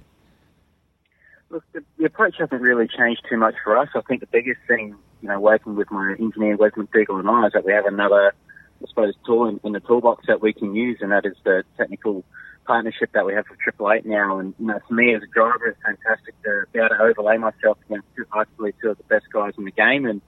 Look, 1.50 1.66
the, 1.74 1.84
the 1.98 2.06
approach 2.06 2.36
hasn't 2.40 2.62
really 2.62 2.88
changed 2.88 3.26
too 3.30 3.38
much 3.38 3.56
for 3.62 3.78
us. 3.78 3.90
I 3.94 4.02
think 4.02 4.22
the 4.22 4.28
biggest 4.28 4.62
thing, 4.70 4.96
you 5.22 5.28
know, 5.28 5.40
working 5.40 5.76
with 5.76 5.92
my 5.92 6.16
engineer, 6.18 6.56
Wes 6.56 6.72
McDougall 6.78 7.20
and 7.20 7.30
I, 7.30 7.48
is 7.48 7.54
that 7.54 7.66
we 7.66 7.74
have 7.74 7.86
another 7.86 8.34
I 8.82 8.88
suppose, 8.88 9.14
tool 9.26 9.48
in, 9.48 9.60
in 9.64 9.74
the 9.74 9.80
toolbox 9.80 10.26
that 10.28 10.42
we 10.42 10.54
can 10.54 10.76
use, 10.76 11.00
and 11.02 11.12
that 11.12 11.26
is 11.26 11.36
the 11.44 11.64
technical 11.78 12.24
partnership 12.66 13.12
that 13.14 13.26
we 13.26 13.34
have 13.34 13.46
with 13.50 13.60
Triple 13.60 13.92
Eight 13.92 14.06
now. 14.06 14.40
And 14.40 14.54
you 14.60 14.68
know, 14.68 14.80
for 14.88 14.94
me 14.94 15.14
as 15.16 15.24
a 15.24 15.28
driver, 15.28 15.68
it's 15.68 15.80
fantastic 15.84 16.42
to 16.44 16.66
be 16.72 16.80
able 16.80 16.90
to 16.90 17.02
overlay 17.02 17.38
myself 17.38 17.78
against 17.86 18.08
two, 18.16 18.26
arguably 18.26 18.74
two 18.82 18.90
of 18.90 18.98
the 18.98 19.04
best 19.04 19.26
guys 19.34 19.54
in 19.58 19.66
the 19.66 19.72
game, 19.72 20.06
and 20.06 20.22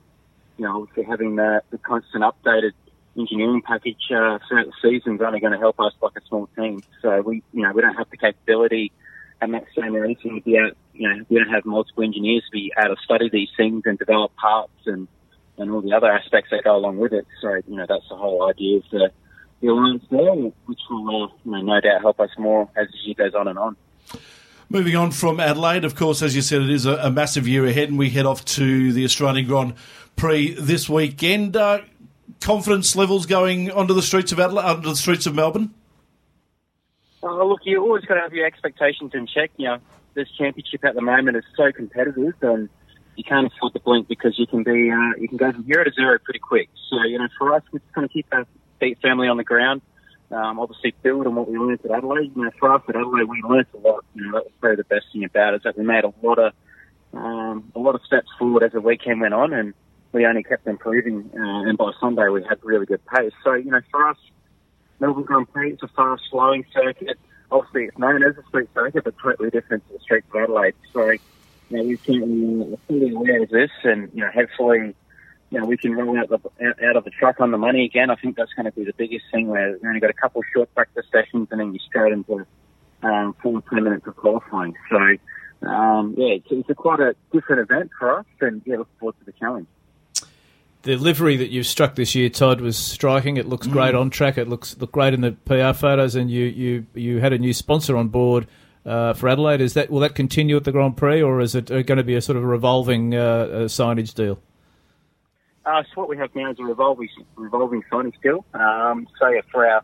you 0.57 0.65
know, 0.65 0.81
obviously 0.81 1.03
having 1.03 1.35
the, 1.35 1.61
the 1.71 1.77
constant 1.77 2.23
updated 2.23 2.73
engineering 3.17 3.61
package 3.61 4.01
uh, 4.11 4.39
throughout 4.47 4.67
the 4.67 4.73
season 4.81 5.15
is 5.15 5.21
only 5.21 5.39
going 5.39 5.53
to 5.53 5.59
help 5.59 5.79
us 5.79 5.93
like 6.01 6.13
a 6.17 6.27
small 6.27 6.47
team. 6.55 6.81
So 7.01 7.21
we, 7.21 7.43
you 7.51 7.63
know, 7.63 7.71
we 7.73 7.81
don't 7.81 7.95
have 7.95 8.09
the 8.09 8.17
capability 8.17 8.91
at 9.41 9.49
Max 9.49 9.65
Same 9.75 9.93
be 9.93 10.57
out, 10.57 10.77
you 10.93 11.09
know, 11.09 11.25
we 11.29 11.37
don't 11.37 11.49
have 11.49 11.65
multiple 11.65 12.03
engineers 12.03 12.43
to 12.45 12.51
be 12.51 12.71
able 12.77 12.95
to 12.95 13.01
study 13.03 13.29
these 13.29 13.49
things 13.57 13.83
and 13.85 13.97
develop 13.97 14.35
parts 14.35 14.71
and 14.85 15.07
and 15.61 15.71
all 15.71 15.81
the 15.81 15.93
other 15.93 16.11
aspects 16.11 16.49
that 16.51 16.63
go 16.63 16.75
along 16.75 16.97
with 16.97 17.13
it. 17.13 17.25
So, 17.41 17.53
you 17.67 17.75
know, 17.75 17.85
that's 17.87 18.07
the 18.09 18.15
whole 18.15 18.49
idea 18.49 18.77
of 18.77 18.83
the, 18.91 19.11
the 19.61 19.67
alliance 19.67 20.03
there, 20.09 20.33
which 20.65 20.79
will, 20.89 21.25
uh, 21.25 21.27
you 21.45 21.51
know, 21.51 21.61
no 21.61 21.79
doubt 21.79 22.01
help 22.01 22.19
us 22.19 22.29
more 22.37 22.67
as 22.75 22.87
the 22.87 22.97
year 23.05 23.15
goes 23.15 23.35
on 23.35 23.47
and 23.47 23.57
on. 23.59 23.75
Moving 24.69 24.95
on 24.95 25.11
from 25.11 25.39
Adelaide, 25.39 25.83
of 25.83 25.95
course, 25.95 26.21
as 26.21 26.35
you 26.35 26.41
said, 26.41 26.61
it 26.61 26.69
is 26.69 26.85
a, 26.85 26.95
a 26.95 27.11
massive 27.11 27.47
year 27.47 27.65
ahead, 27.65 27.89
and 27.89 27.99
we 27.99 28.09
head 28.09 28.25
off 28.25 28.43
to 28.45 28.93
the 28.93 29.03
Australian 29.03 29.45
Grand 29.45 29.73
Prix 30.15 30.53
this 30.53 30.89
weekend. 30.89 31.57
Uh, 31.57 31.81
confidence 32.39 32.95
levels 32.95 33.25
going 33.25 33.69
onto 33.69 33.93
the 33.93 34.01
streets 34.01 34.31
of 34.31 34.39
Adelaide, 34.39 34.63
onto 34.63 34.89
the 34.89 34.95
streets 34.95 35.25
of 35.25 35.35
Melbourne. 35.35 35.73
Oh, 37.21 37.47
look, 37.47 37.59
you 37.65 37.81
always 37.81 38.05
got 38.05 38.15
to 38.15 38.21
have 38.21 38.33
your 38.33 38.45
expectations 38.45 39.11
in 39.13 39.27
check. 39.27 39.51
You 39.57 39.67
know, 39.67 39.77
this 40.13 40.29
championship 40.37 40.83
at 40.85 40.95
the 40.95 41.01
moment 41.01 41.37
is 41.37 41.43
so 41.55 41.71
competitive, 41.71 42.33
and 42.41 42.69
you 43.15 43.23
can't 43.23 43.47
afford 43.47 43.73
to 43.73 43.79
blink 43.79 44.07
because 44.07 44.37
you 44.37 44.47
can 44.47 44.63
be 44.63 44.91
uh, 44.91 45.17
you 45.17 45.27
can 45.27 45.37
go 45.37 45.51
from 45.51 45.65
zero 45.65 45.83
to 45.83 45.91
zero 45.91 46.17
pretty 46.23 46.39
quick. 46.39 46.69
So 46.89 47.03
you 47.03 47.17
know, 47.17 47.27
for 47.37 47.53
us, 47.53 47.63
we 47.71 47.79
just 47.79 47.93
kind 47.93 48.05
of 48.05 48.11
keep 48.11 48.27
our 48.31 48.45
feet 48.79 48.97
firmly 49.01 49.27
on 49.27 49.37
the 49.37 49.43
ground. 49.43 49.81
Um, 50.31 50.59
obviously, 50.59 50.93
build 51.03 51.27
on 51.27 51.35
what 51.35 51.49
we 51.49 51.57
learned 51.57 51.79
at 51.83 51.91
Adelaide. 51.91 52.31
You 52.35 52.43
know, 52.43 52.51
for 52.57 52.73
us 52.73 52.81
at 52.87 52.95
Adelaide, 52.95 53.25
we 53.25 53.41
learned 53.43 53.67
a 53.73 53.77
lot. 53.77 54.05
You 54.15 54.25
know, 54.25 54.31
that 54.37 54.45
was 54.45 54.53
probably 54.59 54.77
the 54.77 54.83
best 54.85 55.05
thing 55.11 55.25
about 55.25 55.53
it 55.53 55.57
is 55.57 55.63
that 55.63 55.77
we 55.77 55.83
made 55.83 56.05
a 56.05 56.13
lot 56.23 56.39
of 56.39 56.53
um, 57.13 57.71
a 57.75 57.79
lot 57.79 57.95
of 57.95 58.01
steps 58.05 58.29
forward 58.39 58.63
as 58.63 58.71
the 58.71 58.81
weekend 58.81 59.19
went 59.19 59.33
on, 59.33 59.53
and 59.53 59.73
we 60.13 60.25
only 60.25 60.43
kept 60.43 60.67
improving. 60.67 61.29
Uh, 61.35 61.69
and 61.69 61.77
by 61.77 61.91
Sunday, 61.99 62.27
we 62.29 62.43
had 62.43 62.59
really 62.63 62.85
good 62.85 63.05
pace. 63.05 63.33
So 63.43 63.53
you 63.53 63.71
know, 63.71 63.81
for 63.91 64.07
us, 64.07 64.17
Melbourne 64.99 65.23
Grand 65.23 65.51
Prix 65.51 65.73
it's 65.73 65.83
a 65.83 65.89
fast 65.89 66.23
flowing 66.31 66.65
circuit. 66.73 67.19
Obviously, 67.51 67.85
it's 67.85 67.97
known 67.97 68.23
as 68.23 68.37
a 68.37 68.47
street 68.47 68.69
circuit, 68.73 69.03
but 69.03 69.15
totally 69.21 69.49
different 69.49 69.85
to 69.87 69.93
the 69.93 69.99
streets 69.99 70.27
of 70.33 70.43
Adelaide. 70.43 70.75
So 70.93 71.11
you 71.71 71.77
know, 71.77 71.83
we 71.83 71.97
can 71.97 72.73
uh, 72.73 72.77
fully 72.87 73.11
aware 73.11 73.43
of 73.43 73.49
this, 73.49 73.71
and 73.83 74.11
you 74.13 74.21
know, 74.21 74.29
hopefully, 74.31 74.93
you 75.49 75.59
know, 75.59 75.65
we 75.65 75.77
can 75.77 75.93
roll 75.93 76.17
out 76.19 76.29
the 76.29 76.39
out 76.85 76.97
of 76.97 77.05
the 77.05 77.11
truck 77.11 77.39
on 77.39 77.51
the 77.51 77.57
money 77.57 77.85
again. 77.85 78.09
I 78.09 78.15
think 78.15 78.35
that's 78.35 78.53
going 78.53 78.65
to 78.65 78.71
be 78.71 78.83
the 78.83 78.93
biggest 78.93 79.25
thing. 79.31 79.47
Where 79.47 79.77
we 79.81 79.87
only 79.87 80.01
got 80.01 80.09
a 80.09 80.13
couple 80.13 80.41
of 80.41 80.45
short 80.53 80.73
practice 80.75 81.05
sessions, 81.11 81.47
and 81.49 81.59
then 81.59 81.73
you 81.73 81.79
straight 81.79 82.11
into 82.11 82.45
um, 83.03 83.35
full 83.41 83.61
ten 83.61 83.83
minutes 83.83 84.05
of 84.05 84.17
qualifying. 84.17 84.75
So, 84.89 85.67
um, 85.67 86.15
yeah, 86.17 86.35
it's, 86.35 86.47
it's 86.49 86.69
a 86.69 86.75
quite 86.75 86.99
a 86.99 87.15
different 87.31 87.71
event 87.71 87.91
for 87.97 88.19
us, 88.19 88.25
and 88.41 88.61
yeah, 88.65 88.77
look 88.77 88.89
forward 88.99 89.15
to 89.19 89.25
the 89.25 89.33
challenge. 89.33 89.67
The 90.83 90.97
livery 90.97 91.37
that 91.37 91.51
you've 91.51 91.67
struck 91.67 91.95
this 91.95 92.15
year, 92.15 92.27
Todd, 92.27 92.59
was 92.59 92.75
striking. 92.75 93.37
It 93.37 93.47
looks 93.47 93.67
mm. 93.67 93.71
great 93.71 93.95
on 93.95 94.09
track. 94.09 94.37
It 94.37 94.49
looks 94.49 94.75
look 94.77 94.91
great 94.91 95.13
in 95.13 95.21
the 95.21 95.31
PR 95.45 95.77
photos, 95.77 96.15
and 96.15 96.29
you 96.29 96.45
you 96.45 96.85
you 96.95 97.19
had 97.19 97.31
a 97.31 97.37
new 97.37 97.53
sponsor 97.53 97.95
on 97.95 98.09
board 98.09 98.47
uh, 98.85 99.13
for 99.13 99.29
Adelaide. 99.29 99.61
Is 99.61 99.73
that 99.73 99.89
will 99.89 99.99
that 99.99 100.15
continue 100.15 100.57
at 100.57 100.63
the 100.63 100.71
Grand 100.71 100.97
Prix, 100.97 101.21
or 101.21 101.41
is 101.41 101.55
it 101.55 101.71
uh, 101.71 101.81
going 101.83 101.97
to 101.97 102.03
be 102.03 102.15
a 102.15 102.21
sort 102.21 102.37
of 102.37 102.43
a 102.43 102.47
revolving 102.47 103.15
uh, 103.15 103.67
signage 103.67 104.13
deal? 104.13 104.39
Uh, 105.65 105.83
so 105.83 106.01
what 106.01 106.09
we 106.09 106.17
have 106.17 106.33
now 106.35 106.51
is 106.51 106.59
a 106.59 106.63
revolving 106.63 107.09
revolving 107.35 107.83
signage 107.91 108.19
deal. 108.21 108.45
Um, 108.53 109.07
so 109.19 109.29
yeah, 109.29 109.41
for 109.51 109.65
our 109.65 109.83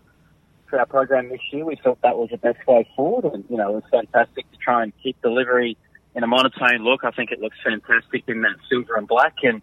for 0.69 0.79
our 0.79 0.85
program 0.85 1.29
this 1.29 1.41
year, 1.51 1.65
we 1.65 1.75
thought 1.75 1.99
that 2.01 2.17
was 2.17 2.29
the 2.31 2.37
best 2.37 2.65
way 2.67 2.89
forward, 2.95 3.33
and 3.33 3.45
you 3.49 3.57
know 3.57 3.69
it 3.69 3.75
was 3.75 3.83
fantastic 3.91 4.49
to 4.51 4.57
try 4.57 4.83
and 4.83 4.93
keep 5.01 5.21
delivery 5.21 5.77
in 6.15 6.23
a 6.23 6.27
monotone 6.27 6.83
look. 6.83 7.03
I 7.03 7.11
think 7.11 7.31
it 7.31 7.39
looks 7.39 7.57
fantastic 7.63 8.23
in 8.27 8.41
that 8.41 8.55
silver 8.69 8.95
and 8.95 9.07
black, 9.07 9.35
and 9.43 9.61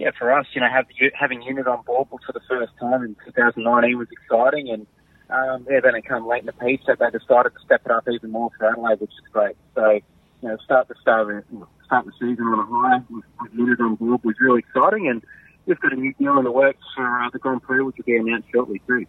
yeah, 0.00 0.10
for 0.18 0.32
us, 0.32 0.46
you 0.54 0.62
know, 0.62 0.68
have, 0.68 0.86
having 1.12 1.42
unit 1.42 1.66
on 1.66 1.82
board 1.82 2.08
for 2.08 2.32
the 2.32 2.40
first 2.48 2.72
time 2.80 3.02
in 3.02 3.14
2019 3.26 3.98
was 3.98 4.08
exciting, 4.10 4.70
and 4.70 4.86
um, 5.30 5.66
yeah, 5.70 5.80
then 5.80 5.94
it 5.94 6.06
came 6.06 6.26
late 6.26 6.40
in 6.40 6.46
the 6.46 6.52
piece 6.52 6.80
that 6.86 6.98
they 6.98 7.10
decided 7.10 7.50
to 7.50 7.64
step 7.64 7.82
it 7.84 7.90
up 7.90 8.08
even 8.08 8.30
more 8.30 8.50
for 8.58 8.70
Adelaide, 8.70 9.00
which 9.00 9.10
is 9.10 9.32
great. 9.32 9.56
So, 9.74 9.90
you 9.90 10.02
know, 10.48 10.56
start 10.64 10.88
the 10.88 10.94
start, 11.00 11.44
start 11.84 12.06
the 12.06 12.12
season 12.12 12.44
on 12.46 12.58
a 12.58 12.66
high 12.66 13.02
with, 13.10 13.24
with 13.40 13.54
unit 13.54 13.80
on 13.80 13.94
board 13.96 14.22
was 14.24 14.36
really 14.40 14.60
exciting, 14.60 15.08
and 15.08 15.22
we've 15.66 15.80
got 15.80 15.92
a 15.92 15.96
new 15.96 16.12
deal 16.14 16.38
in 16.38 16.44
the 16.44 16.52
works 16.52 16.84
for 16.94 17.22
uh, 17.22 17.30
the 17.30 17.38
Grand 17.38 17.62
Prix, 17.62 17.82
which 17.82 17.96
will 17.96 18.04
be 18.04 18.16
announced 18.16 18.48
shortly 18.52 18.80
too. 18.86 19.06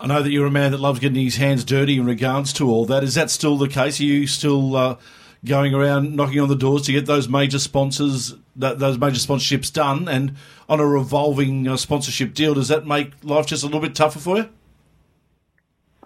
I 0.00 0.06
know 0.06 0.22
that 0.22 0.30
you're 0.30 0.46
a 0.46 0.50
man 0.50 0.70
that 0.72 0.80
loves 0.80 1.00
getting 1.00 1.24
his 1.24 1.36
hands 1.36 1.64
dirty 1.64 1.98
in 1.98 2.06
regards 2.06 2.52
to 2.54 2.70
all 2.70 2.84
that. 2.86 3.02
Is 3.02 3.14
that 3.14 3.30
still 3.30 3.56
the 3.56 3.68
case? 3.68 4.00
Are 4.00 4.04
you 4.04 4.28
still 4.28 4.76
uh, 4.76 4.96
going 5.44 5.74
around 5.74 6.14
knocking 6.14 6.40
on 6.40 6.48
the 6.48 6.56
doors 6.56 6.82
to 6.82 6.92
get 6.92 7.06
those 7.06 7.28
major 7.28 7.58
sponsors, 7.58 8.34
those 8.54 8.98
major 8.98 9.18
sponsorships 9.18 9.72
done, 9.72 10.08
and 10.08 10.36
on 10.68 10.78
a 10.78 10.86
revolving 10.86 11.66
uh, 11.66 11.76
sponsorship 11.76 12.32
deal? 12.32 12.54
Does 12.54 12.68
that 12.68 12.86
make 12.86 13.12
life 13.24 13.46
just 13.46 13.64
a 13.64 13.66
little 13.66 13.80
bit 13.80 13.94
tougher 13.94 14.20
for 14.20 14.36
you? 14.36 14.48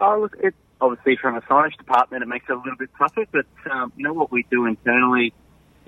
Oh, 0.03 0.19
look, 0.21 0.37
it 0.42 0.53
obviously 0.81 1.17
from 1.17 1.37
a 1.37 1.40
signage 1.42 1.77
department, 1.79 2.25
it 2.25 2.27
makes 2.27 2.46
it 2.48 2.53
a 2.53 2.57
little 2.57 2.77
bit 2.77 2.90
tougher. 2.98 3.25
But 3.31 3.46
um, 3.71 3.92
you 3.96 4.03
know 4.03 4.13
what 4.13 4.33
we 4.33 4.44
do 4.50 4.67
internally, 4.67 5.33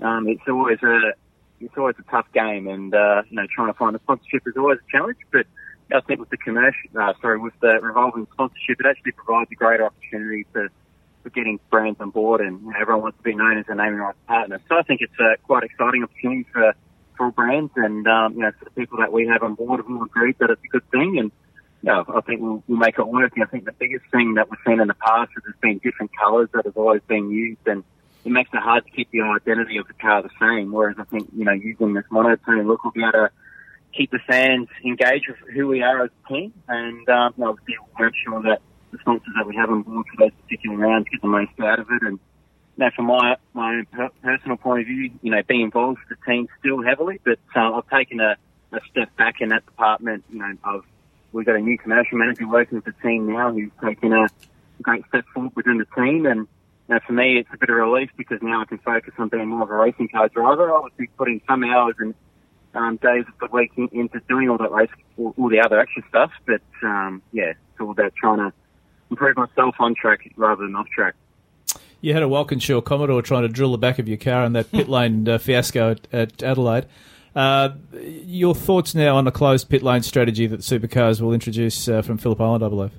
um, 0.01 0.29
it's 0.29 0.41
always 0.47 0.81
a 0.83 1.11
it's 1.59 1.77
always 1.77 1.95
a 1.99 2.09
tough 2.09 2.25
game, 2.33 2.67
and 2.67 2.95
uh, 2.95 3.23
you 3.29 3.35
know 3.35 3.45
trying 3.53 3.67
to 3.67 3.77
find 3.77 3.93
a 3.93 3.99
sponsorship 3.99 4.43
is 4.47 4.53
always 4.55 4.79
a 4.79 4.89
challenge. 4.89 5.17
But 5.33 5.47
I 5.93 5.99
think 5.99 6.21
with 6.21 6.29
the 6.29 6.37
commercial, 6.37 6.89
uh, 6.97 7.13
sorry, 7.21 7.39
with 7.39 7.59
the 7.59 7.77
revolving 7.81 8.25
sponsorship, 8.31 8.79
it 8.79 8.85
actually 8.85 9.11
provides 9.11 9.51
a 9.51 9.55
greater 9.55 9.85
opportunity 9.85 10.45
for 10.53 10.69
for 11.23 11.29
getting 11.31 11.59
brands 11.69 11.99
on 11.99 12.11
board, 12.11 12.39
and 12.39 12.61
you 12.61 12.71
know, 12.71 12.77
everyone 12.79 13.03
wants 13.03 13.17
to 13.17 13.23
be 13.23 13.35
known 13.35 13.57
as 13.57 13.65
a 13.67 13.75
naming 13.75 13.99
rights 13.99 14.17
partner. 14.27 14.61
So 14.69 14.77
I 14.77 14.83
think 14.83 15.01
it's 15.01 15.19
a 15.19 15.35
quite 15.43 15.63
exciting 15.63 16.03
opportunity 16.03 16.47
for 16.53 16.73
for 17.17 17.31
brands, 17.31 17.73
and 17.75 18.07
um, 18.07 18.35
you 18.35 18.43
know 18.43 18.51
for 18.57 18.63
the 18.63 18.71
people 18.71 18.99
that 18.99 19.11
we 19.11 19.27
have 19.27 19.43
on 19.43 19.55
board, 19.55 19.81
have 19.81 19.89
all 19.89 20.03
agreed 20.03 20.37
that 20.39 20.51
it's 20.51 20.63
a 20.63 20.69
good 20.69 20.89
thing, 20.89 21.17
and 21.19 21.33
no, 21.85 22.03
I 22.07 22.21
think 22.21 22.41
we'll, 22.41 22.63
we'll 22.67 22.79
make 22.79 22.97
it 22.97 23.07
work. 23.07 23.33
And 23.35 23.43
I 23.43 23.47
think 23.47 23.65
the 23.65 23.71
biggest 23.71 24.05
thing 24.11 24.33
that 24.33 24.49
we've 24.49 24.59
seen 24.65 24.79
in 24.79 24.87
the 24.87 24.95
past 24.95 25.29
is 25.37 25.43
there's 25.43 25.55
been 25.61 25.77
different 25.77 26.11
colours 26.17 26.49
that 26.53 26.65
have 26.65 26.75
always 26.75 27.03
been 27.07 27.29
used, 27.29 27.61
and 27.67 27.83
it 28.25 28.31
makes 28.31 28.49
it 28.51 28.59
hard 28.59 28.85
to 28.85 28.91
keep 28.91 29.11
the 29.11 29.21
identity 29.21 29.77
of 29.77 29.87
the 29.87 29.93
car 29.93 30.23
the 30.23 30.31
same. 30.41 30.71
Whereas 30.71 30.95
I 30.97 31.03
think 31.03 31.29
you 31.37 31.45
know 31.45 31.51
using 31.51 31.93
this 31.93 32.05
monotone 32.09 32.67
look, 32.67 32.83
we'll 32.83 32.91
be 32.91 33.03
able 33.03 33.11
to 33.11 33.29
keep 33.95 34.09
the 34.09 34.19
fans 34.27 34.67
engaged 34.83 35.27
with 35.29 35.37
who 35.53 35.67
we 35.67 35.83
are 35.83 36.05
as 36.05 36.09
a 36.25 36.33
team, 36.33 36.53
and 36.67 37.07
um, 37.07 37.35
obviously 37.39 37.75
we'll 37.79 38.07
make 38.07 38.15
sure 38.15 38.41
that 38.41 38.61
the 38.91 38.97
sponsors 38.97 39.33
that 39.37 39.45
we 39.45 39.55
have 39.55 39.69
on 39.69 39.83
board 39.83 40.07
for 40.09 40.25
those 40.25 40.33
particular 40.41 40.77
rounds 40.77 41.05
get 41.11 41.21
the 41.21 41.27
most 41.27 41.51
out 41.59 41.77
of 41.79 41.87
it. 41.91 42.01
And 42.01 42.19
know, 42.77 42.89
from 42.95 43.05
my 43.05 43.37
my 43.53 43.75
own 43.75 43.85
per- 43.91 44.09
personal 44.23 44.57
point 44.57 44.81
of 44.81 44.87
view, 44.87 45.11
you 45.21 45.31
know, 45.31 45.41
being 45.47 45.61
involved 45.61 45.99
with 45.99 46.17
the 46.17 46.31
team 46.31 46.47
still 46.59 46.81
heavily, 46.81 47.21
but 47.23 47.39
uh, 47.55 47.73
I've 47.73 47.89
taken 47.89 48.19
a, 48.19 48.37
a 48.71 48.79
step 48.89 49.15
back 49.17 49.35
in 49.39 49.49
that 49.49 49.65
department. 49.65 50.23
You 50.31 50.39
know, 50.39 50.53
I've 50.63 50.83
we've 51.35 51.45
got 51.45 51.55
a 51.55 51.61
new 51.61 51.77
commercial 51.77 52.17
manager 52.17 52.47
working 52.47 52.77
with 52.77 52.85
the 52.85 52.93
team 53.03 53.31
now 53.31 53.51
who's 53.51 53.71
taken 53.83 54.13
a 54.13 54.27
great 54.81 55.05
step 55.09 55.25
forward 55.33 55.51
within 55.55 55.77
the 55.77 55.85
team 55.95 56.25
and. 56.25 56.47
You 56.87 56.93
know, 56.93 57.01
for 57.07 57.13
me, 57.13 57.39
it's 57.39 57.49
a 57.51 57.57
bit 57.57 57.71
of 57.71 57.77
relief 57.77 58.11
because 58.15 58.43
now 58.43 58.61
I 58.61 58.65
can 58.65 58.77
focus 58.77 59.15
on 59.17 59.29
being 59.29 59.47
more 59.47 59.63
of 59.63 59.71
a 59.71 59.73
racing 59.73 60.07
car 60.07 60.29
driver. 60.29 60.71
Obviously, 60.71 61.07
putting 61.17 61.41
some 61.47 61.63
hours 61.63 61.95
and 61.97 62.13
um, 62.75 62.97
days 62.97 63.25
of 63.27 63.33
the 63.39 63.47
week 63.51 63.71
in, 63.75 63.89
into 63.91 64.19
doing 64.29 64.49
all 64.49 64.59
that 64.59 64.71
race, 64.71 64.91
all, 65.17 65.33
all 65.35 65.49
the 65.49 65.59
other 65.59 65.79
extra 65.79 66.03
stuff. 66.09 66.31
But 66.45 66.61
um, 66.83 67.23
yeah, 67.31 67.53
it's 67.53 67.81
all 67.81 67.89
about 67.89 68.13
trying 68.15 68.37
to 68.37 68.53
improve 69.09 69.35
myself 69.35 69.73
on 69.79 69.95
track 69.95 70.31
rather 70.35 70.63
than 70.63 70.75
off 70.75 70.87
track. 70.89 71.15
You 72.01 72.13
had 72.13 72.21
a 72.21 72.27
Walkinshaw 72.27 72.81
Commodore 72.81 73.23
trying 73.23 73.41
to 73.41 73.49
drill 73.49 73.71
the 73.71 73.79
back 73.79 73.97
of 73.97 74.07
your 74.07 74.17
car 74.17 74.45
in 74.45 74.53
that 74.53 74.71
pit 74.71 74.87
lane 74.89 75.27
uh, 75.27 75.39
fiasco 75.39 75.89
at, 75.89 76.07
at 76.13 76.43
Adelaide. 76.43 76.85
Uh, 77.35 77.69
your 77.91 78.55
thoughts 78.55 78.95
now 78.95 79.17
on 79.17 79.27
a 79.27 79.31
closed 79.31 79.69
pit 79.69 79.83
lane 79.83 80.01
strategy 80.01 80.47
that 80.47 80.61
supercars 80.61 81.19
will 81.19 81.33
introduce 81.33 81.87
uh, 81.89 82.01
from 82.01 82.17
Phillip 82.17 82.39
Island, 82.39 82.63
I 82.63 82.69
believe? 82.69 82.91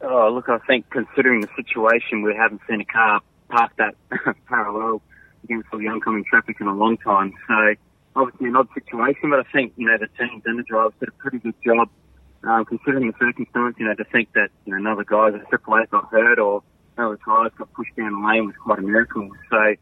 Oh, 0.00 0.30
look, 0.32 0.48
I 0.48 0.58
think 0.66 0.90
considering 0.90 1.40
the 1.40 1.48
situation, 1.54 2.22
we 2.22 2.34
haven't 2.34 2.60
seen 2.68 2.80
a 2.80 2.84
car 2.84 3.20
park 3.48 3.72
that 3.78 3.94
parallel 4.48 5.00
against 5.44 5.68
all 5.72 5.78
the 5.78 5.88
oncoming 5.88 6.24
traffic 6.24 6.56
in 6.60 6.66
a 6.66 6.74
long 6.74 6.96
time. 6.98 7.32
So 7.46 7.74
obviously 8.16 8.48
an 8.48 8.56
odd 8.56 8.68
situation, 8.74 9.30
but 9.30 9.40
I 9.40 9.44
think, 9.52 9.72
you 9.76 9.86
know, 9.86 9.96
the 9.96 10.08
teams 10.18 10.42
and 10.44 10.58
the 10.58 10.64
drivers 10.64 10.92
did 10.98 11.08
a 11.08 11.12
pretty 11.12 11.38
good 11.38 11.54
job 11.64 11.88
um, 12.44 12.64
considering 12.64 13.08
the 13.08 13.14
circumstance, 13.18 13.76
you 13.78 13.86
know, 13.86 13.94
to 13.94 14.04
think 14.04 14.32
that, 14.34 14.50
you 14.64 14.72
know, 14.72 14.78
another 14.78 15.04
guy 15.04 15.30
Triple 15.48 15.74
A 15.74 15.86
got 15.86 16.08
hurt 16.10 16.38
or 16.38 16.62
another 16.96 17.18
tyres 17.24 17.52
got 17.56 17.72
pushed 17.72 17.94
down 17.96 18.20
the 18.20 18.26
lane 18.26 18.46
was 18.46 18.54
quite 18.62 18.78
a 18.78 18.82
miracle. 18.82 19.28
So 19.50 19.74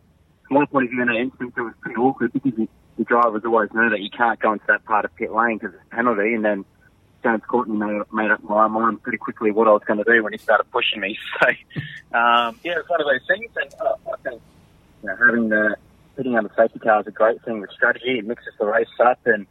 from 0.49 0.59
my 0.59 0.67
point 0.67 0.85
of 0.87 0.91
view 0.91 1.03
in 1.03 1.09
that 1.09 1.17
instance, 1.17 1.53
it 1.57 1.61
was 1.61 1.75
pretty 1.81 1.97
awkward 1.97 2.33
because 2.33 2.53
the, 2.53 2.69
the 2.97 3.05
drivers 3.05 3.43
always 3.45 3.73
know 3.73 3.91
that 3.91 4.01
you 4.01 4.11
can't 4.11 4.39
go 4.41 4.53
into 4.53 4.65
that 4.69 4.85
part 4.85 5.05
of 5.05 5.15
pit 5.17 5.33
lane 5.33 5.59
because 5.59 5.75
it's 5.75 5.85
a 5.93 5.95
penalty 5.95 6.35
and 6.35 6.45
then 6.45 6.65
James 7.23 7.43
Courtney 7.49 7.77
made, 7.77 8.03
made 8.13 8.31
up 8.31 8.43
my 8.45 8.69
mind 8.69 9.03
pretty 9.03 9.19
quickly 9.19 9.51
what 9.51 9.67
I 9.67 9.73
was 9.73 9.83
going 9.85 9.99
to 9.99 10.05
do 10.05 10.23
when 10.23 10.33
he 10.33 10.39
started 10.39 10.71
pushing 10.71 11.01
me. 11.01 11.19
So, 12.13 12.19
um, 12.19 12.59
yeah, 12.65 12.79
it's 12.79 12.89
one 12.89 13.01
of 13.01 13.07
those 13.07 13.27
things. 13.29 13.51
And 13.57 13.75
uh, 13.81 13.95
I 14.11 14.17
think 14.23 14.41
you 15.03 15.09
know, 15.09 15.17
having 15.17 15.49
the 15.51 15.77
putting 16.17 16.37
on 16.37 16.45
the 16.45 16.51
safety 16.57 16.79
car 16.79 17.01
is 17.01 17.07
a 17.07 17.11
great 17.11 17.45
thing 17.45 17.61
with 17.61 17.71
strategy. 17.73 18.19
It 18.19 18.27
mixes 18.27 18.55
the 18.59 18.65
race 18.65 18.89
up 19.05 19.19
and 19.27 19.47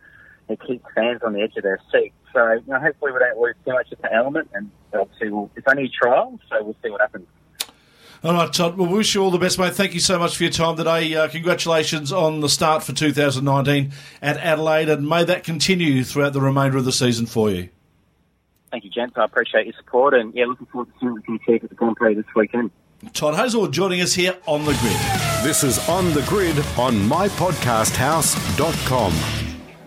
it 0.49 0.59
keeps 0.65 0.83
fans 0.95 1.21
on 1.23 1.33
the 1.33 1.41
edge 1.41 1.55
of 1.57 1.63
their 1.63 1.79
seat. 1.91 2.13
So, 2.33 2.53
you 2.53 2.63
know, 2.65 2.79
hopefully 2.79 3.11
we 3.11 3.19
don't 3.19 3.37
lose 3.37 3.55
too 3.65 3.73
much 3.73 3.91
of 3.91 4.01
the 4.01 4.11
element. 4.11 4.49
And 4.53 4.71
obviously, 4.93 5.29
we'll, 5.29 5.51
it's 5.55 5.67
only 5.69 5.85
a 5.85 5.89
trial, 5.89 6.39
so 6.49 6.63
we'll 6.63 6.75
see 6.81 6.89
what 6.89 7.01
happens. 7.01 7.27
All 8.25 8.33
right, 8.33 8.51
Todd. 8.51 8.75
Well, 8.75 8.87
we 8.87 8.97
wish 8.97 9.13
you 9.13 9.21
all 9.21 9.29
the 9.29 9.37
best, 9.37 9.59
mate. 9.59 9.75
Thank 9.75 9.93
you 9.93 9.99
so 9.99 10.17
much 10.17 10.35
for 10.35 10.41
your 10.41 10.51
time 10.51 10.75
today. 10.77 11.13
Uh, 11.13 11.27
congratulations 11.27 12.11
on 12.11 12.39
the 12.39 12.49
start 12.49 12.81
for 12.81 12.91
2019 12.91 13.91
at 14.19 14.37
Adelaide, 14.37 14.89
and 14.89 15.07
may 15.07 15.23
that 15.23 15.43
continue 15.43 16.03
throughout 16.03 16.33
the 16.33 16.41
remainder 16.41 16.79
of 16.79 16.85
the 16.85 16.91
season 16.91 17.27
for 17.27 17.51
you. 17.51 17.69
Thank 18.71 18.83
you, 18.83 18.89
gents. 18.89 19.15
I 19.15 19.25
appreciate 19.25 19.67
your 19.67 19.75
support, 19.75 20.15
and 20.15 20.33
yeah, 20.33 20.45
looking 20.45 20.65
forward 20.65 20.87
to 20.87 20.93
seeing 20.99 21.11
what 21.11 21.21
we 21.21 21.23
can 21.23 21.35
achieve 21.35 21.63
at 21.65 21.69
the 21.69 21.75
Grand 21.75 21.97
Prix 21.97 22.15
this 22.15 22.25
weekend. 22.35 22.71
Todd 23.13 23.35
Hazel 23.35 23.67
joining 23.67 24.01
us 24.01 24.15
here 24.15 24.35
on 24.47 24.65
the 24.65 24.73
grid. 24.73 24.97
This 25.45 25.63
is 25.63 25.77
On 25.87 26.11
the 26.15 26.23
Grid 26.23 26.57
on 26.79 26.95
mypodcasthouse.com. 26.95 29.13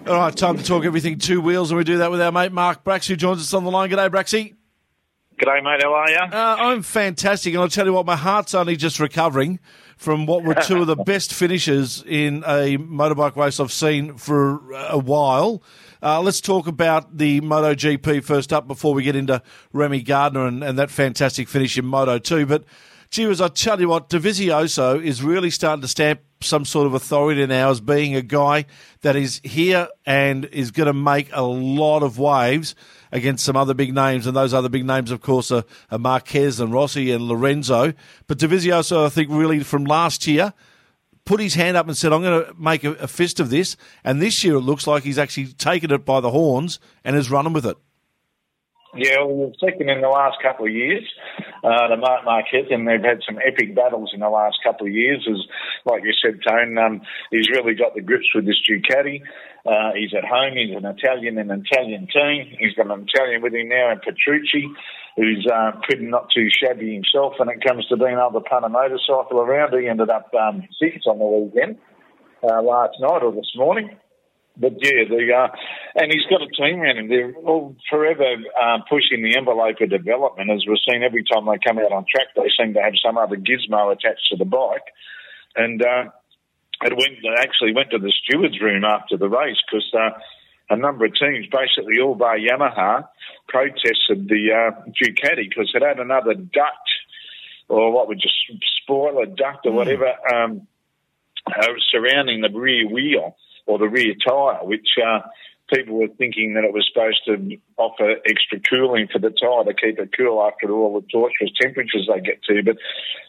All 0.07 0.17
right, 0.17 0.37
time 0.37 0.59
to 0.59 0.63
talk 0.63 0.85
everything 0.85 1.19
two 1.19 1.41
wheels, 1.41 1.73
and 1.73 1.79
we 1.79 1.83
do 1.83 1.99
that 1.99 2.13
with 2.13 2.21
our 2.21 2.31
mate 2.31 2.53
Mark 2.53 2.85
Bracks, 2.85 3.09
who 3.09 3.17
joins 3.17 3.41
us 3.41 3.53
on 3.53 3.65
the 3.65 3.73
line. 3.73 3.91
G'day, 3.91 4.09
Braxy. 4.09 4.55
G'day, 5.39 5.63
mate. 5.63 5.83
How 5.83 5.95
are 5.95 6.11
you? 6.11 6.17
Uh, 6.17 6.57
I'm 6.59 6.83
fantastic, 6.83 7.55
and 7.55 7.63
I'll 7.63 7.69
tell 7.69 7.87
you 7.87 7.93
what, 7.93 8.05
my 8.05 8.17
heart's 8.17 8.55
only 8.55 8.75
just 8.75 8.99
recovering 8.99 9.61
from 9.97 10.27
what 10.27 10.43
were 10.43 10.55
two 10.55 10.81
of 10.81 10.89
the 10.89 10.97
best 11.07 11.33
finishes 11.33 12.03
in 12.09 12.43
a 12.45 12.77
motorbike 12.77 13.37
race 13.37 13.61
I've 13.61 13.71
seen 13.71 14.17
for 14.17 14.73
a 14.73 14.99
while. 14.99 15.63
Uh, 16.03 16.21
let's 16.23 16.41
talk 16.41 16.67
about 16.67 17.19
the 17.19 17.41
MotoGP 17.41 18.25
first 18.25 18.53
up 18.53 18.67
before 18.67 18.95
we 18.95 19.05
get 19.05 19.15
into 19.15 19.41
Remy 19.73 20.03
Gardner 20.03 20.45
and, 20.45 20.65
and 20.65 20.77
that 20.77 20.91
fantastic 20.91 21.49
finish 21.49 21.79
in 21.79 21.85
Moto 21.85 22.19
2. 22.19 22.45
But, 22.45 22.65
gee 23.11 23.27
whiz, 23.27 23.41
I 23.41 23.47
tell 23.47 23.81
you 23.81 23.89
what, 23.89 24.11
Dovizioso 24.11 25.01
is 25.01 25.23
really 25.23 25.51
starting 25.51 25.83
to 25.83 25.89
stamp 25.89 26.21
some 26.41 26.65
sort 26.65 26.89
of 26.89 26.95
authority 26.95 27.47
now 27.47 27.71
as 27.71 27.81
being 27.81 28.17
a 28.17 28.23
guy 28.23 28.67
that 29.03 29.15
is 29.15 29.41
here 29.45 29.87
and 30.05 30.47
is 30.47 30.73
going 30.73 30.89
to 30.89 30.93
make 30.93 31.29
a 31.33 31.43
lot 31.43 32.03
of 32.03 32.19
waves 32.19 32.75
against 33.13 33.45
some 33.45 33.57
other 33.57 33.75
big 33.75 33.95
names. 33.95 34.27
And 34.27 34.37
those 34.37 34.55
other 34.55 34.69
big 34.69 34.85
names, 34.85 35.11
of 35.11 35.21
course, 35.21 35.51
are, 35.51 35.65
are 35.91 35.99
Marquez 35.99 36.61
and 36.61 36.73
Rossi 36.73 37.11
and 37.11 37.25
Lorenzo. 37.25 37.93
But 38.27 38.39
Dovizioso, 38.39 39.07
I 39.07 39.09
think, 39.09 39.31
really 39.31 39.61
from 39.61 39.85
last 39.85 40.27
year, 40.27 40.53
put 41.25 41.41
his 41.41 41.55
hand 41.55 41.77
up 41.77 41.87
and 41.87 41.97
said, 41.97 42.13
I'm 42.13 42.23
going 42.23 42.45
to 42.45 42.55
make 42.59 42.85
a, 42.85 42.93
a 42.95 43.07
fist 43.09 43.41
of 43.41 43.51
this. 43.51 43.77
And 44.05 44.21
this 44.21 44.43
year 44.45 44.57
it 44.57 44.61
looks 44.61 44.87
like 44.87 45.03
he's 45.03 45.19
actually 45.19 45.49
taken 45.49 45.91
it 45.91 46.05
by 46.05 46.21
the 46.21 46.31
horns 46.31 46.81
and 47.05 47.17
is 47.17 47.31
running 47.31 47.53
with 47.53 47.67
it. 47.67 47.77
Yeah, 48.99 49.23
well, 49.23 49.47
we've 49.47 49.59
taken 49.63 49.89
in 49.89 50.01
the 50.01 50.09
last 50.09 50.39
couple 50.43 50.67
of 50.67 50.73
years 50.73 51.07
uh, 51.63 51.89
the 51.89 51.97
Marc 51.97 52.25
Marquez, 52.25 52.67
and 52.71 52.87
they've 52.87 53.03
had 53.03 53.23
some 53.27 53.39
epic 53.39 53.75
battles 53.75 54.11
in 54.13 54.21
the 54.21 54.29
last 54.29 54.59
couple 54.63 54.87
of 54.87 54.93
years. 54.93 55.27
As 55.31 55.39
like 55.87 56.03
you 56.03 56.13
said, 56.19 56.41
Tone, 56.47 56.79
um, 56.79 57.01
he's 57.31 57.49
really 57.51 57.75
got 57.75 57.95
the 57.95 58.03
grips 58.03 58.27
with 58.35 58.47
this 58.47 58.59
Ducati. 58.67 59.23
Uh, 59.67 59.93
he's 59.95 60.15
at 60.17 60.25
home. 60.25 60.55
He's 60.59 60.75
an 60.75 60.87
Italian 60.87 61.39
in 61.39 61.51
an 61.51 61.65
Italian 61.67 62.09
team. 62.11 62.57
He's 62.59 62.75
got 62.75 62.91
an 62.91 63.07
Italian 63.07 63.43
with 63.43 63.55
him 63.55 63.69
now 63.69 63.93
in 63.93 63.99
Petrucci, 63.99 64.67
who's 65.17 65.47
uh, 65.47 65.73
pretty 65.83 66.07
not 66.07 66.29
too 66.35 66.49
shabby 66.51 66.95
himself 66.95 67.35
when 67.39 67.49
it 67.49 67.63
comes 67.63 67.87
to 67.87 67.97
being 67.97 68.19
able 68.19 68.41
to 68.41 68.49
punt 68.49 68.65
a 68.65 68.69
motorcycle 68.69 69.41
around. 69.41 69.79
He 69.79 69.89
ended 69.89 70.11
up 70.11 70.33
um, 70.35 70.63
sixth 70.81 71.07
on 71.07 71.19
the 71.19 71.27
weekend 71.27 71.79
uh, 72.43 72.63
last 72.63 72.97
night 73.01 73.23
or 73.23 73.33
this 73.33 73.53
morning. 73.57 73.91
But 74.59 74.73
yeah, 74.83 75.07
the 75.09 75.23
uh, 75.33 75.57
and 75.95 76.11
he's 76.13 76.27
got 76.27 76.43
a 76.43 76.51
team 76.51 76.81
around 76.81 76.99
him. 76.99 77.09
They're 77.09 77.35
all 77.47 77.77
forever 77.89 78.35
uh, 78.61 78.79
pushing 78.91 79.23
the 79.23 79.37
envelope 79.37 79.81
of 79.81 79.91
development. 79.91 80.51
As 80.51 80.65
we've 80.67 80.83
seen 80.89 81.05
every 81.05 81.23
time 81.23 81.47
they 81.47 81.63
come 81.65 81.79
out 81.79 81.93
on 81.93 82.05
track, 82.11 82.35
they 82.35 82.51
seem 82.59 82.75
to 82.75 82.83
have 82.83 82.95
some 83.05 83.17
other 83.17 83.37
gizmo 83.37 83.93
attached 83.93 84.27
to 84.31 84.37
the 84.37 84.45
bike. 84.45 84.91
And 85.55 85.81
uh, 85.81 86.11
it 86.83 86.93
went 86.97 87.23
actually 87.39 87.73
went 87.73 87.91
to 87.91 87.99
the 87.99 88.13
stewards' 88.25 88.61
room 88.61 88.85
after 88.85 89.17
the 89.17 89.29
race 89.29 89.59
because 89.65 89.87
uh, 89.95 90.19
a 90.71 90.77
number 90.77 91.05
of 91.05 91.15
teams, 91.15 91.47
basically 91.47 92.01
all 92.03 92.17
bar 92.17 92.37
Yamaha, 92.37 93.07
protested 93.47 94.29
the 94.29 94.51
uh, 94.51 94.91
Ducati 94.91 95.49
because 95.49 95.71
it 95.73 95.83
had 95.83 96.01
another 96.01 96.35
duct 96.35 96.89
or 97.69 97.93
what 97.93 98.09
would 98.09 98.21
just 98.21 98.35
spoiler 98.83 99.27
duct 99.27 99.67
or 99.67 99.73
whatever 99.73 100.13
um, 100.35 100.67
uh, 101.47 101.67
surrounding 101.91 102.41
the 102.41 102.51
rear 102.51 102.89
wheel 102.89 103.37
or 103.69 103.79
the 103.79 103.89
rear 103.89 104.15
tyre, 104.27 104.65
which 104.65 104.89
uh, 104.99 105.21
people 105.73 106.01
were 106.01 106.09
thinking 106.17 106.55
that 106.55 106.65
it 106.65 106.73
was 106.73 106.89
supposed 106.89 107.21
to 107.27 107.37
offer 107.77 108.17
extra 108.25 108.59
cooling 108.69 109.07
for 109.13 109.19
the 109.19 109.29
tyre 109.29 109.65
to 109.65 109.75
keep 109.75 109.99
it 109.99 110.11
cool 110.17 110.43
after 110.43 110.73
all 110.73 110.99
the 110.99 111.07
torturous 111.13 111.53
temperatures 111.61 112.09
they 112.09 112.21
get 112.21 112.43
to. 112.45 112.63
But 112.65 112.79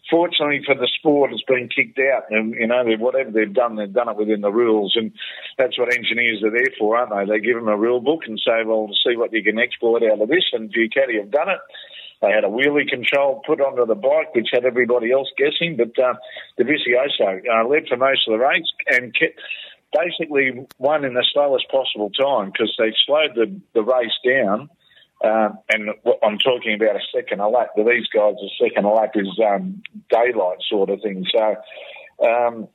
fortunately 0.09 0.61
for 0.65 0.75
the 0.75 0.87
sport, 0.97 1.31
it's 1.33 1.43
been 1.43 1.67
kicked 1.67 1.99
out. 1.99 2.31
And, 2.31 2.55
you 2.55 2.67
know, 2.67 2.83
whatever 2.97 3.31
they've 3.31 3.53
done, 3.53 3.75
they've 3.75 3.91
done 3.91 4.09
it 4.09 4.17
within 4.17 4.41
the 4.41 4.51
rules. 4.51 4.95
And 4.95 5.11
that's 5.57 5.77
what 5.77 5.93
engineers 5.93 6.41
are 6.43 6.51
there 6.51 6.73
for, 6.79 6.95
aren't 6.95 7.11
they? 7.11 7.27
They 7.27 7.43
give 7.43 7.59
them 7.59 7.67
a 7.67 7.77
rule 7.77 7.99
book 7.99 8.21
and 8.25 8.39
say, 8.39 8.63
well, 8.65 8.89
see 9.03 9.17
what 9.17 9.33
you 9.33 9.43
can 9.43 9.59
exploit 9.59 10.03
out 10.03 10.21
of 10.21 10.29
this. 10.29 10.47
And 10.53 10.73
Ducati 10.73 11.19
have 11.19 11.31
done 11.31 11.49
it. 11.49 11.59
They 12.21 12.31
had 12.31 12.43
a 12.43 12.51
wheelie 12.51 12.87
control 12.87 13.41
put 13.47 13.61
onto 13.61 13.85
the 13.85 13.95
bike, 13.95 14.35
which 14.35 14.49
had 14.51 14.65
everybody 14.65 15.11
else 15.11 15.29
guessing. 15.37 15.77
But 15.77 15.95
uh, 16.01 16.15
Dovizioso 16.59 17.39
uh, 17.47 17.67
led 17.67 17.87
for 17.87 17.95
most 17.95 18.27
of 18.27 18.33
the 18.33 18.43
race 18.43 18.67
and 18.87 19.15
kept, 19.15 19.39
basically 19.93 20.65
won 20.77 21.05
in 21.05 21.13
the 21.13 21.25
slowest 21.33 21.69
possible 21.69 22.09
time 22.11 22.51
because 22.51 22.73
they 22.77 22.93
slowed 23.05 23.35
the, 23.35 23.59
the 23.73 23.83
race 23.83 24.17
down. 24.25 24.69
Um, 25.21 25.59
and 25.69 25.89
I'm 26.23 26.37
talking 26.37 26.75
about 26.75 26.95
a 26.95 27.01
second 27.13 27.41
a 27.41 27.49
lap. 27.49 27.71
But 27.75 27.85
these 27.85 28.07
guys, 28.07 28.35
a 28.35 28.63
second 28.63 28.85
a 28.85 28.89
lap 28.89 29.11
is 29.15 29.27
um, 29.45 29.83
daylight 30.09 30.59
sort 30.69 30.89
of 30.89 31.01
thing. 31.01 31.25
So 31.29 31.55
um, 32.25 32.67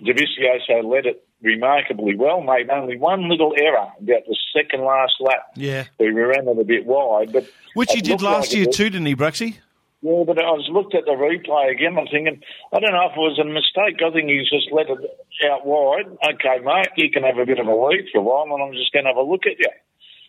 Dovizioso 0.00 0.84
led 0.84 1.06
it 1.06 1.26
remarkably 1.42 2.14
well, 2.14 2.40
made 2.40 2.70
only 2.70 2.96
one 2.96 3.28
little 3.28 3.52
error 3.58 3.88
about 4.00 4.26
the 4.26 4.36
second 4.56 4.84
last 4.84 5.14
lap. 5.20 5.50
Yeah. 5.56 5.84
We 5.98 6.08
ran 6.10 6.46
it 6.46 6.58
a 6.58 6.64
bit 6.64 6.86
wide. 6.86 7.32
but 7.32 7.46
Which 7.74 7.90
he 7.92 8.00
did 8.00 8.22
last 8.22 8.48
like 8.48 8.56
year 8.56 8.66
too, 8.66 8.90
didn't 8.90 9.06
he, 9.06 9.16
Braxy? 9.16 9.58
Yeah, 10.02 10.26
but 10.26 10.34
I 10.42 10.50
was 10.50 10.66
looked 10.66 10.94
at 10.98 11.06
the 11.06 11.14
replay 11.14 11.70
again. 11.70 11.94
I'm 11.96 12.10
thinking, 12.10 12.42
I 12.74 12.80
don't 12.82 12.90
know 12.90 13.06
if 13.06 13.14
it 13.14 13.22
was 13.22 13.38
a 13.38 13.46
mistake. 13.46 14.02
I 14.02 14.10
think 14.10 14.26
he's 14.28 14.50
just 14.50 14.74
let 14.74 14.90
it 14.90 14.98
out 15.46 15.62
wide. 15.64 16.10
Okay, 16.34 16.58
mate, 16.58 16.90
you 16.98 17.06
can 17.10 17.22
have 17.22 17.38
a 17.38 17.46
bit 17.46 17.62
of 17.62 17.70
a 17.70 17.74
lead 17.74 18.10
for 18.10 18.18
a 18.18 18.26
while, 18.26 18.50
and 18.50 18.58
I'm 18.62 18.74
just 18.74 18.90
going 18.92 19.06
to 19.06 19.14
have 19.14 19.22
a 19.22 19.22
look 19.22 19.46
at 19.46 19.62
you. 19.62 19.70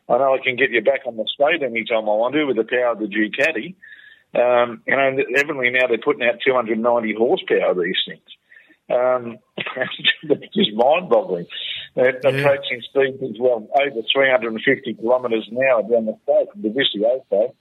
I 0.07 0.17
know 0.21 0.38
I 0.38 0.43
can 0.45 0.57
get 0.61 0.69
you 0.69 0.82
back 0.86 1.09
on 1.09 1.17
the 1.17 1.26
straight 1.26 1.63
anytime 1.65 2.05
I 2.05 2.13
want 2.13 2.36
to 2.38 2.45
with 2.45 2.57
the 2.61 2.69
power 2.69 2.93
of 2.93 2.99
the 3.01 3.09
Ducati. 3.09 3.74
Um, 4.38 4.82
you 4.86 4.93
know, 4.95 5.09
evidently 5.41 5.69
now 5.74 5.88
they're 5.89 5.97
putting 5.97 6.21
out 6.28 6.38
290 6.45 6.78
horsepower, 7.17 7.74
these 7.74 7.97
things. 8.05 8.30
Um, 8.93 9.38
it's 9.57 10.53
just 10.53 10.74
mind-boggling. 10.78 11.47
They're 11.95 12.13
Yeah. 12.21 12.30
approaching 12.30 12.82
speeds 12.86 13.21
as 13.24 13.38
well, 13.39 13.65
over 13.74 14.01
350 14.13 14.93
kilometres 15.01 15.47
an 15.49 15.57
hour 15.65 15.82
down 15.82 16.05
the 16.05 16.17
straight 16.21 16.51
from 16.51 16.61
Dovizioso. 16.61 17.53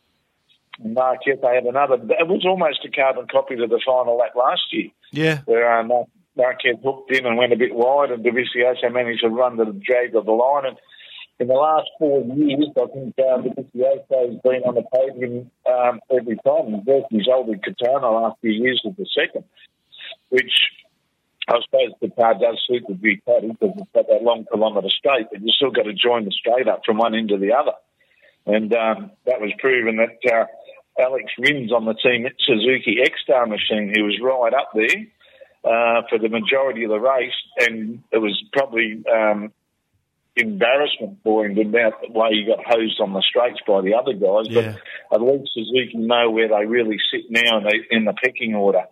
And 0.83 0.95
Marquez, 0.95 1.39
they 1.43 1.55
had 1.55 1.65
another, 1.65 1.95
it 1.95 2.29
was 2.29 2.45
almost 2.47 2.85
a 2.85 2.91
carbon 2.91 3.27
copy 3.31 3.57
to 3.57 3.67
the 3.67 3.81
final 3.85 4.17
lap 4.17 4.33
last 4.37 4.63
year 4.73 4.89
Yeah. 5.11 5.41
where 5.45 5.79
um, 5.79 5.93
Marquez 6.37 6.77
hooked 6.83 7.13
in 7.13 7.27
and 7.27 7.37
went 7.37 7.53
a 7.53 7.57
bit 7.57 7.75
wide, 7.75 8.11
and 8.11 8.25
Dovizioso 8.25 8.93
managed 8.93 9.23
to 9.23 9.29
run 9.29 9.57
the 9.57 9.67
drag 9.67 10.15
of 10.17 10.25
the 10.25 10.33
line. 10.33 10.67
And 10.67 10.77
in 11.39 11.49
the 11.49 11.55
last 11.55 11.89
four 11.99 12.23
years, 12.25 12.69
I 12.77 12.87
think 12.87 13.15
uh, 13.19 13.39
Dovizioso 13.43 14.31
has 14.31 14.41
been 14.43 14.63
on 14.65 14.75
the 14.75 14.85
podium 14.93 15.51
um, 15.71 16.01
every 16.11 16.37
time. 16.45 16.73
He's 16.75 16.85
versus 16.87 17.07
his 17.11 17.29
older 17.31 17.59
Katana 17.63 18.11
last 18.11 18.41
few 18.41 18.53
years 18.53 18.81
with 18.85 18.97
the 18.97 19.07
second, 19.15 19.45
which 20.31 20.53
I 21.49 21.59
suppose 21.65 21.93
the 22.01 22.09
car 22.11 22.35
does 22.35 22.63
suit 22.67 22.85
the 22.89 22.95
Ducati 22.95 23.49
because 23.53 23.75
it's 23.77 23.91
got 23.95 24.07
that 24.09 24.23
long 24.23 24.47
kilometre 24.51 24.89
straight, 24.89 25.27
but 25.31 25.43
you've 25.43 25.55
still 25.55 25.71
got 25.71 25.83
to 25.83 25.93
join 25.93 26.25
the 26.25 26.31
straight 26.31 26.69
up 26.69 26.83
from 26.87 26.99
one 26.99 27.15
end 27.15 27.29
to 27.31 27.39
the 27.39 27.53
other. 27.53 27.73
And 28.47 28.75
um, 28.75 29.11
that 29.27 29.41
was 29.41 29.53
proven 29.59 29.97
that 29.97 30.33
uh, 30.33 30.47
Alex 31.01 31.33
Rins 31.39 31.73
on 31.73 31.85
the 31.85 31.95
team 31.95 32.27
at 32.27 32.33
Suzuki 32.45 32.99
Ecstar 33.01 33.49
machine, 33.49 33.93
he 33.95 34.03
was 34.03 34.19
right 34.23 34.53
up 34.53 34.71
there 34.75 35.07
uh, 35.65 36.03
for 36.09 36.19
the 36.19 36.29
majority 36.29 36.85
of 36.85 36.91
the 36.91 36.99
race, 36.99 37.33
and 37.61 38.03
it 38.11 38.19
was 38.19 38.43
probably 38.53 39.03
um, 39.13 39.53
embarrassment 40.37 41.19
for 41.23 41.47
him 41.47 41.59
about 41.59 42.01
the 42.03 42.11
way 42.11 42.31
he 42.33 42.45
got 42.45 42.65
hosed 42.67 43.01
on 43.01 43.13
the 43.13 43.23
straights 43.23 43.61
by 43.67 43.81
the 43.81 43.95
other 43.95 44.13
guys. 44.13 44.49
Yeah. 44.49 44.75
But 45.11 45.21
at 45.21 45.27
least 45.27 45.53
Suzuki 45.55 45.93
know 45.95 46.31
where 46.31 46.49
they 46.49 46.67
really 46.67 46.97
sit 47.13 47.31
now 47.31 47.59
in 47.59 47.65
the, 47.65 47.79
in 47.91 48.05
the 48.05 48.15
pecking 48.15 48.55
order. 48.55 48.85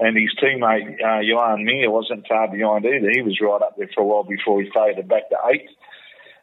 And 0.00 0.16
his 0.16 0.34
teammate, 0.42 0.98
uh, 1.04 1.22
Joan 1.22 1.64
Mir, 1.64 1.90
wasn't 1.90 2.26
far 2.26 2.48
behind 2.48 2.84
either. 2.84 3.10
He 3.10 3.22
was 3.22 3.38
right 3.40 3.62
up 3.62 3.76
there 3.76 3.88
for 3.94 4.02
a 4.02 4.04
while 4.04 4.24
before 4.24 4.60
he 4.60 4.68
faded 4.74 5.08
back 5.08 5.28
to 5.30 5.36
eighth. 5.52 5.70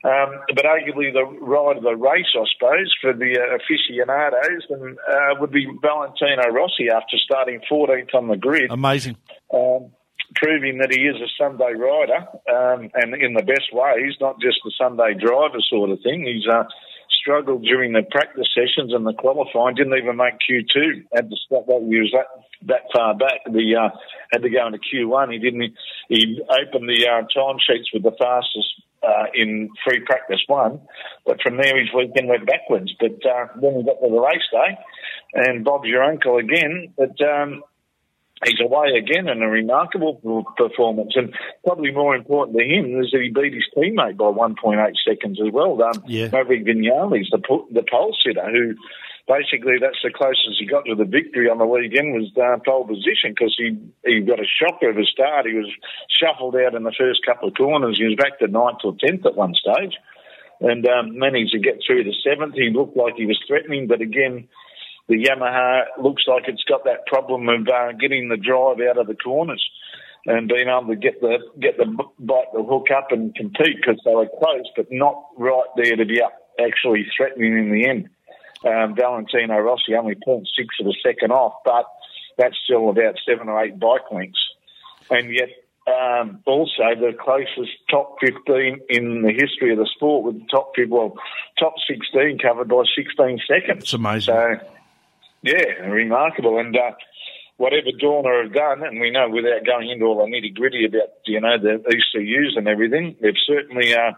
Um, 0.04 0.42
but 0.56 0.66
arguably 0.66 1.14
the 1.14 1.26
ride 1.42 1.78
of 1.78 1.84
the 1.84 1.96
race, 1.96 2.34
I 2.34 2.46
suppose, 2.58 2.90
for 3.02 3.14
the 3.14 3.38
uh, 3.38 3.56
aficionados 3.62 4.66
and, 4.70 4.98
uh, 4.98 5.40
would 5.40 5.52
be 5.52 5.68
Valentino 5.80 6.50
Rossi 6.50 6.90
after 6.90 7.18
starting 7.18 7.62
14th 7.72 8.16
on 8.16 8.28
the 8.28 8.36
grid 8.36 8.72
Amazing. 8.72 9.18
um, 9.54 9.92
proving 10.36 10.80
that 10.80 10.92
he 10.92 11.02
is 11.02 11.18
a 11.22 11.30
Sunday 11.38 11.74
rider 11.78 12.26
um, 12.50 12.90
and 12.96 13.14
in 13.14 13.34
the 13.34 13.44
best 13.44 13.70
way. 13.74 14.02
He's 14.04 14.20
not 14.20 14.42
just 14.42 14.58
a 14.66 14.72
Sunday 14.78 15.14
driver 15.14 15.62
sort 15.70 15.92
of 15.92 16.00
thing. 16.02 16.26
He's 16.26 16.48
uh, 16.52 16.64
struggled 17.22 17.64
during 17.64 17.94
the 17.94 18.02
practice 18.10 18.50
sessions 18.56 18.94
and 18.94 19.06
the 19.06 19.14
qualifying, 19.14 19.76
didn't 19.76 19.98
even 19.98 20.18
make 20.18 20.42
Q2. 20.42 21.06
Had 21.14 21.30
to 21.30 21.36
stop 21.46 21.68
that. 21.68 21.86
He 21.88 22.00
was 22.00 22.14
that, 22.14 22.28
that 22.68 22.90
far 22.94 23.14
back. 23.14 23.46
The 23.46 23.76
uh, 23.76 23.96
had 24.32 24.42
to 24.42 24.50
go 24.50 24.66
into 24.66 24.80
Q1. 24.80 25.32
He 25.32 25.40
didn't. 25.40 25.74
He 26.10 26.42
opened 26.50 26.90
the 26.90 27.06
uh, 27.08 27.22
time 27.30 27.58
sheets 27.62 27.94
with 27.94 28.04
the 28.04 28.16
fastest. 28.18 28.82
Uh, 29.04 29.26
in 29.34 29.68
free 29.84 30.00
practice 30.02 30.42
one, 30.46 30.80
but 31.26 31.42
from 31.42 31.58
there 31.58 31.76
his 31.80 31.90
weekend 31.92 32.30
went 32.30 32.46
backwards. 32.46 32.94
But 33.00 33.18
uh, 33.26 33.48
then 33.60 33.74
we 33.74 33.84
got 33.84 34.00
to 34.00 34.10
the 34.12 34.22
race 34.22 34.46
day, 34.52 34.78
and 35.34 35.66
Bob's 35.66 35.88
your 35.88 36.04
uncle 36.04 36.38
again. 36.38 36.94
But 36.96 37.20
um, 37.20 37.64
he's 38.46 38.60
away 38.64 38.98
again 38.98 39.28
in 39.28 39.42
a 39.42 39.48
remarkable 39.48 40.46
performance. 40.58 41.14
And 41.16 41.34
probably 41.66 41.92
more 41.92 42.16
important 42.16 42.58
to 42.58 42.64
him 42.64 43.02
is 43.02 43.12
that 43.12 43.22
he 43.22 43.30
beat 43.30 43.54
his 43.54 43.66
teammate 43.76 44.18
by 44.18 44.26
1.8 44.26 44.94
seconds 45.08 45.40
as 45.46 45.52
well. 45.52 45.82
Um, 45.82 46.04
Yeah. 46.08 46.30
Maverick 46.32 46.66
Vinales, 46.66 47.26
the, 47.32 47.42
the 47.72 47.84
pole 47.90 48.16
sitter, 48.26 48.50
who 48.52 48.76
basically 49.32 49.80
that's 49.80 50.04
the 50.04 50.12
closest 50.12 50.60
he 50.60 50.68
got 50.68 50.84
to 50.84 50.96
the 50.96 51.08
victory 51.08 51.48
on 51.48 51.58
the 51.58 51.66
weekend 51.66 52.12
was 52.12 52.28
uh, 52.36 52.60
pole 52.68 52.84
position 52.84 53.32
because 53.32 53.56
he, 53.56 53.80
he 54.04 54.20
got 54.20 54.44
a 54.44 54.48
shocker 54.60 54.92
of 54.92 54.98
a 54.98 55.08
start. 55.08 55.48
He 55.48 55.56
was 55.56 55.72
shuffled 56.12 56.56
out 56.60 56.76
in 56.76 56.84
the 56.84 56.96
first 57.00 57.24
couple 57.26 57.48
of 57.48 57.56
corners. 57.56 57.98
He 57.98 58.06
was 58.06 58.20
back 58.20 58.40
to 58.40 58.48
ninth 58.52 58.84
or 58.84 58.96
tenth 59.00 59.26
at 59.26 59.40
one 59.40 59.56
stage 59.56 59.96
and 60.60 60.86
um, 60.86 61.18
managed 61.18 61.54
to 61.54 61.60
get 61.60 61.80
through 61.80 62.04
the 62.04 62.16
seventh. 62.20 62.56
He 62.56 62.70
looked 62.70 62.98
like 62.98 63.16
he 63.16 63.26
was 63.26 63.40
threatening, 63.48 63.88
but 63.88 64.02
again, 64.02 64.48
the 65.08 65.16
Yamaha 65.16 65.88
looks 66.02 66.24
like 66.28 66.44
it's 66.48 66.64
got 66.68 66.84
that 66.84 67.08
problem 67.08 67.48
of 67.48 67.68
uh, 67.68 67.92
getting 67.94 68.28
the 68.28 68.38
drive 68.38 68.84
out 68.84 69.00
of 69.00 69.08
the 69.08 69.16
corners 69.16 69.64
and 70.26 70.48
being 70.48 70.70
able 70.70 70.88
to 70.88 70.96
get 70.96 71.20
the 71.20 71.40
get 71.60 71.78
the 71.78 71.86
bite 72.20 72.52
the 72.54 72.62
hook 72.62 72.88
up 72.96 73.08
and 73.12 73.34
compete 73.34 73.78
because 73.82 74.00
they 74.06 74.14
were 74.14 74.30
close, 74.38 74.70
but 74.76 74.86
not 74.92 75.18
right 75.38 75.72
there 75.76 75.96
to 75.96 76.06
be 76.06 76.22
up 76.22 76.34
actually 76.60 77.06
threatening 77.18 77.58
in 77.58 77.72
the 77.72 77.88
end. 77.88 78.10
Um, 78.66 78.96
Valentino 78.96 79.58
Rossi 79.58 79.96
only 79.96 80.16
0.6 80.16 80.46
of 80.80 80.88
a 80.88 80.94
second 81.04 81.32
off, 81.32 81.54
but 81.66 81.86
that's 82.38 82.56
still 82.64 82.90
about 82.90 83.16
seven 83.28 83.50
or 83.50 83.64
eight 83.64 83.80
bike 83.80 84.12
lengths, 84.12 84.40
and 85.10 85.34
yet. 85.34 85.50
Um, 85.88 86.44
also, 86.46 86.84
the 86.96 87.12
closest 87.20 87.72
top 87.90 88.18
15 88.22 88.82
in 88.88 89.24
the 89.24 89.32
history 89.32 89.72
of 89.72 89.80
the 89.80 89.90
sport, 89.96 90.24
with 90.24 90.40
the 90.40 90.46
top 90.46 90.74
15, 90.76 90.92
well, 90.92 91.16
top 91.60 91.74
16 91.90 92.38
covered 92.38 92.70
by 92.70 92.84
16 92.96 93.40
seconds. 93.48 93.84
It's 93.84 93.94
amazing. 93.94 94.36
So, 94.36 94.60
yeah, 95.42 95.82
remarkable. 95.88 96.60
And 96.60 96.78
uh, 96.78 96.92
whatever 97.58 97.92
Dorna 98.02 98.44
have 98.44 98.54
done, 98.54 98.84
and 98.84 99.00
we 99.00 99.12
know 99.12 99.30
without 99.30 99.66
going 99.66 99.90
into 99.90 100.06
all 100.06 100.18
the 100.18 100.32
nitty 100.32 100.56
gritty 100.56 100.86
about 100.86 101.10
you 101.26 101.40
know 101.40 101.58
the 101.58 101.82
ECUs 101.88 102.56
and 102.56 102.68
everything, 102.68 103.16
they've 103.22 103.34
certainly 103.46 103.94
uh, 103.94 104.12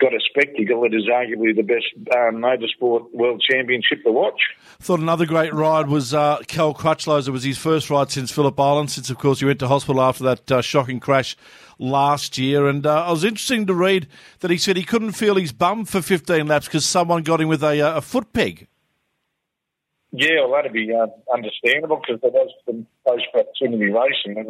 got 0.00 0.14
a 0.14 0.20
spectacle 0.30 0.82
that 0.82 0.94
is 0.94 1.06
arguably 1.06 1.54
the 1.54 1.62
best 1.62 1.86
uh, 2.12 2.30
motorsport 2.30 3.12
world 3.12 3.42
championship 3.48 4.02
to 4.04 4.12
watch. 4.12 4.40
Thought 4.80 5.00
another 5.00 5.26
great 5.26 5.52
ride 5.52 5.88
was 5.88 6.14
uh, 6.14 6.38
Cal 6.46 6.72
Crutchlow's. 6.72 7.26
It 7.26 7.32
was 7.32 7.42
his 7.42 7.58
first 7.58 7.90
ride 7.90 8.10
since 8.10 8.30
Phillip 8.30 8.58
Island, 8.58 8.90
since, 8.90 9.10
of 9.10 9.18
course, 9.18 9.40
he 9.40 9.46
went 9.46 9.58
to 9.58 9.68
hospital 9.68 10.00
after 10.00 10.24
that 10.24 10.52
uh, 10.52 10.62
shocking 10.62 11.00
crash 11.00 11.36
last 11.78 12.38
year. 12.38 12.68
And 12.68 12.86
uh, 12.86 13.04
I 13.06 13.10
was 13.10 13.24
interesting 13.24 13.66
to 13.66 13.74
read 13.74 14.06
that 14.40 14.50
he 14.50 14.58
said 14.58 14.76
he 14.76 14.84
couldn't 14.84 15.12
feel 15.12 15.34
his 15.34 15.52
bum 15.52 15.84
for 15.84 16.00
15 16.00 16.46
laps 16.46 16.66
because 16.66 16.84
someone 16.84 17.22
got 17.22 17.40
him 17.40 17.48
with 17.48 17.62
a, 17.64 17.80
uh, 17.80 17.96
a 17.96 18.00
foot 18.00 18.32
peg. 18.32 18.68
Yeah, 20.10 20.40
well, 20.40 20.52
that'd 20.52 20.72
be 20.72 20.90
uh, 20.92 21.06
understandable 21.32 22.00
because 22.00 22.20
there 22.22 22.30
was 22.30 22.50
some 22.64 22.86
close 23.04 23.20
proximity 23.30 23.92
racing, 23.92 24.38
and 24.38 24.48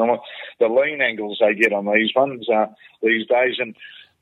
the, 0.61 0.69
lean 0.69 1.01
angles 1.03 1.39
they 1.41 1.55
get 1.55 1.73
on 1.73 1.87
these 1.87 2.11
ones 2.15 2.47
uh, 2.49 2.67
these 3.03 3.27
days, 3.27 3.57
and 3.59 3.75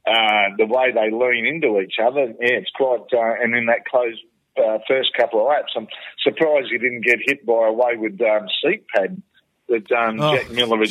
uh, 0.07 0.57
the 0.57 0.67
way 0.67 0.93
they 0.93 1.11
lean 1.11 1.45
into 1.47 1.79
each 1.81 1.97
other, 2.03 2.33
yeah, 2.41 2.57
it's 2.57 2.71
quite. 2.75 3.05
Uh, 3.13 3.43
and 3.43 3.55
in 3.55 3.67
that 3.67 3.85
close 3.85 4.17
uh, 4.57 4.79
first 4.89 5.11
couple 5.15 5.41
of 5.41 5.49
laps, 5.49 5.73
I'm 5.77 5.89
surprised 6.23 6.69
he 6.71 6.79
didn't 6.79 7.05
get 7.05 7.19
hit 7.27 7.45
by 7.45 7.69
a 7.69 7.73
wayward 7.73 8.21
um, 8.23 8.49
seat 8.63 8.87
pad 8.95 9.21
that 9.69 9.93
um, 9.93 10.21
Oh, 10.21 10.37
Jack 10.37 10.51
Miller 10.53 10.79
had 10.79 10.89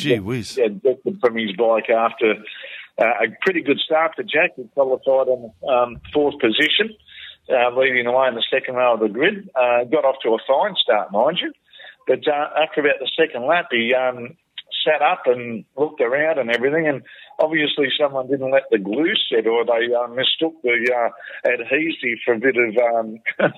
ejected 0.84 1.18
from 1.20 1.36
his 1.36 1.52
bike 1.56 1.90
after 1.90 2.34
uh, 2.98 3.24
a 3.24 3.26
pretty 3.42 3.62
good 3.62 3.78
start 3.80 4.12
for 4.14 4.22
Jack. 4.22 4.50
He 4.54 4.64
qualified 4.74 5.28
on 5.28 5.52
um, 5.68 6.00
fourth 6.12 6.38
position 6.38 6.94
uh, 7.48 7.70
leading 7.76 8.06
way 8.12 8.28
in 8.28 8.34
the 8.34 8.44
second 8.50 8.74
row 8.74 8.94
of 8.94 9.00
the 9.00 9.08
grid. 9.08 9.48
Uh, 9.54 9.84
got 9.84 10.04
off 10.04 10.16
to 10.22 10.30
a 10.30 10.38
fine 10.46 10.74
start, 10.76 11.12
mind 11.12 11.38
you. 11.40 11.52
But 12.06 12.26
uh, 12.28 12.62
after 12.62 12.80
about 12.80 13.00
the 13.00 13.10
second 13.16 13.46
lap, 13.46 13.66
he 13.70 13.94
um, 13.94 14.36
sat 14.84 15.02
up 15.02 15.22
and 15.26 15.64
looked 15.76 16.00
around 16.00 16.38
and 16.38 16.50
everything. 16.50 16.86
And 16.86 17.02
obviously, 17.40 17.88
someone 17.98 18.28
didn't 18.28 18.50
let 18.50 18.64
the 18.70 18.78
glue 18.78 19.14
set, 19.28 19.46
or 19.46 19.64
they 19.64 19.92
uh, 19.92 20.06
mistook 20.08 20.54
the 20.62 20.92
uh, 20.94 21.50
adhesive 21.50 22.18
for 22.24 22.34
a 22.34 22.38
bit 22.38 22.56
of 22.56 22.76
um, 22.78 23.18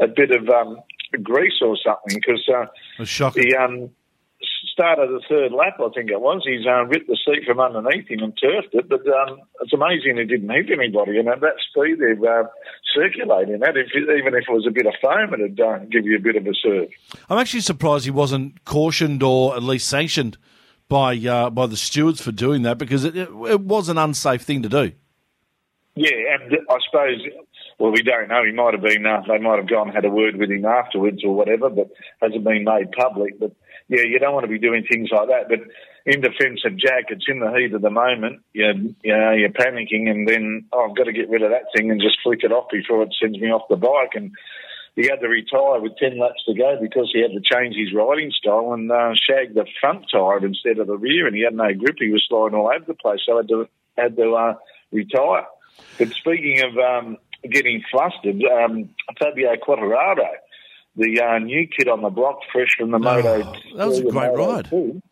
a 0.00 0.08
bit 0.08 0.30
of 0.30 0.48
um, 0.48 0.78
grease 1.22 1.60
or 1.60 1.76
something. 1.84 2.18
Because 2.18 2.48
uh, 2.48 3.04
shocking. 3.04 3.42
the 3.42 3.56
um, 3.56 3.90
start 4.66 4.98
of 4.98 5.10
the 5.10 5.22
third 5.28 5.52
lap, 5.52 5.78
I 5.80 5.88
think 5.94 6.10
it 6.10 6.20
was, 6.20 6.42
he's 6.44 6.66
uh, 6.66 6.84
ripped 6.84 7.08
the 7.08 7.18
seat 7.24 7.44
from 7.46 7.60
underneath 7.60 8.08
him 8.08 8.20
and 8.22 8.32
turfed 8.36 8.74
it. 8.74 8.88
But 8.88 9.06
um, 9.06 9.40
it's 9.62 9.72
amazing 9.72 10.18
he 10.18 10.24
didn't 10.24 10.50
hit 10.50 10.70
anybody. 10.70 11.18
And 11.18 11.28
at 11.28 11.40
that 11.40 11.56
speed, 11.68 11.98
they're 11.98 12.40
uh, 12.40 12.46
circulating 12.94 13.60
that. 13.60 13.76
If, 13.76 13.88
even 13.94 14.34
if 14.34 14.44
it 14.48 14.52
was 14.52 14.66
a 14.68 14.72
bit 14.72 14.86
of 14.86 14.94
foam, 15.00 15.34
it'd 15.34 15.60
uh, 15.60 15.78
give 15.90 16.04
you 16.04 16.16
a 16.16 16.20
bit 16.20 16.36
of 16.36 16.46
a 16.46 16.54
surge. 16.54 16.90
I'm 17.28 17.38
actually 17.38 17.60
surprised 17.60 18.04
he 18.04 18.10
wasn't 18.10 18.64
cautioned 18.64 19.22
or 19.22 19.56
at 19.56 19.62
least 19.62 19.88
sanctioned 19.88 20.38
by 20.88 21.16
uh, 21.16 21.50
by 21.50 21.66
the 21.66 21.76
stewards 21.76 22.20
for 22.20 22.32
doing 22.32 22.62
that 22.62 22.78
because 22.78 23.04
it, 23.04 23.16
it, 23.16 23.28
it 23.28 23.60
was 23.60 23.88
an 23.88 23.98
unsafe 23.98 24.42
thing 24.42 24.62
to 24.62 24.68
do. 24.68 24.92
Yeah, 25.94 26.10
and 26.34 26.52
I 26.68 26.76
suppose. 26.90 27.20
Well, 27.78 27.92
we 27.92 28.02
don't 28.02 28.28
know. 28.28 28.42
He 28.42 28.52
might 28.52 28.72
have 28.72 28.82
been. 28.82 29.04
Uh, 29.04 29.20
they 29.28 29.38
might 29.38 29.58
have 29.58 29.68
gone 29.68 29.88
and 29.88 29.94
had 29.94 30.06
a 30.06 30.10
word 30.10 30.36
with 30.36 30.50
him 30.50 30.64
afterwards 30.64 31.22
or 31.22 31.34
whatever, 31.34 31.68
but 31.68 31.90
hasn't 32.22 32.44
been 32.44 32.64
made 32.64 32.92
public. 32.92 33.38
But 33.38 33.52
yeah, 33.88 34.02
you 34.02 34.18
don't 34.18 34.34
want 34.34 34.44
to 34.44 34.50
be 34.50 34.58
doing 34.58 34.84
things 34.90 35.08
like 35.12 35.28
that. 35.28 35.48
But 35.48 35.60
in 36.04 36.20
defence 36.20 36.62
of 36.64 36.76
Jack, 36.76 37.06
it's 37.08 37.26
in 37.28 37.40
the 37.40 37.52
heat 37.52 37.74
of 37.74 37.82
the 37.82 37.90
moment. 37.90 38.42
You 38.52 38.94
you 39.02 39.16
know, 39.16 39.32
you're 39.32 39.50
panicking, 39.50 40.08
and 40.10 40.28
then 40.28 40.66
oh, 40.72 40.88
I've 40.88 40.96
got 40.96 41.04
to 41.04 41.12
get 41.12 41.30
rid 41.30 41.42
of 41.42 41.50
that 41.50 41.70
thing 41.74 41.90
and 41.90 42.00
just 42.00 42.18
flick 42.22 42.40
it 42.42 42.52
off 42.52 42.70
before 42.70 43.02
it 43.02 43.14
sends 43.20 43.38
me 43.38 43.48
off 43.48 43.68
the 43.68 43.76
bike. 43.76 44.14
And 44.14 44.32
he 44.94 45.08
had 45.08 45.20
to 45.20 45.28
retire 45.28 45.80
with 45.80 45.96
ten 45.98 46.18
laps 46.18 46.44
to 46.46 46.54
go 46.54 46.78
because 46.80 47.10
he 47.12 47.22
had 47.22 47.32
to 47.32 47.42
change 47.42 47.76
his 47.76 47.94
riding 47.94 48.32
style 48.32 48.72
and 48.72 48.90
uh, 48.90 49.12
shag 49.14 49.54
the 49.54 49.66
front 49.80 50.06
tyre 50.10 50.44
instead 50.44 50.78
of 50.78 50.86
the 50.86 50.96
rear, 50.96 51.26
and 51.26 51.36
he 51.36 51.44
had 51.44 51.54
no 51.54 51.72
grip. 51.74 51.96
He 51.98 52.10
was 52.10 52.24
sliding 52.28 52.58
all 52.58 52.72
over 52.74 52.84
the 52.86 52.94
place, 52.94 53.20
so 53.24 53.34
I 53.34 53.36
had 53.38 53.48
to 53.48 53.68
had 53.96 54.16
to 54.16 54.34
uh, 54.34 54.54
retire. 54.92 55.46
But 55.98 56.08
speaking 56.10 56.62
of 56.64 56.76
um, 56.78 57.18
getting 57.50 57.82
flustered. 57.90 58.42
Um, 58.44 58.90
Fabio 59.18 59.54
Quartararo, 59.56 60.28
the 60.96 61.20
uh, 61.20 61.38
new 61.38 61.66
kid 61.66 61.88
on 61.88 62.02
the 62.02 62.10
block, 62.10 62.38
fresh 62.52 62.74
from 62.78 62.90
the 62.90 62.98
Moto. 62.98 63.42
Oh, 63.42 63.76
that 63.76 63.86
was 63.86 63.98
a 63.98 64.02
great 64.02 64.14
Moto 64.14 64.52
ride. 64.54 64.70
two. 64.70 65.02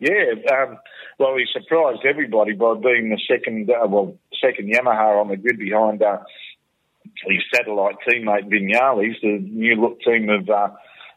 Yeah, 0.00 0.34
um, 0.52 0.78
well, 1.18 1.36
he 1.36 1.44
surprised 1.52 2.04
everybody 2.04 2.52
by 2.52 2.74
being 2.74 3.08
the 3.10 3.20
second, 3.28 3.70
uh, 3.70 3.86
well, 3.86 4.16
second 4.42 4.70
Yamaha 4.70 5.20
on 5.20 5.28
the 5.28 5.36
grid 5.36 5.58
behind 5.58 6.02
uh, 6.02 6.18
his 7.26 7.42
satellite 7.54 7.96
teammate 8.06 8.50
Vinales, 8.50 9.20
the 9.22 9.38
new 9.38 9.80
look 9.80 10.00
team 10.00 10.28
of 10.28 10.48
uh, 10.50 10.68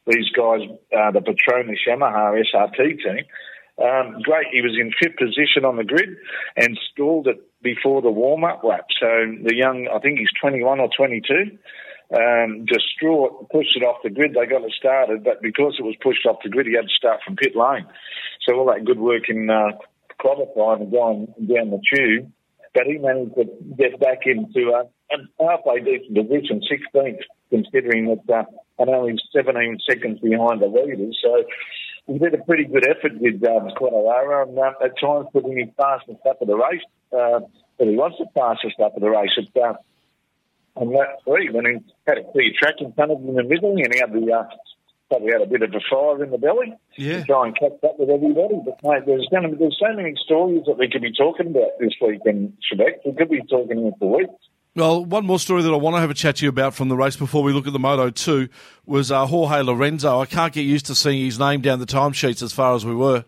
these 0.06 0.30
guys, 0.36 0.62
uh, 0.96 1.12
the 1.12 1.20
Petronas 1.20 1.78
Yamaha 1.88 2.42
SRT 2.54 2.78
team. 2.78 3.26
Um, 3.80 4.22
great. 4.24 4.48
He 4.52 4.62
was 4.62 4.76
in 4.80 4.92
fifth 4.92 5.18
position 5.18 5.66
on 5.66 5.78
the 5.78 5.84
grid 5.84 6.10
and 6.56 6.80
stalled 6.92 7.28
it 7.28 7.38
before 7.62 8.02
the 8.02 8.10
warm 8.10 8.44
up 8.44 8.64
lap. 8.64 8.86
So 9.00 9.08
the 9.44 9.56
young, 9.56 9.88
I 9.94 10.00
think 10.00 10.20
he's 10.20 10.30
21 10.42 10.80
or 10.80 10.90
22, 10.96 11.58
um, 12.16 12.66
distraught, 12.66 13.50
pushed 13.50 13.76
it 13.76 13.84
off 13.84 14.04
the 14.04 14.10
grid. 14.10 14.32
They 14.32 14.46
got 14.46 14.64
it 14.64 14.74
started, 14.78 15.24
but 15.24 15.42
because 15.42 15.76
it 15.80 15.84
was 15.84 15.96
pushed 16.02 16.26
off 16.26 16.44
the 16.44 16.50
grid, 16.50 16.68
he 16.68 16.76
had 16.76 16.88
to 16.88 16.98
start 16.98 17.22
from 17.26 17.36
pit 17.36 17.56
lane. 17.56 17.86
So 18.48 18.56
all 18.56 18.68
that 18.68 18.86
good 18.86 19.00
work 19.00 19.24
in 19.28 19.50
uh, 19.50 19.78
qualifying 20.20 20.84
and 20.84 20.92
going 20.92 21.26
down 21.48 21.72
the 21.72 21.82
tube, 21.94 22.32
but 22.74 22.86
he 22.86 22.98
managed 22.98 23.36
to 23.36 23.46
get 23.78 24.00
back 24.00 24.26
into 24.26 24.72
uh, 24.72 24.84
a 25.12 25.44
halfway 25.44 25.80
decent 25.80 26.16
position, 26.16 26.62
16th, 26.62 27.24
considering 27.50 28.16
that 28.28 28.34
uh, 28.34 28.44
and 28.80 28.90
only 28.90 29.16
17 29.36 29.80
seconds 29.90 30.20
behind 30.20 30.62
the 30.62 30.68
leaders. 30.68 31.18
So 31.24 31.44
he 32.06 32.20
did 32.20 32.34
a 32.34 32.44
pretty 32.44 32.66
good 32.66 32.88
effort 32.88 33.20
with 33.20 33.44
um, 33.44 33.68
and 33.68 34.60
uh, 34.60 34.72
at 34.84 35.00
times 35.00 35.28
putting 35.34 35.58
him 35.58 35.72
fastest 35.76 36.20
up 36.30 36.42
of 36.42 36.48
the 36.48 36.56
race. 36.56 36.84
Uh, 37.12 37.40
but 37.78 37.88
he 37.88 37.96
was 37.96 38.14
the 38.20 38.28
fastest 38.34 38.80
up 38.80 38.96
of 38.96 39.02
the 39.02 39.10
race 39.10 39.32
at 39.38 39.62
uh, 39.62 39.74
on 40.78 40.94
lap 40.94 41.20
three 41.26 41.50
when 41.50 41.66
he 41.66 41.74
had 42.08 42.18
a 42.20 42.24
clear 42.32 42.52
track 42.58 42.76
in 42.80 42.94
front 42.94 43.12
of 43.12 43.20
him 43.20 43.30
in 43.30 43.36
the 43.36 43.44
middle 43.44 43.76
and 43.76 43.94
he 43.94 44.00
had 44.00 44.14
the 44.14 44.32
uh, 44.32 44.44
probably 45.10 45.32
had 45.32 45.42
a 45.42 45.46
bit 45.46 45.62
of 45.62 45.74
a 45.74 45.80
fire 45.90 46.24
in 46.24 46.32
the 46.32 46.38
belly 46.38 46.74
Yeah. 46.98 47.20
to 47.20 47.24
try 47.26 47.48
and 47.48 47.58
catch 47.58 47.72
up 47.84 47.98
with 47.98 48.10
everybody. 48.10 48.56
But 48.66 48.78
mate, 48.84 49.04
there's 49.06 49.26
going 49.32 49.44
to 49.44 49.50
be, 49.50 49.56
there's 49.56 49.78
so 49.80 49.94
many 49.96 50.14
stories 50.26 50.64
that 50.68 50.78
we 50.78 50.90
could 50.90 51.02
be 51.02 51.14
talking 51.14 51.48
about 51.48 51.70
this 51.80 51.94
week 52.02 52.22
in 52.26 52.54
Quebec. 52.68 53.06
We 53.06 53.14
could 53.14 53.30
be 53.30 53.42
talking 53.50 53.78
here 53.84 53.92
for 54.00 54.18
weeks. 54.18 54.34
Well, 54.76 55.06
one 55.06 55.26
more 55.26 55.40
story 55.40 55.64
that 55.64 55.72
I 55.72 55.78
want 55.78 55.96
to 55.96 56.02
have 56.02 56.10
a 56.12 56.14
chat 56.14 56.36
to 56.38 56.46
you 56.46 56.50
about 56.50 56.76
from 56.76 56.90
the 56.90 56.96
race 56.98 57.16
before 57.16 57.42
we 57.42 57.52
look 57.54 57.66
at 57.68 57.74
the 57.74 57.80
Moto 57.80 58.10
2 58.10 58.48
was 58.86 59.10
uh, 59.12 59.26
Jorge 59.26 59.62
Lorenzo. 59.64 60.20
I 60.20 60.26
can't 60.26 60.52
get 60.54 60.62
used 60.66 60.86
to 60.88 60.94
seeing 60.96 61.24
his 61.26 61.40
name 61.40 61.62
down 61.62 61.80
the 61.80 61.86
timesheets 61.88 62.44
as 62.44 62.52
far 62.54 62.76
as 62.76 62.86
we 62.86 62.94
were. 62.94 63.24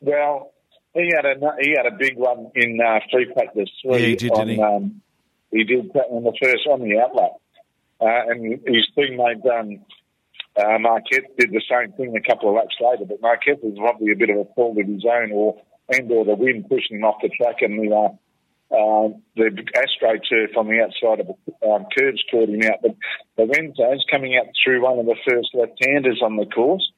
Well, 0.00 0.52
he 0.94 1.10
had 1.14 1.24
a 1.24 1.34
he 1.60 1.70
had 1.76 1.86
a 1.86 1.96
big 1.96 2.16
one 2.16 2.50
in 2.54 2.78
uh, 2.80 3.00
free 3.10 3.32
practice 3.32 3.68
three. 3.82 3.92
Yeah, 4.00 4.06
he 4.08 4.16
did, 4.16 4.30
on, 4.32 4.46
didn't 4.46 4.56
he? 4.56 4.62
Um, 4.62 5.02
he 5.50 5.64
did 5.64 5.90
on 5.94 6.24
the 6.24 6.36
first 6.40 6.66
on 6.66 6.80
the 6.80 6.98
outlet, 7.00 7.32
uh, 8.00 8.30
and 8.30 8.60
his 8.66 8.86
teammate 8.96 9.44
um, 9.46 9.80
uh, 10.56 10.78
Marquez 10.78 11.24
did 11.38 11.50
the 11.50 11.62
same 11.68 11.92
thing 11.92 12.16
a 12.16 12.20
couple 12.20 12.48
of 12.48 12.56
laps 12.56 12.76
later. 12.80 13.04
But 13.06 13.20
Marquez 13.20 13.58
was 13.62 13.76
probably 13.78 14.12
a 14.12 14.16
bit 14.16 14.30
of 14.30 14.38
a 14.38 14.54
fault 14.54 14.78
of 14.78 14.86
his 14.86 15.04
own, 15.04 15.32
or 15.32 15.60
and 15.88 16.10
or 16.10 16.24
the 16.24 16.34
wind 16.34 16.68
pushing 16.68 16.98
him 16.98 17.04
off 17.04 17.22
the 17.22 17.28
track, 17.28 17.56
and 17.60 17.78
the 17.78 17.94
uh, 17.94 18.08
uh, 18.74 19.08
the 19.36 19.50
Astro 19.76 20.18
turf 20.28 20.56
on 20.56 20.66
the 20.66 20.82
outside 20.82 21.20
of 21.20 21.28
the 21.28 21.68
um, 21.68 21.86
curves 21.96 22.22
caught 22.30 22.48
him 22.48 22.62
out. 22.64 22.82
But 22.82 22.96
Lorenzo's 23.38 24.04
coming 24.10 24.36
out 24.36 24.46
through 24.64 24.82
one 24.82 24.98
of 24.98 25.06
the 25.06 25.16
first 25.28 25.50
left-handers 25.54 26.20
on 26.22 26.36
the 26.36 26.46
course. 26.46 26.90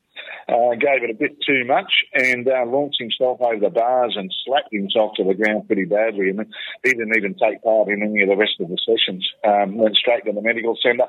Uh, 0.49 0.73
gave 0.81 1.05
it 1.05 1.11
a 1.11 1.15
bit 1.15 1.37
too 1.47 1.63
much 1.67 1.93
and 2.15 2.49
uh, 2.49 2.65
launched 2.65 2.97
himself 2.99 3.39
over 3.43 3.61
the 3.61 3.69
bars 3.69 4.15
and 4.17 4.33
slapped 4.47 4.73
himself 4.73 5.13
to 5.15 5.23
the 5.23 5.35
ground 5.35 5.67
pretty 5.67 5.85
badly. 5.85 6.31
And 6.31 6.47
he 6.83 6.91
didn't 6.91 7.17
even 7.17 7.35
take 7.35 7.63
part 7.63 7.89
in 7.89 8.03
any 8.03 8.23
of 8.23 8.31
the 8.31 8.37
rest 8.37 8.57
of 8.59 8.69
the 8.69 8.79
sessions. 8.81 9.29
Um, 9.45 9.77
went 9.77 9.97
straight 9.97 10.25
to 10.25 10.33
the 10.33 10.41
medical 10.41 10.77
centre. 10.83 11.05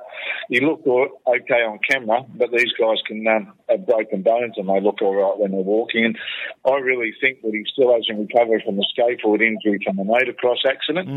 He 0.50 0.60
looked 0.60 0.86
all 0.88 1.08
okay 1.26 1.64
on 1.64 1.80
camera, 1.90 2.26
but 2.36 2.52
these 2.52 2.74
guys 2.78 2.98
can 3.08 3.26
um, 3.28 3.54
have 3.70 3.86
broken 3.86 4.24
bones 4.24 4.56
and 4.58 4.68
they 4.68 4.82
look 4.82 5.02
all 5.02 5.16
right 5.16 5.40
when 5.40 5.52
they're 5.52 5.62
walking. 5.62 6.04
And 6.04 6.18
I 6.66 6.76
really 6.80 7.14
think 7.22 7.42
that 7.42 7.54
he 7.54 7.64
still 7.72 7.94
hasn't 7.94 8.20
recovered 8.20 8.64
from 8.66 8.76
the 8.76 8.86
scaphoid 8.92 9.42
injury 9.42 9.80
from 9.86 9.96
the 9.96 10.04
motocross 10.04 10.68
accident. 10.68 11.08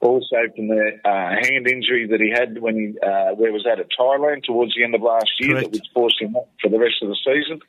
Also 0.00 0.36
from 0.54 0.68
the 0.68 0.96
uh, 1.04 1.36
hand 1.42 1.68
injury 1.68 2.06
that 2.08 2.20
he 2.20 2.30
had 2.30 2.60
when 2.62 2.74
he, 2.76 2.86
uh, 3.04 3.34
where 3.34 3.52
was 3.52 3.64
that, 3.64 3.78
at 3.78 3.88
Thailand 3.92 4.44
towards 4.44 4.74
the 4.74 4.84
end 4.84 4.94
of 4.94 5.02
last 5.02 5.30
year 5.38 5.52
Correct. 5.52 5.72
that 5.72 5.80
was 5.80 5.90
forced 5.92 6.20
him 6.20 6.36
up 6.36 6.48
for 6.62 6.70
the 6.70 6.78
rest 6.78 7.02
of 7.02 7.08
the 7.08 7.16
season. 7.28 7.60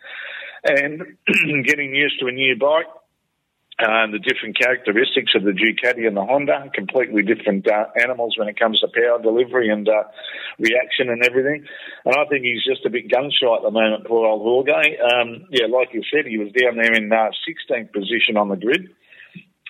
And 0.63 1.17
getting 1.65 1.95
used 1.95 2.19
to 2.19 2.27
a 2.27 2.31
new 2.31 2.55
bike, 2.57 2.87
uh, 3.79 4.11
the 4.11 4.19
different 4.19 4.59
characteristics 4.59 5.31
of 5.35 5.43
the 5.43 5.55
Ducati 5.55 6.05
and 6.05 6.17
the 6.17 6.25
Honda, 6.25 6.69
completely 6.73 7.23
different 7.23 7.65
uh, 7.65 7.87
animals 7.95 8.35
when 8.37 8.49
it 8.49 8.59
comes 8.59 8.79
to 8.81 8.91
power 8.91 9.21
delivery 9.21 9.69
and 9.69 9.87
uh, 9.87 10.03
reaction 10.59 11.07
and 11.07 11.23
everything. 11.23 11.63
And 12.03 12.15
I 12.15 12.27
think 12.27 12.43
he's 12.43 12.63
just 12.67 12.85
a 12.85 12.89
bit 12.89 13.09
gun 13.09 13.31
shy 13.31 13.47
at 13.47 13.63
the 13.63 13.71
moment, 13.71 14.05
poor 14.05 14.27
old 14.27 14.43
Jorge. 14.43 14.99
Um, 14.99 15.47
yeah, 15.51 15.67
like 15.71 15.93
you 15.93 16.03
said, 16.11 16.27
he 16.27 16.37
was 16.37 16.51
down 16.51 16.75
there 16.75 16.91
in 16.91 17.07
uh, 17.11 17.31
16th 17.47 17.93
position 17.93 18.35
on 18.35 18.49
the 18.49 18.59
grid. 18.59 18.91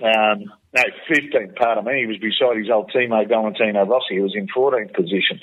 Um, 0.02 0.50
no, 0.74 0.84
15th, 1.06 1.56
pardon 1.56 1.86
me. 1.86 2.02
He 2.02 2.08
was 2.08 2.18
beside 2.18 2.58
his 2.58 2.74
old 2.74 2.90
teammate 2.90 3.30
Valentino 3.30 3.86
Rossi, 3.86 4.16
who 4.18 4.24
was 4.24 4.36
in 4.36 4.48
14th 4.48 4.96
position. 4.96 5.38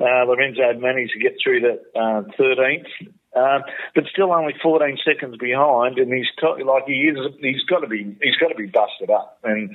Uh, 0.00 0.26
Lorenzo 0.26 0.66
had 0.66 0.80
managed 0.80 1.12
to 1.12 1.22
get 1.22 1.36
through 1.38 1.60
to 1.60 1.78
uh, 1.94 2.22
13th, 2.34 2.90
um, 3.34 3.62
but 3.94 4.04
still 4.12 4.32
only 4.32 4.54
14 4.62 4.98
seconds 5.04 5.36
behind. 5.36 5.98
And 5.98 6.12
he's 6.12 6.26
like 6.42 6.84
he 6.86 7.10
is, 7.10 7.18
he's 7.40 7.64
got 7.68 7.80
to 7.80 7.88
be, 7.88 8.16
he's 8.20 8.36
got 8.36 8.48
to 8.48 8.54
be 8.54 8.66
busted 8.66 9.10
up. 9.10 9.38
And 9.44 9.70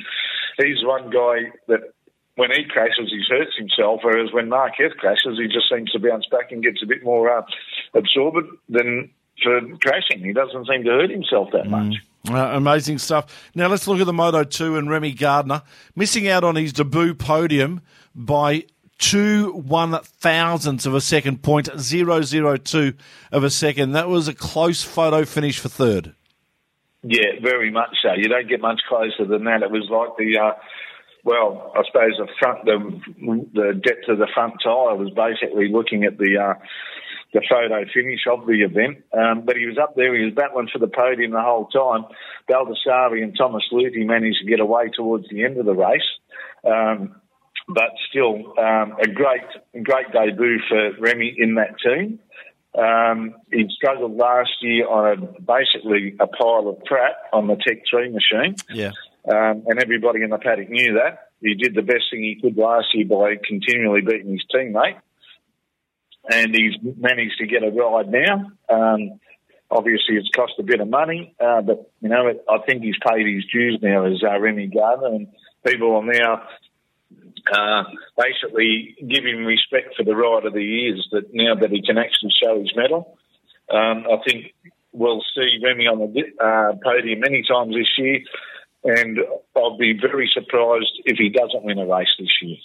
he's 0.57 0.83
one 0.83 1.09
guy 1.09 1.51
that 1.67 1.93
when 2.35 2.51
he 2.51 2.65
crashes, 2.69 3.09
he 3.09 3.23
hurts 3.27 3.57
himself. 3.57 4.01
Whereas 4.03 4.31
when 4.31 4.49
Marquez 4.49 4.93
crashes, 4.97 5.39
he 5.39 5.47
just 5.47 5.69
seems 5.69 5.91
to 5.91 5.99
bounce 5.99 6.25
back 6.27 6.51
and 6.51 6.63
gets 6.63 6.81
a 6.83 6.87
bit 6.87 7.03
more 7.03 7.35
uh, 7.35 7.41
absorbent 7.93 8.49
than 8.69 9.09
for 9.43 9.59
crashing. 9.81 10.23
He 10.23 10.33
doesn't 10.33 10.67
seem 10.67 10.83
to 10.83 10.91
hurt 10.91 11.09
himself 11.09 11.49
that 11.53 11.67
much. 11.67 11.95
Uh, 12.29 12.51
amazing 12.53 12.97
stuff. 12.97 13.49
Now 13.55 13.67
let's 13.67 13.87
look 13.87 13.99
at 13.99 14.05
the 14.05 14.13
Moto 14.13 14.43
2 14.43 14.77
and 14.77 14.89
Remy 14.89 15.13
Gardner 15.13 15.63
missing 15.95 16.27
out 16.27 16.43
on 16.43 16.55
his 16.55 16.73
debut 16.73 17.13
podium 17.13 17.81
by 18.13 18.65
two 18.97 19.51
one 19.51 19.99
thousandths 20.01 20.85
of 20.85 20.93
a 20.93 21.01
second, 21.01 21.43
point 21.43 21.69
zero 21.77 22.21
zero 22.21 22.57
two 22.57 22.93
of 23.31 23.43
a 23.43 23.49
second. 23.49 23.91
That 23.91 24.09
was 24.09 24.27
a 24.27 24.33
close 24.33 24.83
photo 24.83 25.25
finish 25.25 25.59
for 25.59 25.69
third. 25.69 26.13
Yeah, 27.03 27.39
very 27.41 27.71
much 27.71 27.95
so. 28.01 28.13
You 28.15 28.27
don't 28.27 28.49
get 28.49 28.59
much 28.59 28.81
closer 28.89 29.25
than 29.25 29.45
that. 29.45 29.61
It 29.61 29.71
was 29.71 29.87
like 29.89 30.17
the, 30.17 30.39
uh, 30.39 30.59
well, 31.23 31.71
I 31.75 31.83
suppose 31.85 32.17
the 32.17 32.27
front, 32.39 32.65
the 32.65 33.45
the 33.53 33.73
depth 33.73 34.09
of 34.09 34.17
the 34.17 34.27
front 34.33 34.55
tyre 34.63 34.95
was 34.95 35.11
basically 35.11 35.69
looking 35.71 36.03
at 36.03 36.17
the 36.17 36.37
uh, 36.37 36.53
the 37.33 37.41
photo 37.47 37.85
finish 37.93 38.21
of 38.29 38.47
the 38.47 38.63
event. 38.63 39.03
Um, 39.13 39.45
but 39.45 39.57
he 39.57 39.67
was 39.67 39.77
up 39.77 39.95
there. 39.95 40.15
He 40.17 40.25
was 40.25 40.33
battling 40.33 40.69
for 40.73 40.79
the 40.79 40.87
podium 40.87 41.31
the 41.31 41.41
whole 41.41 41.67
time. 41.67 42.05
Baldassarri 42.49 43.21
and 43.21 43.35
Thomas 43.37 43.63
Luthi 43.71 44.05
managed 44.05 44.39
to 44.41 44.49
get 44.49 44.59
away 44.59 44.89
towards 44.89 45.29
the 45.29 45.43
end 45.43 45.57
of 45.57 45.65
the 45.65 45.75
race. 45.75 46.01
Um, 46.65 47.21
but 47.67 47.91
still, 48.09 48.53
um, 48.57 48.95
a 49.01 49.07
great, 49.07 49.43
great 49.83 50.11
debut 50.11 50.59
for 50.69 50.91
Remy 50.99 51.35
in 51.37 51.55
that 51.55 51.75
team. 51.83 52.19
Um, 52.77 53.35
he 53.51 53.67
struggled 53.75 54.15
last 54.15 54.51
year 54.61 54.87
on 54.87 55.11
a, 55.11 55.41
basically 55.41 56.15
a 56.19 56.27
pile 56.27 56.67
of 56.67 56.83
crap 56.85 57.15
on 57.33 57.47
the 57.47 57.55
Tech 57.55 57.83
3 57.89 58.09
machine. 58.09 58.55
Yeah. 58.69 58.91
Um, 59.29 59.63
and 59.67 59.81
everybody 59.81 60.21
in 60.21 60.29
the 60.29 60.37
paddock 60.37 60.69
knew 60.69 60.93
that. 60.93 61.31
He 61.41 61.55
did 61.55 61.75
the 61.75 61.81
best 61.81 62.05
thing 62.11 62.21
he 62.23 62.39
could 62.41 62.57
last 62.57 62.87
year 62.93 63.05
by 63.05 63.35
continually 63.43 64.01
beating 64.01 64.31
his 64.31 64.45
teammate. 64.53 64.99
And 66.29 66.55
he's 66.55 66.75
managed 66.97 67.37
to 67.39 67.47
get 67.47 67.63
a 67.63 67.71
ride 67.71 68.09
now. 68.09 68.51
Um, 68.69 69.19
obviously, 69.71 70.15
it's 70.15 70.29
cost 70.35 70.53
a 70.59 70.63
bit 70.63 70.79
of 70.79 70.87
money, 70.87 71.35
uh, 71.39 71.61
but, 71.61 71.91
you 72.01 72.09
know, 72.09 72.33
I 72.49 72.57
think 72.65 72.83
he's 72.83 72.97
paid 73.05 73.25
his 73.25 73.45
dues 73.51 73.79
now 73.81 74.05
as 74.05 74.21
uh, 74.23 74.39
Remy 74.39 74.67
Gardner, 74.67 75.07
and 75.07 75.27
people 75.65 75.95
are 75.95 76.03
now 76.03 76.43
uh, 77.53 77.83
basically 78.17 78.95
give 78.99 79.25
him 79.25 79.45
respect 79.45 79.95
for 79.95 80.03
the 80.03 80.15
ride 80.15 80.45
of 80.45 80.53
the 80.53 80.63
years 80.63 81.07
that 81.11 81.33
now 81.33 81.55
that 81.55 81.71
he 81.71 81.81
can 81.81 81.97
actually 81.97 82.31
show 82.41 82.59
his 82.59 82.73
medal. 82.75 83.17
Um, 83.69 84.05
I 84.11 84.17
think 84.25 84.53
we'll 84.93 85.23
see 85.35 85.59
Remy 85.63 85.87
on 85.87 86.13
the 86.13 86.23
uh, 86.43 86.73
podium 86.83 87.19
many 87.19 87.43
times 87.47 87.75
this 87.75 87.87
year, 87.97 88.19
and 88.83 89.19
I'll 89.55 89.77
be 89.77 89.93
very 89.99 90.29
surprised 90.33 91.01
if 91.05 91.17
he 91.17 91.29
doesn't 91.29 91.63
win 91.63 91.79
a 91.79 91.85
race 91.85 92.07
this 92.19 92.29
year. 92.41 92.57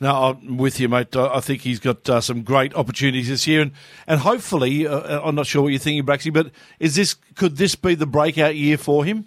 No, 0.00 0.14
I'm 0.14 0.56
with 0.56 0.80
you, 0.80 0.88
mate. 0.88 1.14
I 1.16 1.40
think 1.40 1.62
he's 1.62 1.80
got 1.80 2.08
uh, 2.08 2.20
some 2.20 2.42
great 2.42 2.74
opportunities 2.74 3.28
this 3.28 3.46
year, 3.46 3.60
and 3.62 3.72
and 4.06 4.20
hopefully, 4.20 4.86
uh, 4.86 5.20
I'm 5.20 5.34
not 5.34 5.46
sure 5.46 5.62
what 5.62 5.68
you're 5.68 5.78
thinking, 5.78 6.04
Braxy, 6.04 6.32
but 6.32 6.50
is 6.78 6.94
this 6.94 7.14
could 7.34 7.56
this 7.56 7.74
be 7.74 7.94
the 7.94 8.06
breakout 8.06 8.56
year 8.56 8.78
for 8.78 9.04
him? 9.04 9.26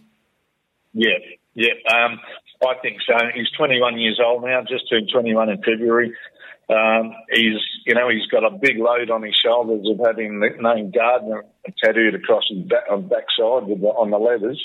Yeah, 0.93 1.17
yeah. 1.53 1.73
Um, 1.91 2.19
I 2.63 2.75
think 2.81 2.97
so. 3.07 3.15
He's 3.33 3.49
21 3.57 3.99
years 3.99 4.19
old 4.23 4.43
now, 4.43 4.61
just 4.61 4.89
turned 4.89 5.09
21 5.11 5.49
in 5.49 5.57
February. 5.57 6.13
Um, 6.69 7.13
he's, 7.29 7.59
you 7.85 7.95
know, 7.95 8.07
he's 8.09 8.27
got 8.27 8.45
a 8.45 8.51
big 8.51 8.77
load 8.77 9.09
on 9.09 9.23
his 9.23 9.35
shoulders 9.43 9.85
of 9.89 10.05
having 10.05 10.39
the 10.39 10.49
name 10.59 10.91
Gardner 10.91 11.43
tattooed 11.83 12.15
across 12.15 12.43
his 12.49 12.63
back, 12.63 12.83
on 12.89 13.09
backside 13.09 13.67
with 13.67 13.81
the, 13.81 13.87
on 13.87 14.11
the 14.11 14.17
leathers. 14.17 14.61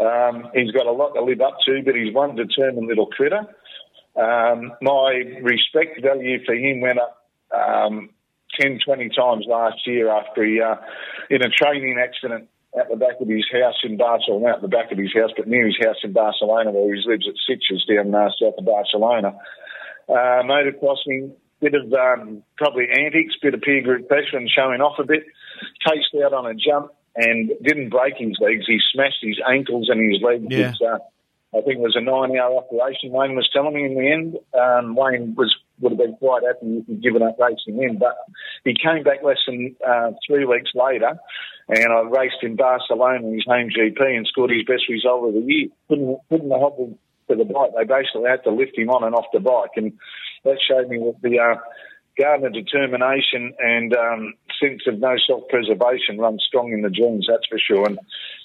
Um, 0.00 0.50
he's 0.54 0.72
got 0.72 0.86
a 0.86 0.92
lot 0.92 1.14
to 1.14 1.22
live 1.22 1.40
up 1.40 1.58
to, 1.66 1.82
but 1.84 1.94
he's 1.94 2.14
one 2.14 2.34
determined 2.34 2.86
little 2.88 3.06
critter. 3.06 3.46
Um, 4.16 4.72
my 4.82 5.22
respect 5.42 6.02
value 6.02 6.44
for 6.44 6.54
him 6.54 6.80
went 6.80 6.98
up 6.98 7.28
um, 7.54 8.10
10, 8.60 8.80
20 8.84 9.10
times 9.10 9.44
last 9.46 9.86
year 9.86 10.10
after 10.10 10.44
he, 10.44 10.60
uh, 10.60 10.76
in 11.30 11.42
a 11.42 11.50
training 11.50 11.98
accident 12.02 12.48
at 12.78 12.88
the 12.88 12.96
back 12.96 13.20
of 13.20 13.28
his 13.28 13.44
house 13.52 13.74
in 13.84 13.96
Barcelona, 13.96 14.46
not 14.46 14.56
at 14.56 14.62
the 14.62 14.68
back 14.68 14.92
of 14.92 14.98
his 14.98 15.12
house, 15.14 15.30
but 15.36 15.48
near 15.48 15.66
his 15.66 15.78
house 15.82 15.96
in 16.04 16.12
Barcelona, 16.12 16.70
where 16.70 16.94
he 16.94 17.02
lives 17.06 17.26
at 17.28 17.34
Sitges 17.48 17.86
down 17.88 18.14
uh, 18.14 18.30
south 18.40 18.54
of 18.58 18.64
Barcelona. 18.64 19.38
Uh, 20.08 20.42
motocrossing, 20.46 21.32
bit 21.60 21.74
of 21.74 21.92
um, 21.92 22.42
probably 22.56 22.86
antics, 22.90 23.34
bit 23.42 23.54
of 23.54 23.60
peer 23.60 23.82
group 23.82 24.08
pressure 24.08 24.36
and 24.36 24.48
showing 24.48 24.80
off 24.80 24.98
a 24.98 25.04
bit. 25.04 25.24
Cased 25.86 26.14
out 26.24 26.32
on 26.32 26.46
a 26.46 26.54
jump 26.54 26.92
and 27.16 27.50
didn't 27.62 27.90
break 27.90 28.14
his 28.16 28.36
legs. 28.40 28.64
He 28.66 28.78
smashed 28.92 29.22
his 29.22 29.38
ankles 29.48 29.88
and 29.90 30.00
his 30.12 30.22
legs. 30.22 30.46
Yeah. 30.48 30.72
Uh, 30.80 30.98
I 31.54 31.60
think 31.62 31.78
it 31.78 31.88
was 31.88 31.96
a 31.96 32.00
nine-hour 32.00 32.56
operation. 32.56 33.10
Wayne 33.10 33.34
was 33.34 33.48
telling 33.52 33.74
me 33.74 33.84
in 33.84 33.94
the 33.94 34.10
end. 34.12 34.36
Um, 34.52 34.94
Wayne 34.94 35.34
was 35.34 35.54
would 35.80 35.92
have 35.92 35.98
been 35.98 36.16
quite 36.16 36.42
happy 36.42 36.78
if 36.78 36.86
he'd 36.86 37.02
given 37.02 37.22
up 37.22 37.38
racing 37.38 37.76
then, 37.78 37.98
but 37.98 38.16
he 38.64 38.74
came 38.74 39.04
back 39.04 39.22
less 39.22 39.38
than 39.46 39.76
uh, 39.86 40.10
three 40.26 40.44
weeks 40.44 40.70
later, 40.74 41.18
and 41.68 41.92
I 41.92 42.00
raced 42.02 42.42
in 42.42 42.56
Barcelona 42.56 43.26
in 43.26 43.32
his 43.32 43.46
home 43.46 43.70
GP 43.70 44.00
and 44.00 44.26
scored 44.26 44.50
his 44.50 44.64
best 44.66 44.88
result 44.88 45.28
of 45.28 45.34
the 45.34 45.40
year. 45.40 45.68
Couldn't 45.88 46.18
couldn't 46.28 46.50
hobble 46.50 46.98
to 47.28 47.36
the 47.36 47.44
bike. 47.44 47.70
They 47.76 47.84
basically 47.84 48.28
had 48.28 48.44
to 48.44 48.50
lift 48.50 48.76
him 48.76 48.90
on 48.90 49.04
and 49.04 49.14
off 49.14 49.32
the 49.32 49.40
bike, 49.40 49.76
and 49.76 49.92
that 50.44 50.58
showed 50.60 50.88
me 50.88 50.98
that 50.98 51.22
the 51.22 51.38
uh, 51.38 51.60
Gardner 52.18 52.50
determination 52.50 53.54
and 53.58 53.94
um, 53.94 54.34
sense 54.62 54.82
of 54.86 54.98
no 54.98 55.16
self-preservation 55.26 56.18
runs 56.18 56.44
strong 56.46 56.72
in 56.72 56.82
the 56.82 56.90
genes, 56.90 57.26
that's 57.28 57.46
for 57.48 57.58
sure. 57.58 57.86
And 57.86 57.98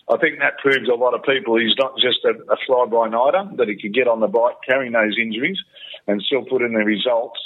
I 0.10 0.18
think 0.18 0.40
that 0.40 0.58
proves 0.58 0.90
a 0.90 0.96
lot 0.96 1.14
of 1.14 1.24
people 1.24 1.58
he's 1.58 1.78
not 1.78 1.96
just 1.98 2.24
a, 2.26 2.34
a 2.52 2.58
fly-by-nighter, 2.66 3.56
that 3.58 3.68
he 3.68 3.80
could 3.80 3.94
get 3.94 4.08
on 4.08 4.20
the 4.20 4.28
bike 4.28 4.58
carrying 4.68 4.94
those 4.94 5.18
injuries 5.20 5.58
and 6.08 6.22
still 6.22 6.44
put 6.44 6.62
in 6.62 6.74
the 6.74 6.84
results. 6.84 7.40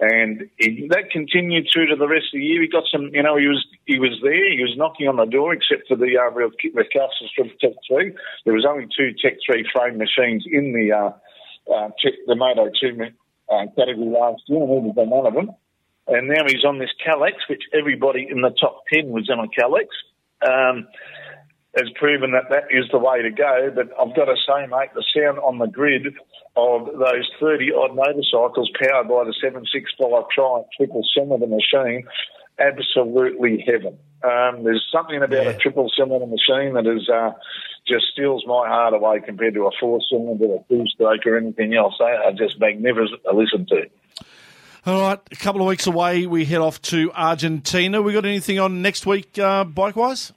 And 0.00 0.48
he, 0.56 0.88
that 0.88 1.10
continued 1.10 1.66
through 1.70 1.88
to 1.88 1.96
the 1.96 2.08
rest 2.08 2.32
of 2.32 2.40
the 2.40 2.44
year. 2.44 2.62
He 2.62 2.68
got 2.68 2.84
some, 2.90 3.10
you 3.12 3.22
know, 3.22 3.36
he 3.36 3.46
was 3.46 3.62
he 3.84 3.98
was 4.00 4.16
there. 4.22 4.50
He 4.50 4.62
was 4.62 4.72
knocking 4.74 5.08
on 5.08 5.16
the 5.16 5.26
door, 5.26 5.52
except 5.52 5.88
for 5.88 5.96
the 5.96 6.16
uh, 6.16 6.30
recalcitrance 6.32 7.32
from 7.36 7.50
Tech 7.60 7.76
Three. 7.86 8.14
There 8.46 8.54
was 8.54 8.64
only 8.64 8.88
two 8.96 9.12
Tech 9.20 9.36
Three 9.44 9.68
frame 9.68 9.98
machines 9.98 10.46
in 10.50 10.72
the 10.72 10.86
uh, 10.96 11.12
uh, 11.70 11.88
tech, 12.00 12.14
the 12.26 12.34
Moto 12.34 12.70
Two 12.80 13.12
uh, 13.52 13.66
category 13.76 14.08
last 14.08 14.40
year, 14.48 14.62
and 14.62 14.72
he 14.72 14.88
was 14.88 14.96
on 14.96 15.10
one 15.10 15.26
of 15.26 15.34
them. 15.34 15.50
And 16.06 16.28
now 16.28 16.44
he's 16.46 16.64
on 16.64 16.78
this 16.78 16.90
Kalex, 17.06 17.34
which 17.48 17.62
everybody 17.72 18.26
in 18.28 18.40
the 18.40 18.50
top 18.60 18.82
ten 18.92 19.10
was 19.10 19.30
on 19.30 19.40
a 19.40 19.48
Kalex. 19.48 19.88
Um, 20.42 20.88
has 21.76 21.88
proven 21.94 22.32
that 22.32 22.50
that 22.50 22.66
is 22.70 22.86
the 22.90 22.98
way 22.98 23.22
to 23.22 23.30
go. 23.30 23.70
But 23.74 23.90
I've 23.94 24.14
got 24.16 24.26
to 24.26 24.36
say, 24.46 24.66
mate, 24.66 24.90
the 24.94 25.04
sound 25.14 25.38
on 25.38 25.58
the 25.58 25.66
grid 25.66 26.06
of 26.56 26.86
those 26.86 27.30
30 27.38 27.72
odd 27.72 27.94
motorcycles 27.94 28.70
powered 28.74 29.08
by 29.08 29.24
the 29.24 29.34
765 29.40 30.28
Triumph 30.34 30.66
triple 30.76 31.06
cylinder 31.14 31.46
machine, 31.46 32.06
absolutely 32.58 33.64
heaven. 33.66 33.96
Um, 34.22 34.64
there's 34.64 34.84
something 34.92 35.22
about 35.22 35.46
a 35.46 35.54
triple 35.54 35.90
cylinder 35.96 36.26
machine 36.26 36.74
that 36.74 36.86
is 36.90 37.08
uh, 37.08 37.32
just 37.86 38.06
steals 38.12 38.44
my 38.46 38.66
heart 38.68 38.92
away 38.92 39.20
compared 39.24 39.54
to 39.54 39.66
a 39.66 39.70
four 39.78 40.00
cylinder, 40.10 40.56
a 40.56 40.58
two 40.68 40.84
stroke, 40.88 41.24
or 41.24 41.38
anything 41.38 41.74
else. 41.74 41.94
They 41.98 42.04
are 42.04 42.32
just 42.32 42.58
magnificent 42.58 43.22
to 43.24 43.36
listen 43.36 43.66
to. 43.66 43.86
All 44.86 45.00
right, 45.00 45.18
a 45.30 45.36
couple 45.36 45.60
of 45.60 45.66
weeks 45.66 45.86
away, 45.86 46.26
we 46.26 46.46
head 46.46 46.60
off 46.60 46.80
to 46.82 47.12
Argentina. 47.12 48.00
We 48.00 48.14
got 48.14 48.24
anything 48.24 48.58
on 48.58 48.80
next 48.80 49.04
week, 49.04 49.38
uh, 49.38 49.64
bike 49.64 49.94
wise? 49.94 50.32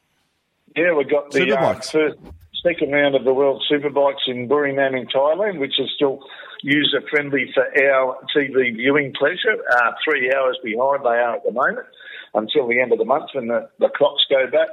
Yeah, 0.75 0.93
we've 0.95 1.09
got 1.09 1.31
the 1.31 1.57
uh, 1.57 1.73
first, 1.75 2.17
second 2.61 2.91
round 2.91 3.15
of 3.15 3.23
the 3.23 3.33
World 3.33 3.63
Superbikes 3.71 4.27
in 4.27 4.49
Buriram 4.49 4.99
in 4.99 5.07
Thailand, 5.07 5.59
which 5.59 5.79
is 5.79 5.89
still 5.95 6.19
user 6.61 7.01
friendly 7.09 7.51
for 7.53 7.63
our 7.85 8.17
TV 8.35 8.75
viewing 8.75 9.13
pleasure. 9.17 9.55
Uh, 9.71 9.91
three 10.03 10.33
hours 10.33 10.57
behind 10.63 11.03
they 11.03 11.09
are 11.09 11.35
at 11.35 11.43
the 11.45 11.51
moment 11.51 11.85
until 12.33 12.67
the 12.67 12.81
end 12.81 12.91
of 12.91 12.97
the 12.97 13.05
month 13.05 13.29
when 13.33 13.47
the, 13.47 13.69
the 13.79 13.89
clocks 13.95 14.23
go 14.29 14.45
back. 14.51 14.69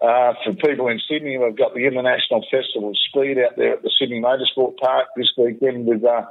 Uh, 0.00 0.34
for 0.44 0.52
people 0.54 0.88
in 0.88 1.00
Sydney, 1.08 1.38
we've 1.38 1.56
got 1.56 1.74
the 1.74 1.86
International 1.86 2.44
Festival 2.50 2.90
of 2.90 2.96
Speed 3.08 3.38
out 3.38 3.56
there 3.56 3.74
at 3.74 3.82
the 3.82 3.90
Sydney 4.00 4.20
Motorsport 4.20 4.76
Park 4.76 5.08
this 5.16 5.30
weekend 5.38 5.86
with 5.86 6.02
uh, 6.04 6.26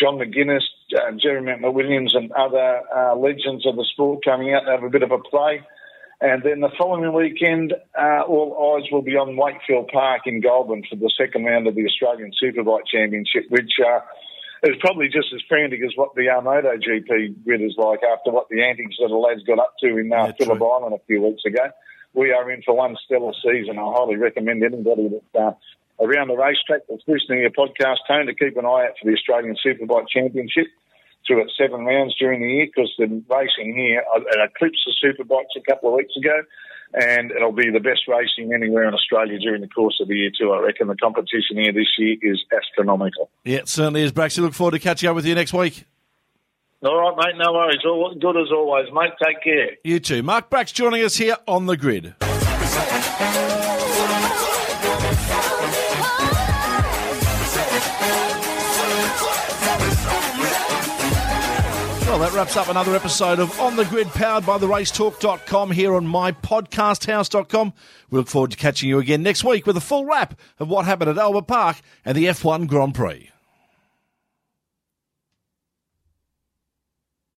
John 0.00 0.16
McGuinness, 0.16 0.64
uh, 0.94 1.12
Jeremy 1.12 1.52
McWilliams, 1.52 2.16
and 2.16 2.32
other 2.32 2.80
uh, 2.94 3.16
legends 3.16 3.66
of 3.66 3.76
the 3.76 3.86
sport 3.92 4.24
coming 4.24 4.54
out 4.54 4.60
to 4.60 4.72
have 4.72 4.82
a 4.82 4.90
bit 4.90 5.02
of 5.02 5.10
a 5.10 5.18
play. 5.18 5.62
And 6.20 6.42
then 6.42 6.60
the 6.60 6.68
following 6.76 7.12
weekend, 7.14 7.72
uh, 7.98 8.20
all 8.28 8.76
eyes 8.76 8.90
will 8.92 9.00
be 9.00 9.16
on 9.16 9.38
Wakefield 9.38 9.88
Park 9.88 10.22
in 10.26 10.42
Goulburn 10.42 10.84
for 10.88 10.96
the 10.96 11.10
second 11.16 11.44
round 11.44 11.66
of 11.66 11.74
the 11.74 11.86
Australian 11.86 12.32
Superbike 12.36 12.84
Championship, 12.92 13.44
which 13.48 13.72
uh, 13.80 14.00
is 14.62 14.76
probably 14.80 15.08
just 15.08 15.32
as 15.34 15.40
frantic 15.48 15.80
as 15.82 15.92
what 15.96 16.14
the 16.14 16.28
uh, 16.28 16.42
MotoGP 16.42 17.42
grid 17.44 17.62
is 17.62 17.74
like 17.78 18.00
after 18.04 18.30
what 18.30 18.50
the 18.50 18.62
antics 18.62 18.96
that 19.00 19.08
the 19.08 19.16
lads 19.16 19.42
got 19.44 19.58
up 19.58 19.74
to 19.80 19.96
in 19.96 20.12
uh, 20.12 20.32
Phillip. 20.36 20.60
Island 20.60 20.94
a 20.94 21.00
few 21.06 21.22
weeks 21.22 21.42
ago. 21.46 21.72
We 22.12 22.32
are 22.32 22.50
in 22.50 22.60
for 22.62 22.76
one 22.76 22.96
stellar 23.06 23.32
season. 23.42 23.78
I 23.78 23.92
highly 23.96 24.16
recommend 24.16 24.62
anybody 24.62 25.08
that's 25.08 25.34
uh, 25.34 26.04
around 26.04 26.28
the 26.28 26.36
racetrack 26.36 26.82
that's 26.88 27.04
listening 27.06 27.38
to 27.38 27.48
your 27.48 27.50
podcast, 27.50 28.04
Tone, 28.06 28.26
to 28.26 28.34
keep 28.34 28.58
an 28.58 28.66
eye 28.66 28.88
out 28.88 29.00
for 29.00 29.08
the 29.08 29.16
Australian 29.16 29.56
Superbike 29.64 30.08
Championship 30.08 30.66
through 31.30 31.42
its 31.42 31.52
seven 31.56 31.84
rounds 31.84 32.16
during 32.18 32.40
the 32.40 32.48
year 32.48 32.66
because 32.66 32.92
the 32.98 33.06
racing 33.30 33.74
here 33.76 34.02
uh, 34.14 34.20
it 34.20 34.50
eclipsed 34.50 34.82
the 34.84 34.94
Superbikes 34.98 35.54
a 35.56 35.60
couple 35.60 35.90
of 35.90 35.94
weeks 35.94 36.16
ago. 36.16 36.42
And 36.92 37.30
it'll 37.30 37.52
be 37.52 37.70
the 37.70 37.78
best 37.78 38.08
racing 38.08 38.52
anywhere 38.52 38.88
in 38.88 38.94
Australia 38.94 39.38
during 39.38 39.60
the 39.60 39.68
course 39.68 40.00
of 40.00 40.08
the 40.08 40.16
year 40.16 40.30
too. 40.36 40.50
I 40.50 40.58
reckon 40.58 40.88
the 40.88 40.96
competition 40.96 41.56
here 41.56 41.72
this 41.72 41.86
year 41.96 42.16
is 42.20 42.42
astronomical. 42.52 43.30
Yeah, 43.44 43.58
it 43.58 43.68
certainly 43.68 44.02
is, 44.02 44.10
Braxy. 44.10 44.42
Look 44.42 44.54
forward 44.54 44.72
to 44.72 44.80
catching 44.80 45.08
up 45.08 45.14
with 45.14 45.24
you 45.24 45.36
next 45.36 45.52
week. 45.52 45.84
All 46.82 46.96
right, 46.96 47.14
mate. 47.16 47.38
No 47.38 47.52
worries. 47.52 47.78
All 47.84 48.12
good 48.20 48.36
as 48.36 48.50
always, 48.50 48.86
mate. 48.92 49.12
Take 49.24 49.40
care. 49.44 49.70
You 49.84 50.00
too. 50.00 50.24
Mark 50.24 50.50
Bracks 50.50 50.72
joining 50.72 51.04
us 51.04 51.14
here 51.14 51.36
on 51.46 51.66
the 51.66 51.76
grid. 51.76 52.16
That 62.20 62.32
wraps 62.34 62.56
up 62.56 62.68
another 62.68 62.94
episode 62.94 63.38
of 63.38 63.58
On 63.58 63.76
the 63.76 63.84
Grid, 63.86 64.08
powered 64.08 64.44
by 64.44 64.58
the 64.58 64.66
racetalk.com 64.66 65.70
here 65.70 65.94
on 65.94 66.06
mypodcasthouse.com. 66.06 67.72
We 68.10 68.18
look 68.18 68.28
forward 68.28 68.50
to 68.50 68.58
catching 68.58 68.90
you 68.90 68.98
again 68.98 69.22
next 69.22 69.42
week 69.42 69.66
with 69.66 69.76
a 69.78 69.80
full 69.80 70.04
wrap 70.04 70.38
of 70.58 70.68
what 70.68 70.84
happened 70.84 71.08
at 71.08 71.16
Albert 71.16 71.46
Park 71.46 71.78
and 72.04 72.14
the 72.14 72.26
F1 72.26 72.66
Grand 72.66 72.94
Prix. 72.94 73.30